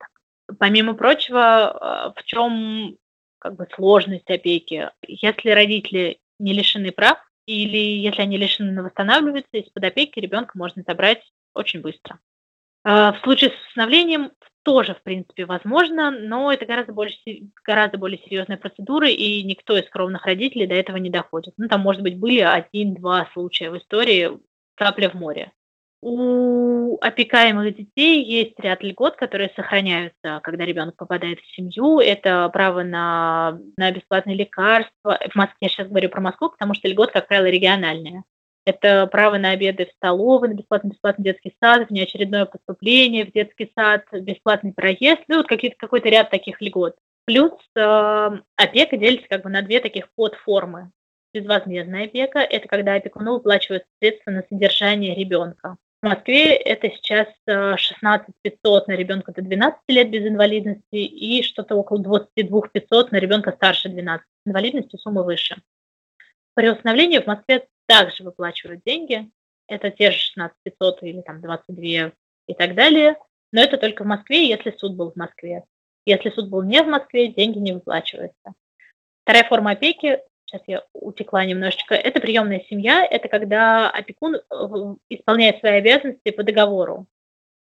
Помимо 0.59 0.95
прочего, 0.95 2.13
э, 2.17 2.21
в 2.21 2.25
чем 2.25 2.97
как 3.39 3.57
бы 3.57 3.67
сложность 3.75 4.31
опеки? 4.31 4.91
Если 5.07 5.51
родители 5.51 6.19
не 6.39 6.53
лишены 6.53 6.93
прав, 6.93 7.19
или 7.47 7.77
если 7.77 8.23
они 8.23 8.39
лишены 8.39 8.83
восстанавливаются, 8.83 9.57
из-под 9.59 9.85
опеки 9.85 10.19
ребенка 10.19 10.53
можно 10.57 10.83
забрать 10.87 11.23
очень 11.55 11.81
быстро. 11.81 12.19
Э, 12.85 13.13
в 13.13 13.21
случае 13.23 13.51
с 13.51 13.71
усыновлением 13.71 14.33
тоже, 14.65 14.95
в 14.95 15.03
принципе, 15.03 15.45
возможно, 15.45 16.11
но 16.11 16.53
это 16.53 16.67
гораздо, 16.67 16.93
больше, 16.93 17.19
гораздо 17.65 17.99
более 17.99 18.19
серьезная 18.19 18.57
процедура, 18.57 19.09
и 19.09 19.43
никто 19.45 19.77
из 19.77 19.89
кровных 19.89 20.27
родителей 20.27 20.67
до 20.67 20.75
этого 20.75 20.97
не 20.97 21.11
доходит. 21.11 21.55
Ну, 21.57 21.69
там, 21.69 21.83
может 21.83 22.03
быть, 22.03 22.19
были 22.19 22.41
один-два 22.41 23.29
случая 23.33 23.71
в 23.71 23.79
истории, 23.79 24.31
капля 24.75 25.11
в 25.11 25.15
море. 25.15 25.53
У 26.07 26.99
опекаемых 27.01 27.77
детей 27.77 28.23
есть 28.23 28.59
ряд 28.59 28.83
льгот, 28.83 29.17
которые 29.17 29.51
сохраняются, 29.57 30.41
когда 30.43 30.67
ребенок 30.67 30.97
попадает 30.97 31.41
в 31.41 31.55
семью. 31.55 31.99
Это 31.99 32.49
право 32.53 32.83
на, 32.83 33.59
на 33.79 33.91
бесплатные 33.91 34.37
лекарства. 34.37 35.19
В 35.31 35.35
Москве, 35.35 35.57
я 35.61 35.69
сейчас 35.69 35.89
говорю 35.89 36.11
про 36.11 36.21
Москву, 36.21 36.51
потому 36.51 36.75
что 36.75 36.89
льгот, 36.89 37.11
как 37.11 37.27
правило, 37.27 37.47
региональная. 37.47 38.25
Это 38.67 39.07
право 39.07 39.37
на 39.37 39.51
обеды 39.51 39.87
в 39.87 39.93
столовой, 39.97 40.49
на 40.49 40.55
бесплатный, 40.55 40.91
бесплатный 40.91 41.25
детский 41.25 41.55
сад, 41.63 41.89
внеочередное 41.91 42.47
поступление 42.47 43.27
в 43.27 43.33
детский 43.33 43.71
сад, 43.75 44.05
бесплатный 44.13 44.73
проезд, 44.73 45.23
ну 45.29 45.39
вот 45.39 45.49
какие-то, 45.49 45.77
какой-то 45.79 46.09
ряд 46.09 46.31
таких 46.31 46.61
льгот. 46.63 46.97
Плюс 47.27 47.53
э, 47.77 48.31
опека 48.57 48.97
делится 48.97 49.29
как 49.29 49.43
бы 49.43 49.51
на 49.51 49.63
две 49.63 49.81
таких 49.81 50.09
подформы. 50.15 50.91
Безвозмездная 51.33 52.05
опека– 52.05 52.39
это 52.41 52.69
когда 52.69 52.95
опекуну 52.95 53.35
выплачивают 53.35 53.85
средства 53.99 54.31
на 54.31 54.45
содержание 54.49 55.15
ребенка. 55.15 55.77
В 56.01 56.07
Москве 56.07 56.55
это 56.55 56.91
сейчас 56.91 57.29
16 57.47 58.29
э, 58.29 58.33
500 58.43 58.89
на 58.89 58.93
ребенка 58.93 59.33
до 59.33 59.43
12 59.43 59.81
лет 59.89 60.11
без 60.11 60.27
инвалидности 60.27 60.97
и 60.97 61.43
что-то 61.43 61.77
около 61.77 61.99
22 61.99 62.69
500 62.69 63.13
на 63.13 63.17
ребенка 63.17 63.53
старше 63.53 63.89
12 63.89 64.27
инвалидности, 64.47 64.97
сумма 64.97 65.23
выше. 65.23 65.57
При 66.55 66.69
установлении 66.69 67.19
в 67.19 67.27
Москве 67.27 67.67
также 67.87 68.25
выплачивают 68.25 68.83
деньги. 68.85 69.31
Это 69.67 69.91
те 69.91 70.11
же 70.11 70.19
16 70.19 70.57
500 70.63 71.03
или 71.03 71.21
там 71.23 71.41
22 71.41 72.13
и 72.47 72.55
так 72.57 72.75
далее. 72.75 73.17
Но 73.53 73.61
это 73.61 73.79
только 73.79 74.05
в 74.05 74.07
Москве, 74.07 74.49
если 74.49 74.75
суд 74.77 74.95
был 74.95 75.13
в 75.13 75.17
Москве. 75.17 75.65
Если 76.07 76.31
суд 76.31 76.51
был 76.51 76.63
не 76.63 76.83
в 76.83 76.87
Москве, 76.87 77.29
деньги 77.29 77.59
не 77.59 77.73
выплачиваются. 77.73 78.55
Вторая 79.23 79.45
форма 79.45 79.71
опеки, 79.71 80.21
сейчас 80.45 80.63
я 80.67 80.85
утекла 80.93 81.45
немножечко, 81.45 81.95
это 81.95 82.21
приемная 82.21 82.61
семья, 82.69 83.07
это 83.09 83.29
когда 83.29 83.89
опекун 83.89 84.35
э, 84.35 84.41
исполняет 85.09 85.61
свои 85.61 85.79
обязанности 85.79 86.31
по 86.31 86.43
договору. 86.43 87.07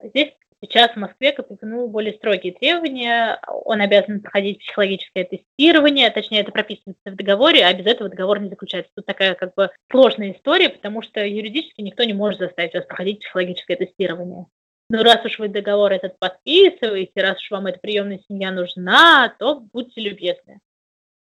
Здесь 0.01 0.33
Сейчас 0.63 0.91
в 0.93 0.95
Москве 0.95 1.31
опекуну 1.31 1.89
более 1.89 2.13
строгие 2.13 2.53
требования. 2.53 3.37
Он 3.65 3.81
обязан 3.81 4.21
проходить 4.21 4.59
психологическое 4.59 5.25
тестирование, 5.25 6.09
точнее, 6.09 6.39
это 6.39 6.53
прописывается 6.53 7.11
в 7.11 7.15
договоре, 7.17 7.65
а 7.65 7.73
без 7.73 7.85
этого 7.85 8.09
договор 8.09 8.39
не 8.39 8.47
заключается. 8.47 8.89
Тут 8.95 9.05
такая 9.05 9.35
как 9.35 9.53
бы 9.55 9.71
сложная 9.91 10.31
история, 10.31 10.69
потому 10.69 11.01
что 11.01 11.19
юридически 11.19 11.81
никто 11.81 12.05
не 12.05 12.13
может 12.13 12.39
заставить 12.39 12.73
вас 12.75 12.85
проходить 12.85 13.19
психологическое 13.19 13.75
тестирование. 13.75 14.45
Но 14.89 15.03
раз 15.03 15.25
уж 15.25 15.37
вы 15.37 15.49
договор 15.49 15.91
этот 15.91 16.17
подписываете, 16.17 17.21
раз 17.21 17.41
уж 17.41 17.51
вам 17.51 17.65
эта 17.65 17.79
приемная 17.79 18.21
семья 18.29 18.49
нужна, 18.51 19.35
то 19.37 19.59
будьте 19.59 19.99
любезны. 19.99 20.59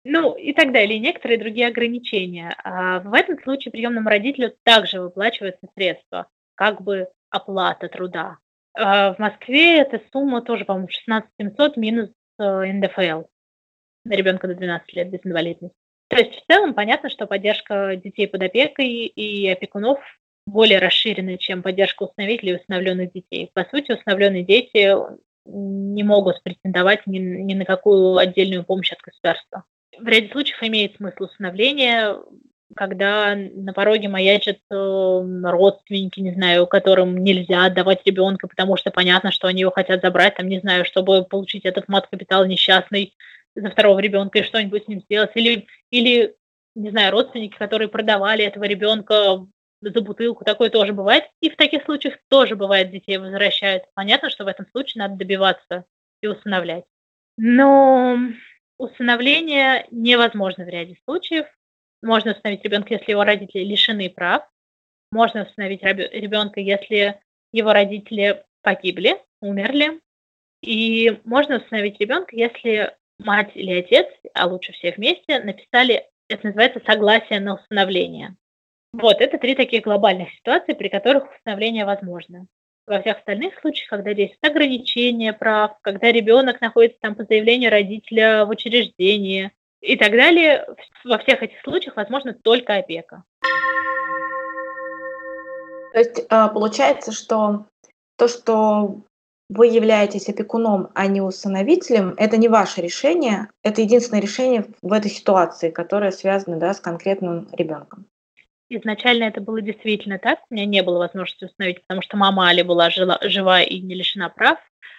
Ну 0.04 0.34
и 0.34 0.54
так 0.54 0.72
далее, 0.72 0.96
и 0.96 1.00
некоторые 1.00 1.38
другие 1.38 1.66
ограничения. 1.66 2.56
А 2.64 3.00
в 3.00 3.12
этом 3.12 3.38
случае 3.42 3.70
приемному 3.70 4.08
родителю 4.08 4.54
также 4.62 4.98
выплачиваются 4.98 5.68
средства, 5.74 6.28
как 6.54 6.80
бы 6.80 7.08
оплата 7.28 7.88
труда 7.88 8.38
в 8.76 9.16
Москве 9.18 9.80
эта 9.80 10.00
сумма 10.12 10.42
тоже, 10.42 10.64
по-моему, 10.64 10.88
16 10.88 11.30
700 11.40 11.76
минус 11.76 12.10
э, 12.38 12.72
НДФЛ 12.72 13.22
на 14.04 14.12
ребенка 14.12 14.46
до 14.46 14.54
12 14.54 14.92
лет 14.94 15.10
без 15.10 15.20
инвалидности. 15.24 15.76
То 16.08 16.16
есть 16.16 16.34
в 16.34 16.46
целом 16.46 16.74
понятно, 16.74 17.10
что 17.10 17.26
поддержка 17.26 17.96
детей 17.96 18.28
под 18.28 18.42
опекой 18.42 19.06
и 19.06 19.48
опекунов 19.48 19.98
более 20.46 20.78
расширена, 20.78 21.38
чем 21.38 21.62
поддержка 21.62 22.04
усыновителей 22.04 22.52
и 22.52 22.56
усыновленных 22.56 23.12
детей. 23.12 23.50
По 23.52 23.64
сути, 23.64 23.92
усыновленные 23.92 24.44
дети 24.44 24.94
не 25.46 26.02
могут 26.04 26.42
претендовать 26.42 27.06
ни, 27.06 27.18
ни 27.18 27.54
на 27.54 27.64
какую 27.64 28.16
отдельную 28.16 28.64
помощь 28.64 28.92
от 28.92 29.00
государства. 29.00 29.64
В 29.98 30.06
ряде 30.06 30.30
случаев 30.30 30.62
имеет 30.62 30.96
смысл 30.96 31.24
усыновление, 31.24 32.16
когда 32.74 33.34
на 33.36 33.72
пороге 33.72 34.08
маячат 34.08 34.58
э, 34.70 34.74
родственники, 34.74 36.20
не 36.20 36.32
знаю, 36.32 36.66
которым 36.66 37.22
нельзя 37.22 37.66
отдавать 37.66 38.00
ребенка, 38.04 38.48
потому 38.48 38.76
что 38.76 38.90
понятно, 38.90 39.30
что 39.30 39.46
они 39.46 39.60
его 39.60 39.70
хотят 39.70 40.02
забрать, 40.02 40.36
там, 40.36 40.48
не 40.48 40.58
знаю, 40.60 40.84
чтобы 40.84 41.24
получить 41.24 41.64
этот 41.64 41.88
мат-капитал 41.88 42.44
несчастный 42.44 43.14
за 43.54 43.70
второго 43.70 43.98
ребенка 44.00 44.38
и 44.38 44.42
что-нибудь 44.42 44.84
с 44.84 44.88
ним 44.88 45.00
сделать. 45.00 45.30
Или, 45.34 45.66
или, 45.90 46.34
не 46.74 46.90
знаю, 46.90 47.12
родственники, 47.12 47.56
которые 47.56 47.88
продавали 47.88 48.44
этого 48.44 48.64
ребенка 48.64 49.46
за 49.80 50.00
бутылку, 50.00 50.44
такое 50.44 50.70
тоже 50.70 50.92
бывает. 50.92 51.24
И 51.40 51.50
в 51.50 51.56
таких 51.56 51.84
случаях 51.84 52.16
тоже 52.28 52.56
бывает, 52.56 52.90
детей 52.90 53.18
возвращают. 53.18 53.84
Понятно, 53.94 54.30
что 54.30 54.44
в 54.44 54.48
этом 54.48 54.66
случае 54.72 55.02
надо 55.02 55.16
добиваться 55.16 55.84
и 56.20 56.26
усыновлять. 56.26 56.84
Но 57.36 58.18
усыновление 58.78 59.86
невозможно 59.90 60.64
в 60.64 60.68
ряде 60.68 60.96
случаев. 61.04 61.46
Можно 62.02 62.32
установить 62.32 62.64
ребенка, 62.64 62.94
если 62.94 63.10
его 63.10 63.24
родители 63.24 63.64
лишены 63.64 64.10
прав. 64.10 64.48
Можно 65.10 65.42
установить 65.42 65.82
ребенка, 65.82 66.60
если 66.60 67.20
его 67.52 67.72
родители 67.72 68.44
погибли, 68.62 69.20
умерли. 69.40 70.00
И 70.62 71.20
можно 71.24 71.58
установить 71.58 72.00
ребенка, 72.00 72.34
если 72.34 72.94
мать 73.18 73.52
или 73.54 73.78
отец, 73.78 74.06
а 74.34 74.46
лучше 74.46 74.72
все 74.72 74.92
вместе, 74.92 75.40
написали, 75.40 76.06
это 76.28 76.46
называется 76.46 76.82
согласие 76.84 77.40
на 77.40 77.54
усыновление. 77.54 78.36
Вот, 78.92 79.20
это 79.20 79.38
три 79.38 79.54
таких 79.54 79.82
глобальных 79.82 80.32
ситуации, 80.34 80.72
при 80.72 80.88
которых 80.88 81.24
усыновление 81.30 81.84
возможно. 81.84 82.46
Во 82.86 83.00
всех 83.00 83.18
остальных 83.18 83.58
случаях, 83.60 83.90
когда 83.90 84.10
есть 84.10 84.38
ограничения 84.42 85.32
прав, 85.32 85.76
когда 85.82 86.10
ребенок 86.12 86.60
находится 86.60 86.98
там 87.00 87.14
по 87.14 87.24
заявлению 87.24 87.70
родителя 87.70 88.44
в 88.44 88.50
учреждении 88.50 89.50
и 89.86 89.96
так 89.96 90.12
далее, 90.12 90.66
во 91.04 91.18
всех 91.18 91.42
этих 91.42 91.60
случаях 91.62 91.96
возможно 91.96 92.34
только 92.34 92.74
опека. 92.74 93.22
То 95.92 95.98
есть 95.98 96.26
а, 96.28 96.48
получается, 96.48 97.12
что 97.12 97.66
то, 98.18 98.28
что 98.28 99.02
вы 99.48 99.68
являетесь 99.68 100.28
опекуном, 100.28 100.88
а 100.94 101.06
не 101.06 101.20
усыновителем, 101.20 102.14
это 102.16 102.36
не 102.36 102.48
ваше 102.48 102.82
решение, 102.82 103.48
это 103.62 103.80
единственное 103.80 104.20
решение 104.20 104.66
в 104.82 104.92
этой 104.92 105.10
ситуации, 105.10 105.70
которое 105.70 106.10
связано 106.10 106.58
да, 106.58 106.74
с 106.74 106.80
конкретным 106.80 107.48
ребенком. 107.52 108.06
Изначально 108.68 109.24
это 109.24 109.40
было 109.40 109.62
действительно 109.62 110.18
так. 110.18 110.40
У 110.50 110.54
меня 110.54 110.66
не 110.66 110.82
было 110.82 110.98
возможности 110.98 111.44
установить, 111.44 111.80
потому 111.82 112.02
что 112.02 112.16
мама 112.16 112.48
Али 112.48 112.62
была 112.62 112.90
жила, 112.90 113.18
жива 113.22 113.62
и 113.62 113.80
не 113.80 113.94
лишена 113.94 114.28
прав, 114.28 114.58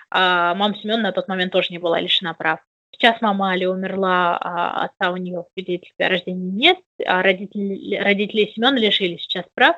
а 0.10 0.56
мама 0.56 0.76
Семена 0.78 1.04
на 1.04 1.12
тот 1.12 1.28
момент 1.28 1.52
тоже 1.52 1.68
не 1.72 1.78
была 1.78 2.00
лишена 2.00 2.34
прав. 2.34 2.62
Сейчас 2.98 3.22
мама 3.22 3.52
Али 3.52 3.68
умерла, 3.68 4.38
а 4.38 4.86
отца 4.86 5.12
у 5.12 5.18
нее 5.18 5.42
в 5.44 5.54
свидетельстве 5.54 6.08
о 6.08 6.10
рождении 6.10 6.50
нет, 6.50 6.80
а 7.06 7.22
родители, 7.22 7.96
родители 7.96 8.52
Семена 8.56 8.78
лишились 8.78 9.22
сейчас 9.22 9.46
прав. 9.54 9.76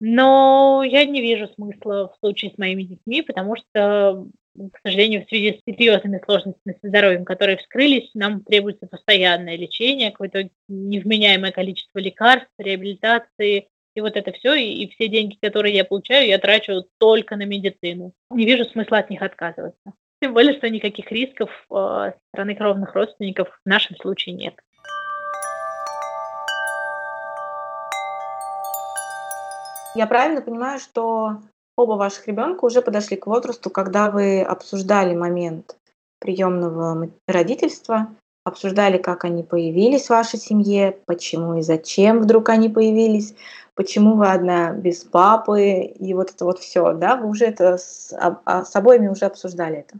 Но 0.00 0.82
я 0.82 1.04
не 1.04 1.20
вижу 1.20 1.46
смысла 1.48 2.08
в 2.08 2.18
случае 2.18 2.52
с 2.52 2.58
моими 2.58 2.82
детьми, 2.82 3.22
потому 3.22 3.56
что, 3.56 4.26
к 4.56 4.78
сожалению, 4.82 5.24
в 5.24 5.28
связи 5.28 5.60
с 5.60 5.70
серьезными 5.70 6.20
сложностями 6.24 6.78
со 6.80 6.88
здоровьем, 6.88 7.24
которые 7.24 7.58
вскрылись, 7.58 8.10
нам 8.14 8.42
требуется 8.42 8.86
постоянное 8.86 9.56
лечение, 9.56 10.10
какое-то 10.10 10.48
невменяемое 10.68 11.52
количество 11.52 11.98
лекарств, 11.98 12.50
реабилитации, 12.58 13.68
и 13.94 14.00
вот 14.00 14.16
это 14.16 14.32
все, 14.32 14.54
и, 14.54 14.84
и 14.84 14.90
все 14.90 15.08
деньги, 15.08 15.36
которые 15.40 15.74
я 15.74 15.84
получаю, 15.84 16.26
я 16.26 16.38
трачу 16.38 16.84
только 16.98 17.36
на 17.36 17.44
медицину. 17.44 18.12
Не 18.30 18.46
вижу 18.46 18.64
смысла 18.64 18.98
от 18.98 19.10
них 19.10 19.22
отказываться. 19.22 19.92
Тем 20.24 20.32
более, 20.32 20.56
что 20.56 20.70
никаких 20.70 21.12
рисков 21.12 21.50
э, 21.50 21.74
со 21.74 22.14
стороны 22.32 22.54
кровных 22.54 22.94
родственников 22.94 23.60
в 23.62 23.68
нашем 23.68 23.94
случае 23.98 24.34
нет. 24.34 24.54
Я 29.94 30.06
правильно 30.06 30.40
понимаю, 30.40 30.78
что 30.78 31.42
оба 31.76 31.92
ваших 31.92 32.26
ребенка 32.26 32.64
уже 32.64 32.80
подошли 32.80 33.18
к 33.18 33.26
возрасту, 33.26 33.68
когда 33.68 34.10
вы 34.10 34.40
обсуждали 34.40 35.14
момент 35.14 35.76
приемного 36.20 37.10
родительства, 37.28 38.08
обсуждали, 38.44 38.96
как 38.96 39.26
они 39.26 39.42
появились 39.42 40.06
в 40.06 40.10
вашей 40.10 40.38
семье, 40.38 40.96
почему 41.04 41.58
и 41.58 41.60
зачем 41.60 42.20
вдруг 42.20 42.48
они 42.48 42.70
появились, 42.70 43.34
почему 43.74 44.16
вы 44.16 44.32
одна 44.32 44.72
без 44.72 45.04
папы, 45.04 45.80
и 45.82 46.14
вот 46.14 46.30
это 46.30 46.46
вот 46.46 46.60
все, 46.60 46.94
да? 46.94 47.16
Вы 47.16 47.28
уже 47.28 47.44
это 47.44 47.76
с, 47.76 48.10
а, 48.18 48.64
с 48.64 48.74
обоими 48.74 49.08
уже 49.08 49.26
обсуждали 49.26 49.80
это? 49.80 49.98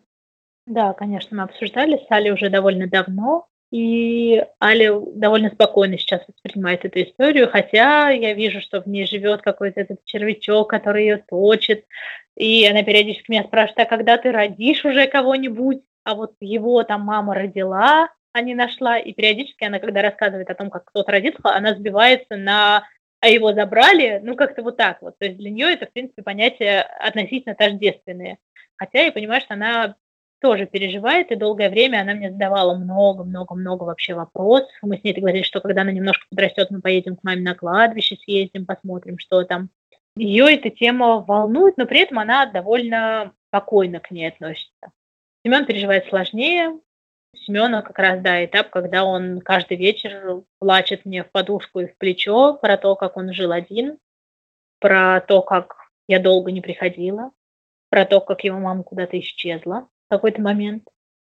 Да, 0.66 0.92
конечно, 0.94 1.36
мы 1.36 1.42
обсуждали 1.42 1.98
с 1.98 2.10
Али 2.10 2.30
уже 2.30 2.48
довольно 2.48 2.88
давно. 2.88 3.46
И 3.70 4.44
Аля 4.62 4.92
довольно 5.16 5.50
спокойно 5.50 5.98
сейчас 5.98 6.22
воспринимает 6.28 6.84
эту 6.84 7.02
историю, 7.02 7.50
хотя 7.50 8.10
я 8.10 8.32
вижу, 8.32 8.60
что 8.60 8.80
в 8.80 8.86
ней 8.86 9.04
живет 9.04 9.42
какой-то 9.42 9.80
этот 9.80 10.04
червячок, 10.04 10.70
который 10.70 11.02
ее 11.02 11.24
точит. 11.28 11.84
И 12.36 12.64
она 12.66 12.84
периодически 12.84 13.32
меня 13.32 13.42
спрашивает, 13.42 13.80
а 13.80 13.84
когда 13.86 14.16
ты 14.16 14.30
родишь 14.30 14.84
уже 14.84 15.08
кого-нибудь? 15.08 15.82
А 16.04 16.14
вот 16.14 16.34
его 16.40 16.84
там 16.84 17.00
мама 17.02 17.34
родила, 17.34 18.10
а 18.32 18.40
не 18.42 18.54
нашла. 18.54 18.98
И 18.98 19.12
периодически 19.12 19.64
она, 19.64 19.80
когда 19.80 20.02
рассказывает 20.02 20.48
о 20.50 20.54
том, 20.54 20.70
как 20.70 20.84
кто-то 20.84 21.10
родился, 21.10 21.40
она 21.42 21.74
сбивается 21.74 22.36
на 22.36 22.84
а 23.20 23.28
его 23.28 23.54
забрали, 23.54 24.20
ну 24.22 24.36
как-то 24.36 24.62
вот 24.62 24.76
так 24.76 25.00
вот. 25.00 25.18
То 25.18 25.24
есть 25.24 25.38
для 25.38 25.50
нее 25.50 25.72
это, 25.72 25.86
в 25.86 25.92
принципе, 25.92 26.22
понятия 26.22 26.82
относительно 26.82 27.54
тождественные. 27.54 28.36
Хотя 28.76 29.00
я 29.00 29.12
понимаю, 29.12 29.40
что 29.40 29.54
она 29.54 29.96
тоже 30.44 30.66
переживает, 30.66 31.30
и 31.30 31.36
долгое 31.36 31.70
время 31.70 32.02
она 32.02 32.12
мне 32.12 32.30
задавала 32.30 32.76
много-много-много 32.76 33.84
вообще 33.84 34.12
вопросов. 34.12 34.68
Мы 34.82 34.98
с 34.98 35.02
ней 35.02 35.14
договорились, 35.14 35.46
что 35.46 35.62
когда 35.62 35.80
она 35.80 35.90
немножко 35.90 36.26
подрастет, 36.28 36.70
мы 36.70 36.82
поедем 36.82 37.16
к 37.16 37.24
маме 37.24 37.40
на 37.40 37.54
кладбище, 37.54 38.16
съездим, 38.16 38.66
посмотрим, 38.66 39.18
что 39.18 39.42
там. 39.44 39.70
Ее 40.18 40.54
эта 40.54 40.68
тема 40.68 41.20
волнует, 41.20 41.78
но 41.78 41.86
при 41.86 42.00
этом 42.00 42.18
она 42.18 42.44
довольно 42.44 43.32
спокойно 43.48 44.00
к 44.00 44.10
ней 44.10 44.28
относится. 44.28 44.92
Семен 45.42 45.64
переживает 45.64 46.08
сложнее. 46.08 46.78
Семена 47.34 47.80
как 47.80 47.98
раз, 47.98 48.20
да, 48.20 48.44
этап, 48.44 48.68
когда 48.68 49.06
он 49.06 49.40
каждый 49.40 49.78
вечер 49.78 50.42
плачет 50.58 51.06
мне 51.06 51.24
в 51.24 51.30
подушку 51.30 51.80
и 51.80 51.86
в 51.86 51.96
плечо 51.96 52.52
про 52.60 52.76
то, 52.76 52.96
как 52.96 53.16
он 53.16 53.32
жил 53.32 53.50
один, 53.50 53.96
про 54.78 55.22
то, 55.22 55.40
как 55.40 55.74
я 56.06 56.20
долго 56.20 56.52
не 56.52 56.60
приходила, 56.60 57.30
про 57.88 58.04
то, 58.04 58.20
как 58.20 58.44
его 58.44 58.58
мама 58.58 58.82
куда-то 58.82 59.18
исчезла 59.18 59.88
какой-то 60.16 60.40
момент. 60.40 60.84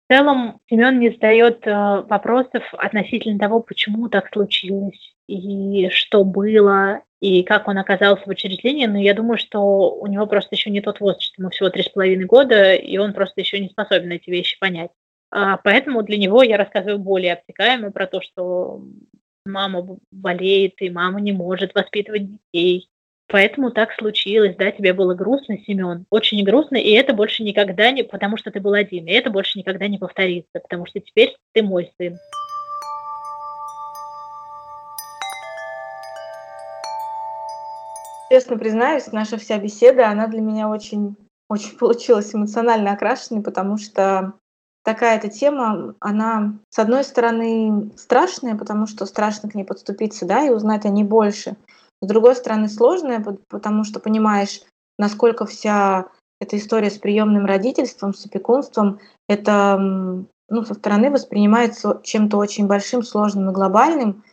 В 0.09 0.13
целом 0.13 0.61
Семен 0.69 0.99
не 0.99 1.11
задает 1.11 1.67
э, 1.67 1.71
вопросов 2.09 2.65
относительно 2.73 3.39
того, 3.39 3.61
почему 3.61 4.09
так 4.09 4.29
случилось, 4.33 5.15
и 5.29 5.89
что 5.91 6.25
было, 6.25 7.03
и 7.21 7.43
как 7.43 7.69
он 7.69 7.79
оказался 7.79 8.25
в 8.25 8.29
учреждении, 8.29 8.87
но 8.87 8.99
я 8.99 9.15
думаю, 9.15 9.39
что 9.39 9.95
у 9.95 10.07
него 10.07 10.27
просто 10.27 10.57
еще 10.57 10.71
не 10.71 10.81
тот 10.81 11.01
возраст, 11.01 11.39
ему 11.39 11.51
всего 11.51 11.71
три 11.71 11.83
с 11.83 11.89
половиной 11.89 12.25
года, 12.25 12.75
и 12.75 12.97
он 12.99 13.13
просто 13.13 13.41
еще 13.41 13.61
не 13.61 13.69
способен 13.69 14.11
эти 14.11 14.31
вещи 14.31 14.59
понять. 14.59 14.91
А, 15.31 15.59
поэтому 15.59 16.03
для 16.03 16.17
него 16.17 16.43
я 16.43 16.57
рассказываю 16.57 16.99
более 16.99 17.35
обтекаемо 17.35 17.93
про 17.93 18.07
то, 18.07 18.21
что 18.21 18.83
мама 19.45 19.87
болеет, 20.11 20.81
и 20.81 20.91
мама 20.91 21.21
не 21.21 21.33
может 21.33 21.75
воспитывать 21.75 22.31
детей, 22.31 22.89
Поэтому 23.31 23.71
так 23.71 23.93
случилось, 23.93 24.57
да, 24.57 24.73
тебе 24.73 24.93
было 24.93 25.15
грустно, 25.15 25.57
Семен, 25.59 26.05
очень 26.11 26.45
грустно, 26.45 26.77
и 26.77 26.91
это 26.91 27.15
больше 27.15 27.45
никогда 27.45 27.93
не, 27.93 28.03
потому 28.03 28.37
что 28.37 28.51
ты 28.51 28.61
был 28.61 28.73
один, 28.73 29.07
и 29.07 29.13
это 29.13 29.31
больше 29.31 29.57
никогда 29.57 29.87
не 29.87 29.99
повторится, 29.99 30.59
потому 30.61 30.85
что 30.87 30.99
теперь 30.99 31.37
ты 31.53 31.63
мой 31.63 31.93
сын. 31.97 32.19
Честно 38.33 38.59
признаюсь, 38.59 39.13
наша 39.13 39.39
вся 39.39 39.59
беседа, 39.59 40.09
она 40.09 40.27
для 40.27 40.41
меня 40.41 40.69
очень, 40.69 41.15
очень 41.49 41.79
получилась 41.79 42.35
эмоционально 42.35 42.93
окрашенной, 42.93 43.43
потому 43.43 43.79
что 43.79 44.33
такая 44.83 45.19
эта 45.19 45.29
тема, 45.29 45.95
она, 46.01 46.55
с 46.69 46.81
одной 46.81 47.05
стороны, 47.05 47.93
страшная, 47.97 48.57
потому 48.57 48.89
что 48.89 49.07
страшно 49.07 49.49
к 49.49 49.55
ней 49.55 49.65
подступиться, 49.65 50.27
да, 50.27 50.45
и 50.45 50.51
узнать 50.51 50.85
о 50.85 50.89
ней 50.89 51.05
больше– 51.05 51.55
с 52.03 52.07
другой 52.07 52.35
стороны, 52.35 52.69
сложная, 52.69 53.25
потому 53.49 53.85
что 53.85 54.01
понимаешь, 54.01 54.63
насколько 54.99 55.47
вся 55.47 56.09
эта 56.41 56.57
история 56.57 56.91
с 56.91 56.99
приемным 56.99 57.45
родительством, 57.45 58.15
с 58.15 58.25
опекунством, 58.25 58.99
это 59.29 59.79
ну, 60.49 60.65
со 60.65 60.75
стороны 60.75 61.11
воспринимается 61.11 62.01
чем-то 62.03 62.39
очень 62.39 62.67
большим, 62.67 63.03
сложным 63.03 63.51
и 63.51 63.53
глобальным. 63.53 64.25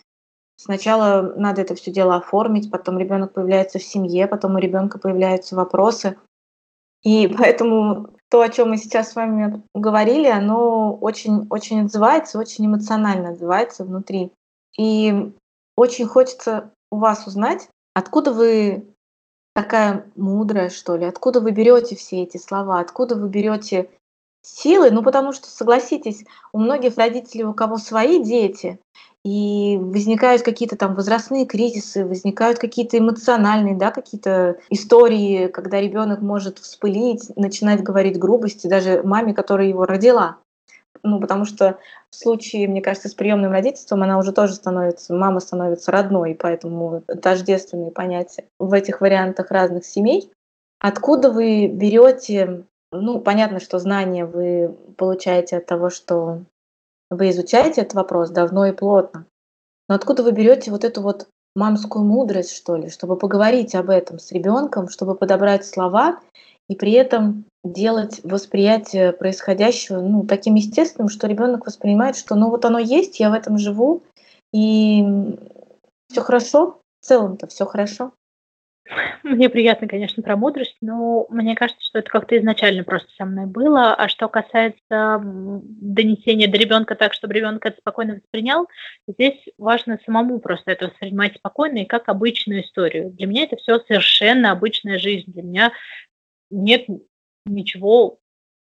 Сначала 0.59 1.33
надо 1.35 1.61
это 1.61 1.75
все 1.75 1.91
дело 1.91 2.15
оформить, 2.15 2.71
потом 2.71 2.97
ребенок 2.97 3.33
появляется 3.33 3.77
в 3.77 3.83
семье, 3.83 4.27
потом 4.27 4.55
у 4.55 4.57
ребенка 4.57 4.97
появляются 4.97 5.55
вопросы. 5.55 6.17
И 7.03 7.27
поэтому 7.37 8.09
то, 8.29 8.41
о 8.41 8.49
чем 8.49 8.69
мы 8.69 8.77
сейчас 8.77 9.11
с 9.11 9.15
вами 9.15 9.61
говорили, 9.75 10.27
оно 10.27 10.95
очень, 10.95 11.45
очень 11.49 11.81
отзывается, 11.81 12.39
очень 12.39 12.65
эмоционально 12.65 13.29
отзывается 13.29 13.83
внутри. 13.83 14.31
И 14.77 15.31
очень 15.75 16.07
хочется 16.07 16.71
у 16.91 16.97
вас 16.97 17.27
узнать, 17.27 17.69
откуда 17.93 18.31
вы 18.31 18.85
такая 19.53 20.05
мудрая, 20.15 20.69
что 20.69 20.95
ли, 20.95 21.05
откуда 21.05 21.41
вы 21.41 21.51
берете 21.51 21.95
все 21.95 22.23
эти 22.23 22.37
слова, 22.37 22.79
откуда 22.79 23.15
вы 23.15 23.27
берете 23.27 23.89
силы, 24.43 24.91
ну 24.91 25.03
потому 25.03 25.33
что, 25.33 25.47
согласитесь, 25.47 26.25
у 26.53 26.59
многих 26.59 26.97
родителей, 26.97 27.43
у 27.43 27.53
кого 27.53 27.77
свои 27.77 28.23
дети, 28.23 28.79
и 29.25 29.77
возникают 29.77 30.43
какие-то 30.43 30.77
там 30.77 30.95
возрастные 30.95 31.45
кризисы, 31.45 32.05
возникают 32.05 32.59
какие-то 32.59 32.97
эмоциональные, 32.97 33.75
да, 33.75 33.91
какие-то 33.91 34.57
истории, 34.69 35.47
когда 35.47 35.81
ребенок 35.81 36.21
может 36.21 36.59
вспылить, 36.59 37.35
начинать 37.35 37.83
говорить 37.83 38.19
грубости 38.19 38.67
даже 38.67 39.01
маме, 39.03 39.33
которая 39.33 39.67
его 39.67 39.85
родила. 39.85 40.37
Ну, 41.03 41.19
потому 41.19 41.45
что 41.45 41.77
в 42.09 42.15
случае, 42.15 42.67
мне 42.67 42.81
кажется, 42.81 43.09
с 43.09 43.13
приемным 43.13 43.51
родительством 43.51 44.03
она 44.03 44.17
уже 44.17 44.31
тоже 44.31 44.53
становится, 44.53 45.13
мама 45.13 45.39
становится 45.39 45.91
родной, 45.91 46.35
поэтому 46.35 47.03
тождественные 47.21 47.91
понятия 47.91 48.45
в 48.59 48.73
этих 48.73 49.01
вариантах 49.01 49.51
разных 49.51 49.85
семей. 49.85 50.31
Откуда 50.79 51.31
вы 51.31 51.67
берете, 51.67 52.65
ну, 52.91 53.19
понятно, 53.19 53.59
что 53.59 53.79
знания 53.79 54.25
вы 54.25 54.75
получаете 54.97 55.57
от 55.57 55.65
того, 55.65 55.89
что 55.89 56.41
вы 57.09 57.29
изучаете 57.29 57.81
этот 57.81 57.93
вопрос 57.95 58.29
давно 58.29 58.65
и 58.65 58.71
плотно. 58.71 59.25
Но 59.89 59.95
откуда 59.95 60.23
вы 60.23 60.31
берете 60.31 60.71
вот 60.71 60.83
эту 60.83 61.01
вот 61.01 61.27
мамскую 61.57 62.05
мудрость, 62.05 62.55
что 62.55 62.75
ли, 62.75 62.89
чтобы 62.89 63.17
поговорить 63.17 63.73
об 63.75 63.89
этом 63.89 64.19
с 64.19 64.31
ребенком, 64.31 64.89
чтобы 64.89 65.15
подобрать 65.15 65.65
слова 65.65 66.19
и 66.69 66.75
при 66.75 66.91
этом 66.91 67.45
делать 67.63 68.21
восприятие 68.23 69.11
происходящего 69.11 69.99
ну, 69.99 70.25
таким 70.25 70.55
естественным, 70.55 71.09
что 71.09 71.27
ребенок 71.27 71.65
воспринимает, 71.65 72.15
что 72.15 72.35
ну 72.35 72.49
вот 72.49 72.63
оно 72.65 72.77
есть, 72.77 73.19
я 73.19 73.31
в 73.31 73.33
этом 73.33 73.57
живу, 73.57 74.03
и 74.53 75.03
все 76.09 76.21
хорошо, 76.21 76.79
в 77.01 77.05
целом-то 77.05 77.47
все 77.47 77.65
хорошо. 77.65 78.11
Мне 79.23 79.49
приятно, 79.49 79.87
конечно, 79.87 80.23
про 80.23 80.35
мудрость, 80.35 80.77
но 80.81 81.27
мне 81.29 81.55
кажется, 81.55 81.83
что 81.83 81.99
это 81.99 82.09
как-то 82.09 82.37
изначально 82.37 82.83
просто 82.83 83.09
со 83.17 83.25
мной 83.25 83.45
было. 83.45 83.93
А 83.93 84.07
что 84.07 84.27
касается 84.27 85.19
донесения 85.21 86.47
до 86.47 86.57
ребенка 86.57 86.95
так, 86.95 87.13
чтобы 87.13 87.33
ребенок 87.33 87.65
это 87.65 87.77
спокойно 87.79 88.15
воспринял, 88.15 88.67
здесь 89.07 89.37
важно 89.57 89.99
самому 90.05 90.39
просто 90.39 90.71
это 90.71 90.87
воспринимать 90.87 91.35
спокойно 91.35 91.79
и 91.79 91.85
как 91.85 92.09
обычную 92.09 92.63
историю. 92.63 93.11
Для 93.11 93.27
меня 93.27 93.43
это 93.43 93.57
все 93.57 93.79
совершенно 93.79 94.51
обычная 94.51 94.97
жизнь. 94.99 95.31
Для 95.31 95.43
меня 95.43 95.71
нет 96.49 96.85
ничего 97.45 98.19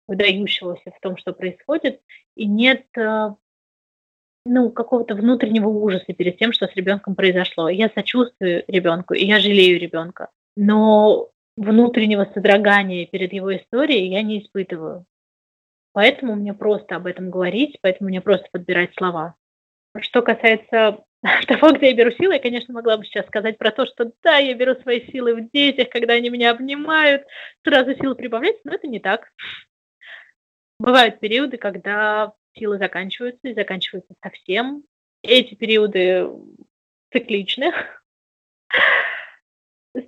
выдающегося 0.06 0.90
в 0.90 1.00
том, 1.00 1.16
что 1.16 1.32
происходит, 1.32 2.00
и 2.34 2.46
нет 2.46 2.84
э, 2.96 3.28
ну, 4.46 4.70
какого-то 4.70 5.14
внутреннего 5.14 5.68
ужаса 5.68 6.12
перед 6.12 6.38
тем, 6.38 6.52
что 6.52 6.66
с 6.66 6.74
ребенком 6.74 7.14
произошло. 7.14 7.68
Я 7.68 7.90
сочувствую 7.94 8.64
ребенку, 8.66 9.14
и 9.14 9.24
я 9.24 9.38
жалею 9.38 9.78
ребенка. 9.78 10.28
Но 10.56 11.30
внутреннего 11.56 12.28
содрогания 12.32 13.06
перед 13.06 13.32
его 13.32 13.54
историей 13.56 14.08
я 14.08 14.22
не 14.22 14.42
испытываю. 14.42 15.04
Поэтому 15.92 16.36
мне 16.36 16.54
просто 16.54 16.96
об 16.96 17.06
этом 17.06 17.30
говорить, 17.30 17.78
поэтому 17.82 18.08
мне 18.08 18.20
просто 18.20 18.46
подбирать 18.52 18.94
слова. 18.96 19.34
Что 20.00 20.22
касается 20.22 21.04
того, 21.48 21.72
где 21.72 21.90
я 21.90 21.94
беру 21.94 22.12
силы, 22.12 22.34
я, 22.34 22.40
конечно, 22.40 22.72
могла 22.72 22.96
бы 22.96 23.04
сейчас 23.04 23.26
сказать 23.26 23.58
про 23.58 23.72
то, 23.72 23.86
что 23.86 24.12
да, 24.22 24.38
я 24.38 24.54
беру 24.54 24.74
свои 24.76 25.10
силы 25.10 25.34
в 25.34 25.50
детях, 25.50 25.88
когда 25.90 26.14
они 26.14 26.30
меня 26.30 26.52
обнимают, 26.52 27.24
сразу 27.64 27.94
силы 27.94 28.14
прибавлять, 28.14 28.56
но 28.64 28.74
это 28.74 28.86
не 28.86 29.00
так. 29.00 29.32
Бывают 30.78 31.20
периоды, 31.20 31.58
когда 31.58 32.32
силы 32.60 32.78
заканчиваются 32.78 33.48
и 33.48 33.54
заканчиваются 33.54 34.14
совсем. 34.22 34.84
Эти 35.22 35.54
периоды 35.54 36.30
цикличны. 37.12 37.72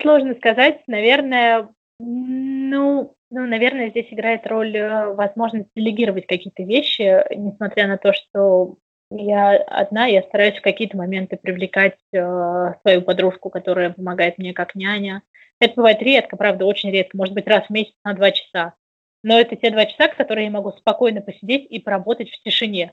Сложно 0.01 0.35
сказать, 0.37 0.83
наверное, 0.87 1.69
ну, 1.99 3.17
ну, 3.31 3.47
наверное, 3.47 3.91
здесь 3.91 4.07
играет 4.11 4.47
роль 4.47 4.77
э, 4.77 5.13
возможность 5.15 5.71
делегировать 5.75 6.27
какие-то 6.27 6.63
вещи, 6.63 7.25
несмотря 7.35 7.89
на 7.89 7.99
то, 7.99 8.13
что 8.13 8.77
я 9.11 9.57
одна, 9.57 10.07
я 10.07 10.23
стараюсь 10.23 10.59
в 10.59 10.63
какие-то 10.63 10.97
моменты 10.97 11.37
привлекать 11.37 11.99
э, 12.13 12.75
свою 12.83 13.03
подружку, 13.03 13.51
которая 13.51 13.91
помогает 13.91 14.39
мне 14.39 14.53
как 14.53 14.75
няня. 14.75 15.23
Это 15.59 15.75
бывает 15.75 16.01
редко, 16.03 16.37
правда, 16.37 16.65
очень 16.65 16.91
редко, 16.91 17.17
может 17.17 17.35
быть, 17.35 17.47
раз 17.47 17.67
в 17.67 17.71
месяц 17.71 17.95
на 18.05 18.15
два 18.15 18.31
часа. 18.31 18.75
Но 19.23 19.39
это 19.39 19.57
те 19.57 19.71
два 19.71 19.87
часа, 19.87 20.09
которые 20.09 20.47
я 20.47 20.51
могу 20.51 20.73
спокойно 20.73 21.21
посидеть 21.21 21.67
и 21.71 21.79
поработать 21.79 22.31
в 22.31 22.43
тишине. 22.43 22.93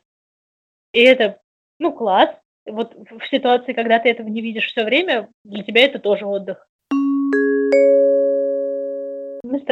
И 0.93 0.99
это, 0.99 1.39
ну, 1.79 1.91
класс. 1.91 2.29
Вот 2.65 2.93
в 2.95 3.25
ситуации, 3.31 3.73
когда 3.73 3.99
ты 3.99 4.09
этого 4.09 4.27
не 4.27 4.41
видишь 4.41 4.67
все 4.67 4.83
время, 4.83 5.29
для 5.43 5.63
тебя 5.63 5.85
это 5.85 5.97
тоже 5.97 6.25
отдых. 6.25 6.67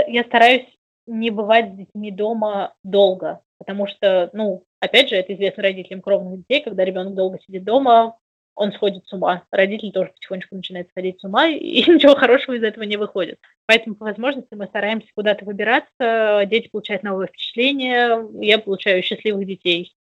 Я 0.07 0.23
стараюсь 0.23 0.65
не 1.05 1.29
бывать 1.29 1.71
с 1.71 1.75
детьми 1.75 2.11
дома 2.11 2.73
долго, 2.83 3.41
потому 3.59 3.87
что, 3.87 4.29
ну, 4.33 4.63
опять 4.79 5.09
же, 5.09 5.15
это 5.15 5.33
известно 5.33 5.63
родителям 5.63 6.01
кровных 6.01 6.39
детей, 6.39 6.63
когда 6.63 6.83
ребенок 6.83 7.13
долго 7.13 7.39
сидит 7.39 7.63
дома, 7.63 8.17
он 8.57 8.73
сходит 8.73 9.05
с 9.05 9.13
ума. 9.13 9.43
Родитель 9.51 9.91
тоже 9.91 10.11
потихонечку 10.11 10.55
начинает 10.55 10.89
сходить 10.89 11.21
с 11.21 11.23
ума, 11.23 11.47
и 11.47 11.79
ничего 11.89 12.15
хорошего 12.15 12.55
из 12.55 12.63
этого 12.63 12.83
не 12.83 12.97
выходит. 12.97 13.39
Поэтому 13.67 13.95
по 13.95 14.05
возможности 14.05 14.55
мы 14.55 14.65
стараемся 14.65 15.07
куда-то 15.15 15.45
выбираться, 15.45 16.43
дети 16.47 16.67
получают 16.67 17.03
новые 17.03 17.27
впечатления, 17.27 18.25
я 18.41 18.57
получаю 18.57 19.03
счастливых 19.03 19.45
детей. 19.45 19.93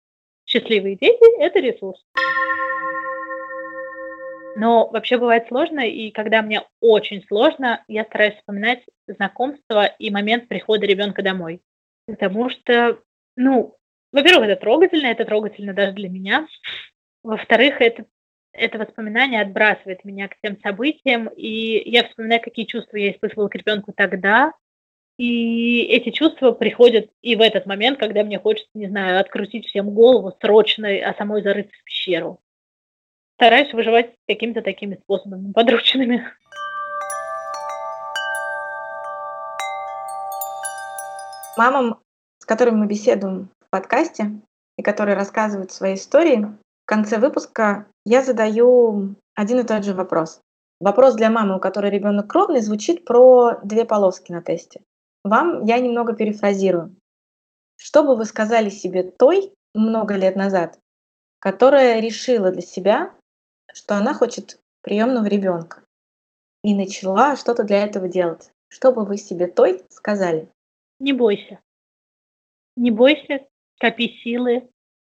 Счастливые 0.47 0.97
дети– 0.97 1.41
это 1.41 1.59
ресурс. 1.59 2.01
Но 4.57 4.89
вообще 4.89 5.19
бывает 5.19 5.49
сложно, 5.49 5.81
и 5.81 6.13
когда 6.13 6.41
мне 6.41 6.63
очень 6.81 7.25
сложно, 7.27 7.83
я 7.89 8.05
стараюсь 8.05 8.37
вспоминать 8.37 8.85
знакомство 9.09 9.87
и 9.87 10.11
момент 10.11 10.47
прихода 10.47 10.87
ребенка 10.87 11.23
домой. 11.23 11.61
Потому 12.07 12.51
что, 12.51 13.01
ну, 13.37 13.75
во-первых, 14.13 14.49
это 14.49 14.61
трогательно, 14.61 15.09
это 15.09 15.25
трогательно 15.25 15.75
даже 15.75 15.93
для 15.93 16.09
меня. 16.09 16.47
Во-вторых, 17.25 17.81
это 17.81 18.05
это 18.55 18.79
воспоминание 18.79 19.43
отбрасывает 19.43 20.05
меня 20.05 20.29
к 20.29 20.37
тем 20.43 20.59
событиям, 20.61 21.29
и 21.29 21.91
я 21.91 22.05
вспоминаю, 22.05 22.41
какие 22.41 22.65
чувства 22.65 22.97
я 22.97 23.11
испытывала 23.11 23.49
к 23.49 23.55
ребенку 23.55 23.93
тогда, 23.97 24.53
и 25.17 25.83
эти 25.83 26.11
чувства 26.11 26.53
приходят 26.53 27.11
и 27.23 27.37
в 27.37 27.41
этот 27.41 27.67
момент, 27.67 27.99
когда 27.99 28.25
мне 28.25 28.39
хочется, 28.39 28.71
не 28.75 28.89
знаю, 28.89 29.21
открутить 29.21 29.67
всем 29.67 29.91
голову 29.91 30.37
срочно, 30.41 30.89
а 30.89 31.15
самой 31.15 31.43
зарыться 31.43 31.75
в 31.77 31.85
пещеру. 31.85 32.41
Стараюсь 33.37 33.73
выживать 33.73 34.15
какими-то 34.29 34.63
такими 34.63 34.97
способами 34.97 35.53
подручными. 35.53 36.25
Мамам, 41.57 42.01
с 42.39 42.47
которыми 42.47 42.77
мы 42.77 42.87
беседуем 42.87 43.49
в 43.61 43.71
подкасте, 43.71 44.33
и 44.77 44.83
которые 44.83 45.17
рассказывают 45.17 45.71
свои 45.71 45.95
истории, 45.95 46.47
в 46.85 46.87
конце 46.87 47.19
выпуска 47.19 47.87
я 48.05 48.23
задаю 48.23 49.17
один 49.35 49.61
и 49.61 49.65
тот 49.65 49.85
же 49.85 49.95
вопрос. 49.95 50.41
Вопрос 50.81 51.15
для 51.15 51.31
мамы, 51.31 51.57
у 51.57 51.61
которой 51.61 51.91
ребенок 51.91 52.29
кровный, 52.29 52.61
звучит 52.61 53.05
про 53.05 53.59
две 53.63 53.85
полоски 53.85 54.33
на 54.33 54.43
тесте. 54.43 54.83
Вам 55.23 55.65
я 55.65 55.79
немного 55.79 56.15
перефразирую. 56.15 56.95
Что 57.77 58.05
бы 58.05 58.17
вы 58.17 58.25
сказали 58.25 58.69
себе 58.69 59.03
той 59.03 59.53
много 59.75 60.17
лет 60.17 60.37
назад, 60.37 60.79
которая 61.39 62.01
решила 62.01 62.51
для 62.51 62.61
себя, 62.61 63.15
что 63.73 63.97
она 63.97 64.15
хочет 64.15 64.61
приемного 64.83 65.27
ребенка 65.27 65.83
и 66.63 66.75
начала 66.75 67.37
что-то 67.37 67.65
для 67.65 67.83
этого 67.83 68.09
делать? 68.09 68.51
Что 68.69 68.93
бы 68.93 69.05
вы 69.05 69.17
себе 69.17 69.47
той 69.47 69.83
сказали? 69.89 70.51
Не 70.99 71.13
бойся. 71.13 71.61
Не 72.77 72.91
бойся, 72.91 73.47
копи 73.81 74.09
силы, 74.23 74.69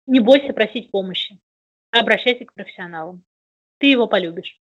не 0.07 0.20
бойся 0.20 0.53
просить 0.53 0.90
помощи 0.90 1.38
обращайся 2.01 2.45
к 2.45 2.55
профессионалам. 2.55 3.24
Ты 3.78 3.86
его 3.86 4.07
полюбишь. 4.07 4.59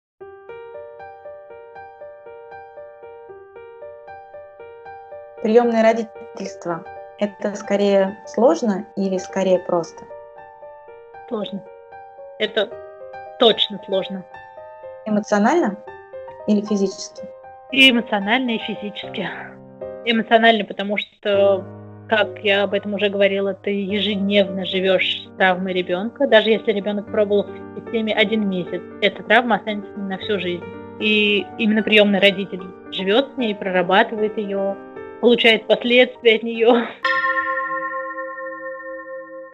Приемное 5.42 5.84
родительство– 5.84 6.84
это 7.20 7.56
скорее 7.56 8.22
сложно 8.28 8.86
или 8.98 9.18
скорее 9.18 9.60
просто? 9.60 10.04
Сложно. 11.30 11.64
Это 12.40 12.70
точно 13.40 13.82
сложно. 13.86 14.26
Эмоционально 15.06 15.78
или 16.48 16.62
физически? 16.62 17.24
И 17.72 17.90
эмоционально, 17.90 18.52
и 18.52 18.58
физически. 18.58 19.30
Эмоционально, 20.06 20.66
потому 20.66 20.98
что 20.98 21.64
как 22.10 22.40
я 22.44 22.64
об 22.64 22.74
этом 22.74 22.96
уже 22.96 23.10
говорила, 23.10 23.54
ты 23.54 23.70
ежедневно 23.70 24.66
живешь 24.66 25.28
с 25.28 25.38
травмой 25.38 25.74
ребенка, 25.74 26.28
даже 26.28 26.50
если 26.50 26.72
ребенок 26.72 27.12
пробовал 27.12 27.44
в 27.44 27.80
системе 27.80 28.14
один 28.14 28.50
месяц, 28.50 28.82
эта 29.02 29.22
травма 29.24 29.58
останется 29.58 29.96
на 29.96 30.18
всю 30.18 30.40
жизнь. 30.40 30.64
И 31.00 31.46
именно 31.60 31.84
приемный 31.84 32.20
родитель 32.20 32.64
живет 32.92 33.28
с 33.34 33.38
ней, 33.38 33.54
прорабатывает 33.54 34.38
ее, 34.38 34.76
получает 35.22 35.68
последствия 35.68 36.36
от 36.36 36.44
нее. 36.44 36.88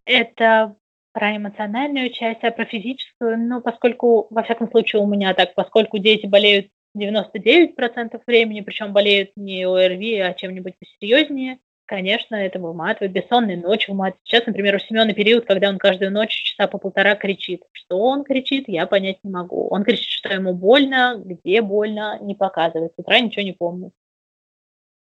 Это 0.06 0.76
про 1.12 1.36
эмоциональную 1.36 2.10
часть, 2.12 2.44
а 2.44 2.52
про 2.52 2.66
физическую, 2.66 3.38
ну, 3.38 3.62
поскольку, 3.62 4.28
во 4.30 4.44
всяком 4.44 4.70
случае, 4.72 5.02
у 5.02 5.08
меня 5.08 5.34
так, 5.34 5.56
поскольку 5.56 5.98
дети 5.98 6.26
болеют 6.26 6.68
99% 6.98 8.22
времени, 8.26 8.62
причем 8.62 8.94
болеют 8.94 9.32
не 9.36 9.66
ОРВИ, 9.66 10.20
а 10.20 10.34
чем-нибудь 10.34 10.76
посерьезнее, 10.80 11.60
конечно, 11.86 12.36
это 12.36 12.60
выматывает, 12.60 13.14
бессонные 13.14 13.58
ночи 13.58 13.90
выматывает. 13.90 14.22
Сейчас, 14.24 14.46
например, 14.46 14.76
у 14.76 14.80
Семена 14.80 15.14
период, 15.14 15.46
когда 15.46 15.70
он 15.70 15.78
каждую 15.78 16.12
ночь 16.12 16.32
часа 16.32 16.68
по 16.68 16.78
полтора 16.78 17.16
кричит. 17.16 17.64
Что 17.72 18.00
он 18.00 18.24
кричит, 18.24 18.66
я 18.68 18.88
понять 18.88 19.24
не 19.24 19.32
могу. 19.32 19.68
Он 19.70 19.84
кричит, 19.84 20.10
что 20.10 20.34
ему 20.34 20.54
больно, 20.54 21.22
где 21.24 21.62
больно, 21.62 22.20
не 22.22 22.36
показывает. 22.36 22.94
С 22.96 23.00
утра 23.00 23.20
ничего 23.20 23.44
не 23.44 23.54
помню. 23.54 23.92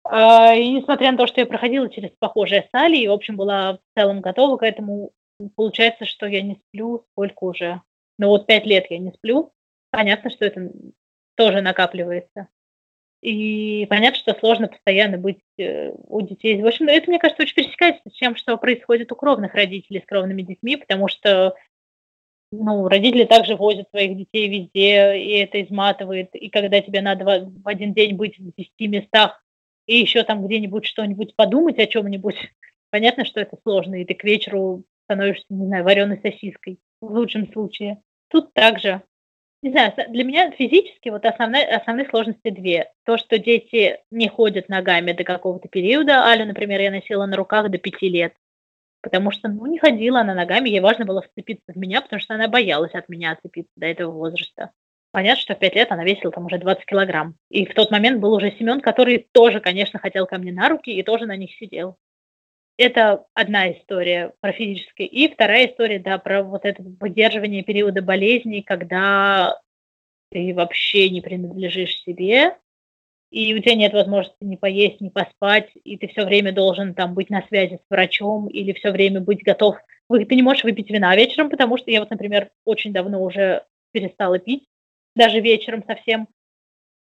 А, 0.03 0.53
и 0.53 0.69
несмотря 0.69 1.11
на 1.11 1.17
то, 1.17 1.27
что 1.27 1.41
я 1.41 1.45
проходила 1.45 1.89
через 1.89 2.11
похожее 2.19 2.69
с 2.71 2.87
и, 2.89 3.07
в 3.07 3.11
общем, 3.11 3.35
была 3.35 3.73
в 3.73 3.79
целом 3.99 4.21
готова 4.21 4.57
к 4.57 4.63
этому, 4.63 5.11
получается, 5.55 6.05
что 6.05 6.27
я 6.27 6.41
не 6.41 6.55
сплю 6.55 7.05
сколько 7.11 7.43
уже. 7.43 7.81
Ну 8.17 8.29
вот 8.29 8.47
пять 8.47 8.65
лет 8.65 8.85
я 8.89 8.99
не 8.99 9.11
сплю. 9.11 9.51
Понятно, 9.91 10.29
что 10.29 10.45
это 10.45 10.71
тоже 11.35 11.61
накапливается. 11.61 12.47
И 13.21 13.87
понятно, 13.89 14.19
что 14.19 14.39
сложно 14.39 14.67
постоянно 14.67 15.17
быть 15.17 15.39
э, 15.57 15.89
у 15.89 16.21
детей. 16.21 16.61
В 16.61 16.67
общем, 16.67 16.87
это, 16.87 17.09
мне 17.09 17.19
кажется, 17.19 17.43
очень 17.43 17.55
пересекается 17.55 18.09
с 18.09 18.13
тем, 18.13 18.35
что 18.35 18.57
происходит 18.57 19.11
у 19.11 19.15
кровных 19.15 19.55
родителей 19.55 20.01
с 20.01 20.05
кровными 20.05 20.43
детьми, 20.43 20.77
потому 20.77 21.07
что 21.07 21.55
ну, 22.51 22.87
родители 22.87 23.25
также 23.25 23.55
возят 23.55 23.89
своих 23.89 24.15
детей 24.15 24.47
везде, 24.47 25.17
и 25.17 25.31
это 25.39 25.61
изматывает. 25.61 26.33
И 26.35 26.49
когда 26.49 26.79
тебе 26.81 27.01
надо 27.01 27.25
в 27.25 27.67
один 27.67 27.93
день 27.93 28.15
быть 28.15 28.37
в 28.37 28.53
10 28.55 28.71
местах, 28.81 29.43
и 29.87 29.97
еще 29.97 30.23
там 30.23 30.45
где-нибудь 30.45 30.85
что-нибудь 30.85 31.35
подумать 31.35 31.79
о 31.79 31.87
чем-нибудь, 31.87 32.35
понятно, 32.91 33.25
что 33.25 33.39
это 33.39 33.57
сложно, 33.63 33.95
и 33.95 34.05
ты 34.05 34.13
к 34.13 34.23
вечеру 34.23 34.83
становишься, 35.05 35.45
не 35.49 35.65
знаю, 35.65 35.83
вареной 35.83 36.19
сосиской 36.21 36.79
в 37.01 37.11
лучшем 37.11 37.51
случае. 37.51 38.01
Тут 38.29 38.53
также 38.53 39.01
не 39.61 39.71
знаю, 39.71 39.93
для 40.09 40.23
меня 40.23 40.51
физически 40.51 41.09
вот 41.09 41.25
основные, 41.25 41.65
основные 41.65 42.07
сложности 42.07 42.49
две. 42.49 42.91
То, 43.05 43.17
что 43.17 43.39
дети 43.39 43.99
не 44.11 44.29
ходят 44.29 44.69
ногами 44.69 45.13
до 45.13 45.23
какого-то 45.23 45.67
периода. 45.67 46.25
Алю, 46.25 46.45
например, 46.45 46.79
я 46.79 46.91
носила 46.91 47.25
на 47.25 47.35
руках 47.35 47.69
до 47.69 47.77
пяти 47.77 48.09
лет. 48.09 48.33
Потому 49.01 49.31
что, 49.31 49.47
ну, 49.47 49.65
не 49.67 49.79
ходила 49.79 50.21
она 50.21 50.33
ногами, 50.33 50.69
ей 50.69 50.79
важно 50.79 51.05
было 51.05 51.21
вцепиться 51.21 51.71
в 51.71 51.77
меня, 51.77 52.01
потому 52.01 52.19
что 52.19 52.35
она 52.35 52.47
боялась 52.47 52.93
от 52.93 53.09
меня 53.09 53.31
отцепиться 53.31 53.71
до 53.75 53.87
этого 53.87 54.11
возраста. 54.11 54.71
Понятно, 55.11 55.41
что 55.41 55.55
в 55.55 55.59
пять 55.59 55.75
лет 55.75 55.91
она 55.91 56.03
весила 56.03 56.31
там 56.31 56.45
уже 56.45 56.57
20 56.57 56.85
килограмм. 56.85 57.35
И 57.49 57.65
в 57.65 57.73
тот 57.73 57.91
момент 57.91 58.19
был 58.19 58.33
уже 58.33 58.51
Семен, 58.51 58.81
который 58.81 59.27
тоже, 59.31 59.59
конечно, 59.61 59.99
хотел 59.99 60.27
ко 60.27 60.37
мне 60.37 60.51
на 60.51 60.69
руки 60.69 60.91
и 60.91 61.03
тоже 61.03 61.25
на 61.25 61.35
них 61.35 61.55
сидел. 61.55 61.97
Это 62.77 63.25
одна 63.33 63.71
история 63.71 64.33
про 64.39 64.53
физическое. 64.53 65.07
И 65.07 65.33
вторая 65.33 65.67
история, 65.67 65.97
да, 65.97 66.19
про 66.19 66.43
вот 66.43 66.63
это 66.63 66.83
выдерживание 66.83 67.63
периода 67.63 68.03
болезни, 68.03 68.61
когда 68.61 69.59
ты 70.31 70.53
вообще 70.53 71.09
не 71.09 71.21
принадлежишь 71.21 72.03
себе, 72.03 72.55
и 73.31 73.53
у 73.55 73.59
тебя 73.59 73.75
нет 73.75 73.93
возможности 73.93 74.43
ни 74.43 74.55
поесть, 74.55 75.01
ни 75.01 75.09
поспать, 75.09 75.69
и 75.83 75.97
ты 75.97 76.07
все 76.07 76.23
время 76.23 76.53
должен 76.53 76.93
там 76.93 77.15
быть 77.15 77.31
на 77.31 77.45
связи 77.47 77.75
с 77.75 77.89
врачом 77.89 78.47
или 78.47 78.73
все 78.73 78.91
время 78.91 79.21
быть 79.21 79.43
готов. 79.43 79.77
Ты 80.09 80.35
не 80.35 80.43
можешь 80.43 80.63
выпить 80.63 80.89
вина 80.89 81.15
вечером, 81.15 81.49
потому 81.49 81.77
что 81.77 81.89
я 81.89 81.99
вот, 81.99 82.11
например, 82.11 82.51
очень 82.63 82.93
давно 82.93 83.21
уже 83.23 83.65
перестала 83.91 84.37
пить, 84.37 84.65
даже 85.15 85.39
вечером 85.39 85.83
совсем. 85.85 86.27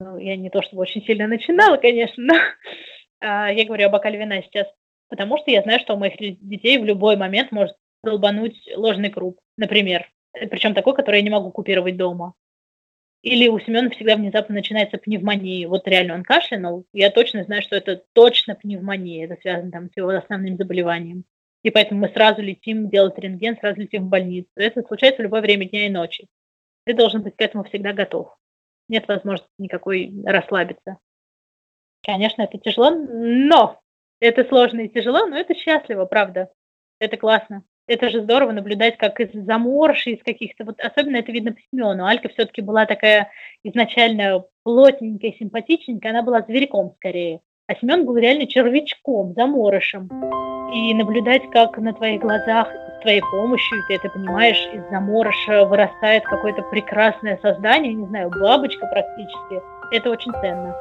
Ну, 0.00 0.16
я 0.16 0.36
не 0.36 0.48
то 0.48 0.62
чтобы 0.62 0.82
очень 0.82 1.04
сильно 1.04 1.26
начинала, 1.26 1.76
конечно, 1.76 2.22
но 2.22 2.34
а, 3.20 3.52
я 3.52 3.64
говорю 3.66 3.86
о 3.86 3.90
бокале 3.90 4.18
вина 4.18 4.40
сейчас 4.42 4.68
потому 5.08 5.38
что 5.38 5.50
я 5.50 5.62
знаю, 5.62 5.80
что 5.80 5.94
у 5.94 5.98
моих 5.98 6.16
детей 6.18 6.78
в 6.78 6.84
любой 6.84 7.16
момент 7.16 7.52
может 7.52 7.76
долбануть 8.02 8.68
ложный 8.76 9.10
круг, 9.10 9.38
например. 9.56 10.10
Причем 10.32 10.74
такой, 10.74 10.94
который 10.94 11.16
я 11.16 11.22
не 11.22 11.30
могу 11.30 11.50
купировать 11.50 11.96
дома. 11.96 12.34
Или 13.22 13.48
у 13.48 13.58
Семена 13.58 13.90
всегда 13.90 14.14
внезапно 14.14 14.54
начинается 14.54 14.96
пневмония. 14.96 15.66
Вот 15.66 15.88
реально 15.88 16.14
он 16.14 16.22
кашлянул. 16.22 16.86
Я 16.92 17.10
точно 17.10 17.42
знаю, 17.44 17.62
что 17.62 17.74
это 17.74 18.04
точно 18.12 18.54
пневмония. 18.54 19.24
Это 19.24 19.40
связано 19.40 19.72
там 19.72 19.90
с 19.90 19.96
его 19.96 20.10
основным 20.10 20.56
заболеванием. 20.56 21.24
И 21.64 21.70
поэтому 21.70 22.02
мы 22.02 22.08
сразу 22.10 22.40
летим 22.40 22.88
делать 22.88 23.18
рентген, 23.18 23.58
сразу 23.58 23.80
летим 23.80 24.04
в 24.06 24.08
больницу. 24.08 24.48
Это 24.54 24.82
случается 24.82 25.20
в 25.20 25.24
любое 25.24 25.40
время 25.40 25.68
дня 25.68 25.86
и 25.86 25.90
ночи. 25.90 26.28
Ты 26.84 26.94
должен 26.94 27.22
быть 27.22 27.34
к 27.34 27.40
этому 27.40 27.64
всегда 27.64 27.92
готов. 27.92 28.34
Нет 28.88 29.08
возможности 29.08 29.52
никакой 29.58 30.12
расслабиться. 30.24 30.98
Конечно, 32.02 32.42
это 32.42 32.58
тяжело, 32.58 32.90
но 32.90 33.80
это 34.20 34.44
сложно 34.44 34.80
и 34.80 34.88
тяжело, 34.88 35.26
но 35.26 35.36
это 35.36 35.54
счастливо, 35.54 36.04
правда. 36.04 36.50
Это 37.00 37.16
классно. 37.16 37.62
Это 37.86 38.10
же 38.10 38.20
здорово 38.20 38.52
наблюдать, 38.52 38.98
как 38.98 39.18
из 39.18 39.32
заморши, 39.32 40.10
из 40.10 40.22
каких-то... 40.22 40.64
Вот 40.64 40.78
особенно 40.80 41.16
это 41.16 41.32
видно 41.32 41.52
по 41.52 41.60
Семену. 41.70 42.04
Алька 42.04 42.28
все-таки 42.28 42.60
была 42.60 42.84
такая 42.84 43.30
изначально 43.64 44.44
плотненькая, 44.62 45.32
симпатичненькая, 45.32 46.12
она 46.12 46.22
была 46.22 46.42
зверьком 46.42 46.94
скорее. 46.96 47.40
А 47.66 47.74
Семен 47.74 48.04
был 48.04 48.16
реально 48.16 48.46
червячком, 48.46 49.32
заморышем. 49.34 50.08
И 50.74 50.92
наблюдать, 50.92 51.48
как 51.50 51.78
на 51.78 51.94
твоих 51.94 52.20
глазах, 52.20 52.68
с 52.98 53.02
твоей 53.02 53.22
помощью, 53.22 53.82
ты 53.88 53.94
это 53.94 54.10
понимаешь, 54.10 54.68
из 54.74 54.82
заморыша 54.90 55.64
вырастает 55.64 56.24
какое-то 56.24 56.62
прекрасное 56.62 57.38
создание, 57.40 57.94
не 57.94 58.06
знаю, 58.06 58.28
бабочка 58.30 58.86
практически, 58.86 59.62
это 59.92 60.10
очень 60.10 60.32
ценно. 60.32 60.76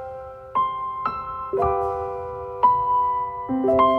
Thank 3.48 3.66
you 3.66 3.97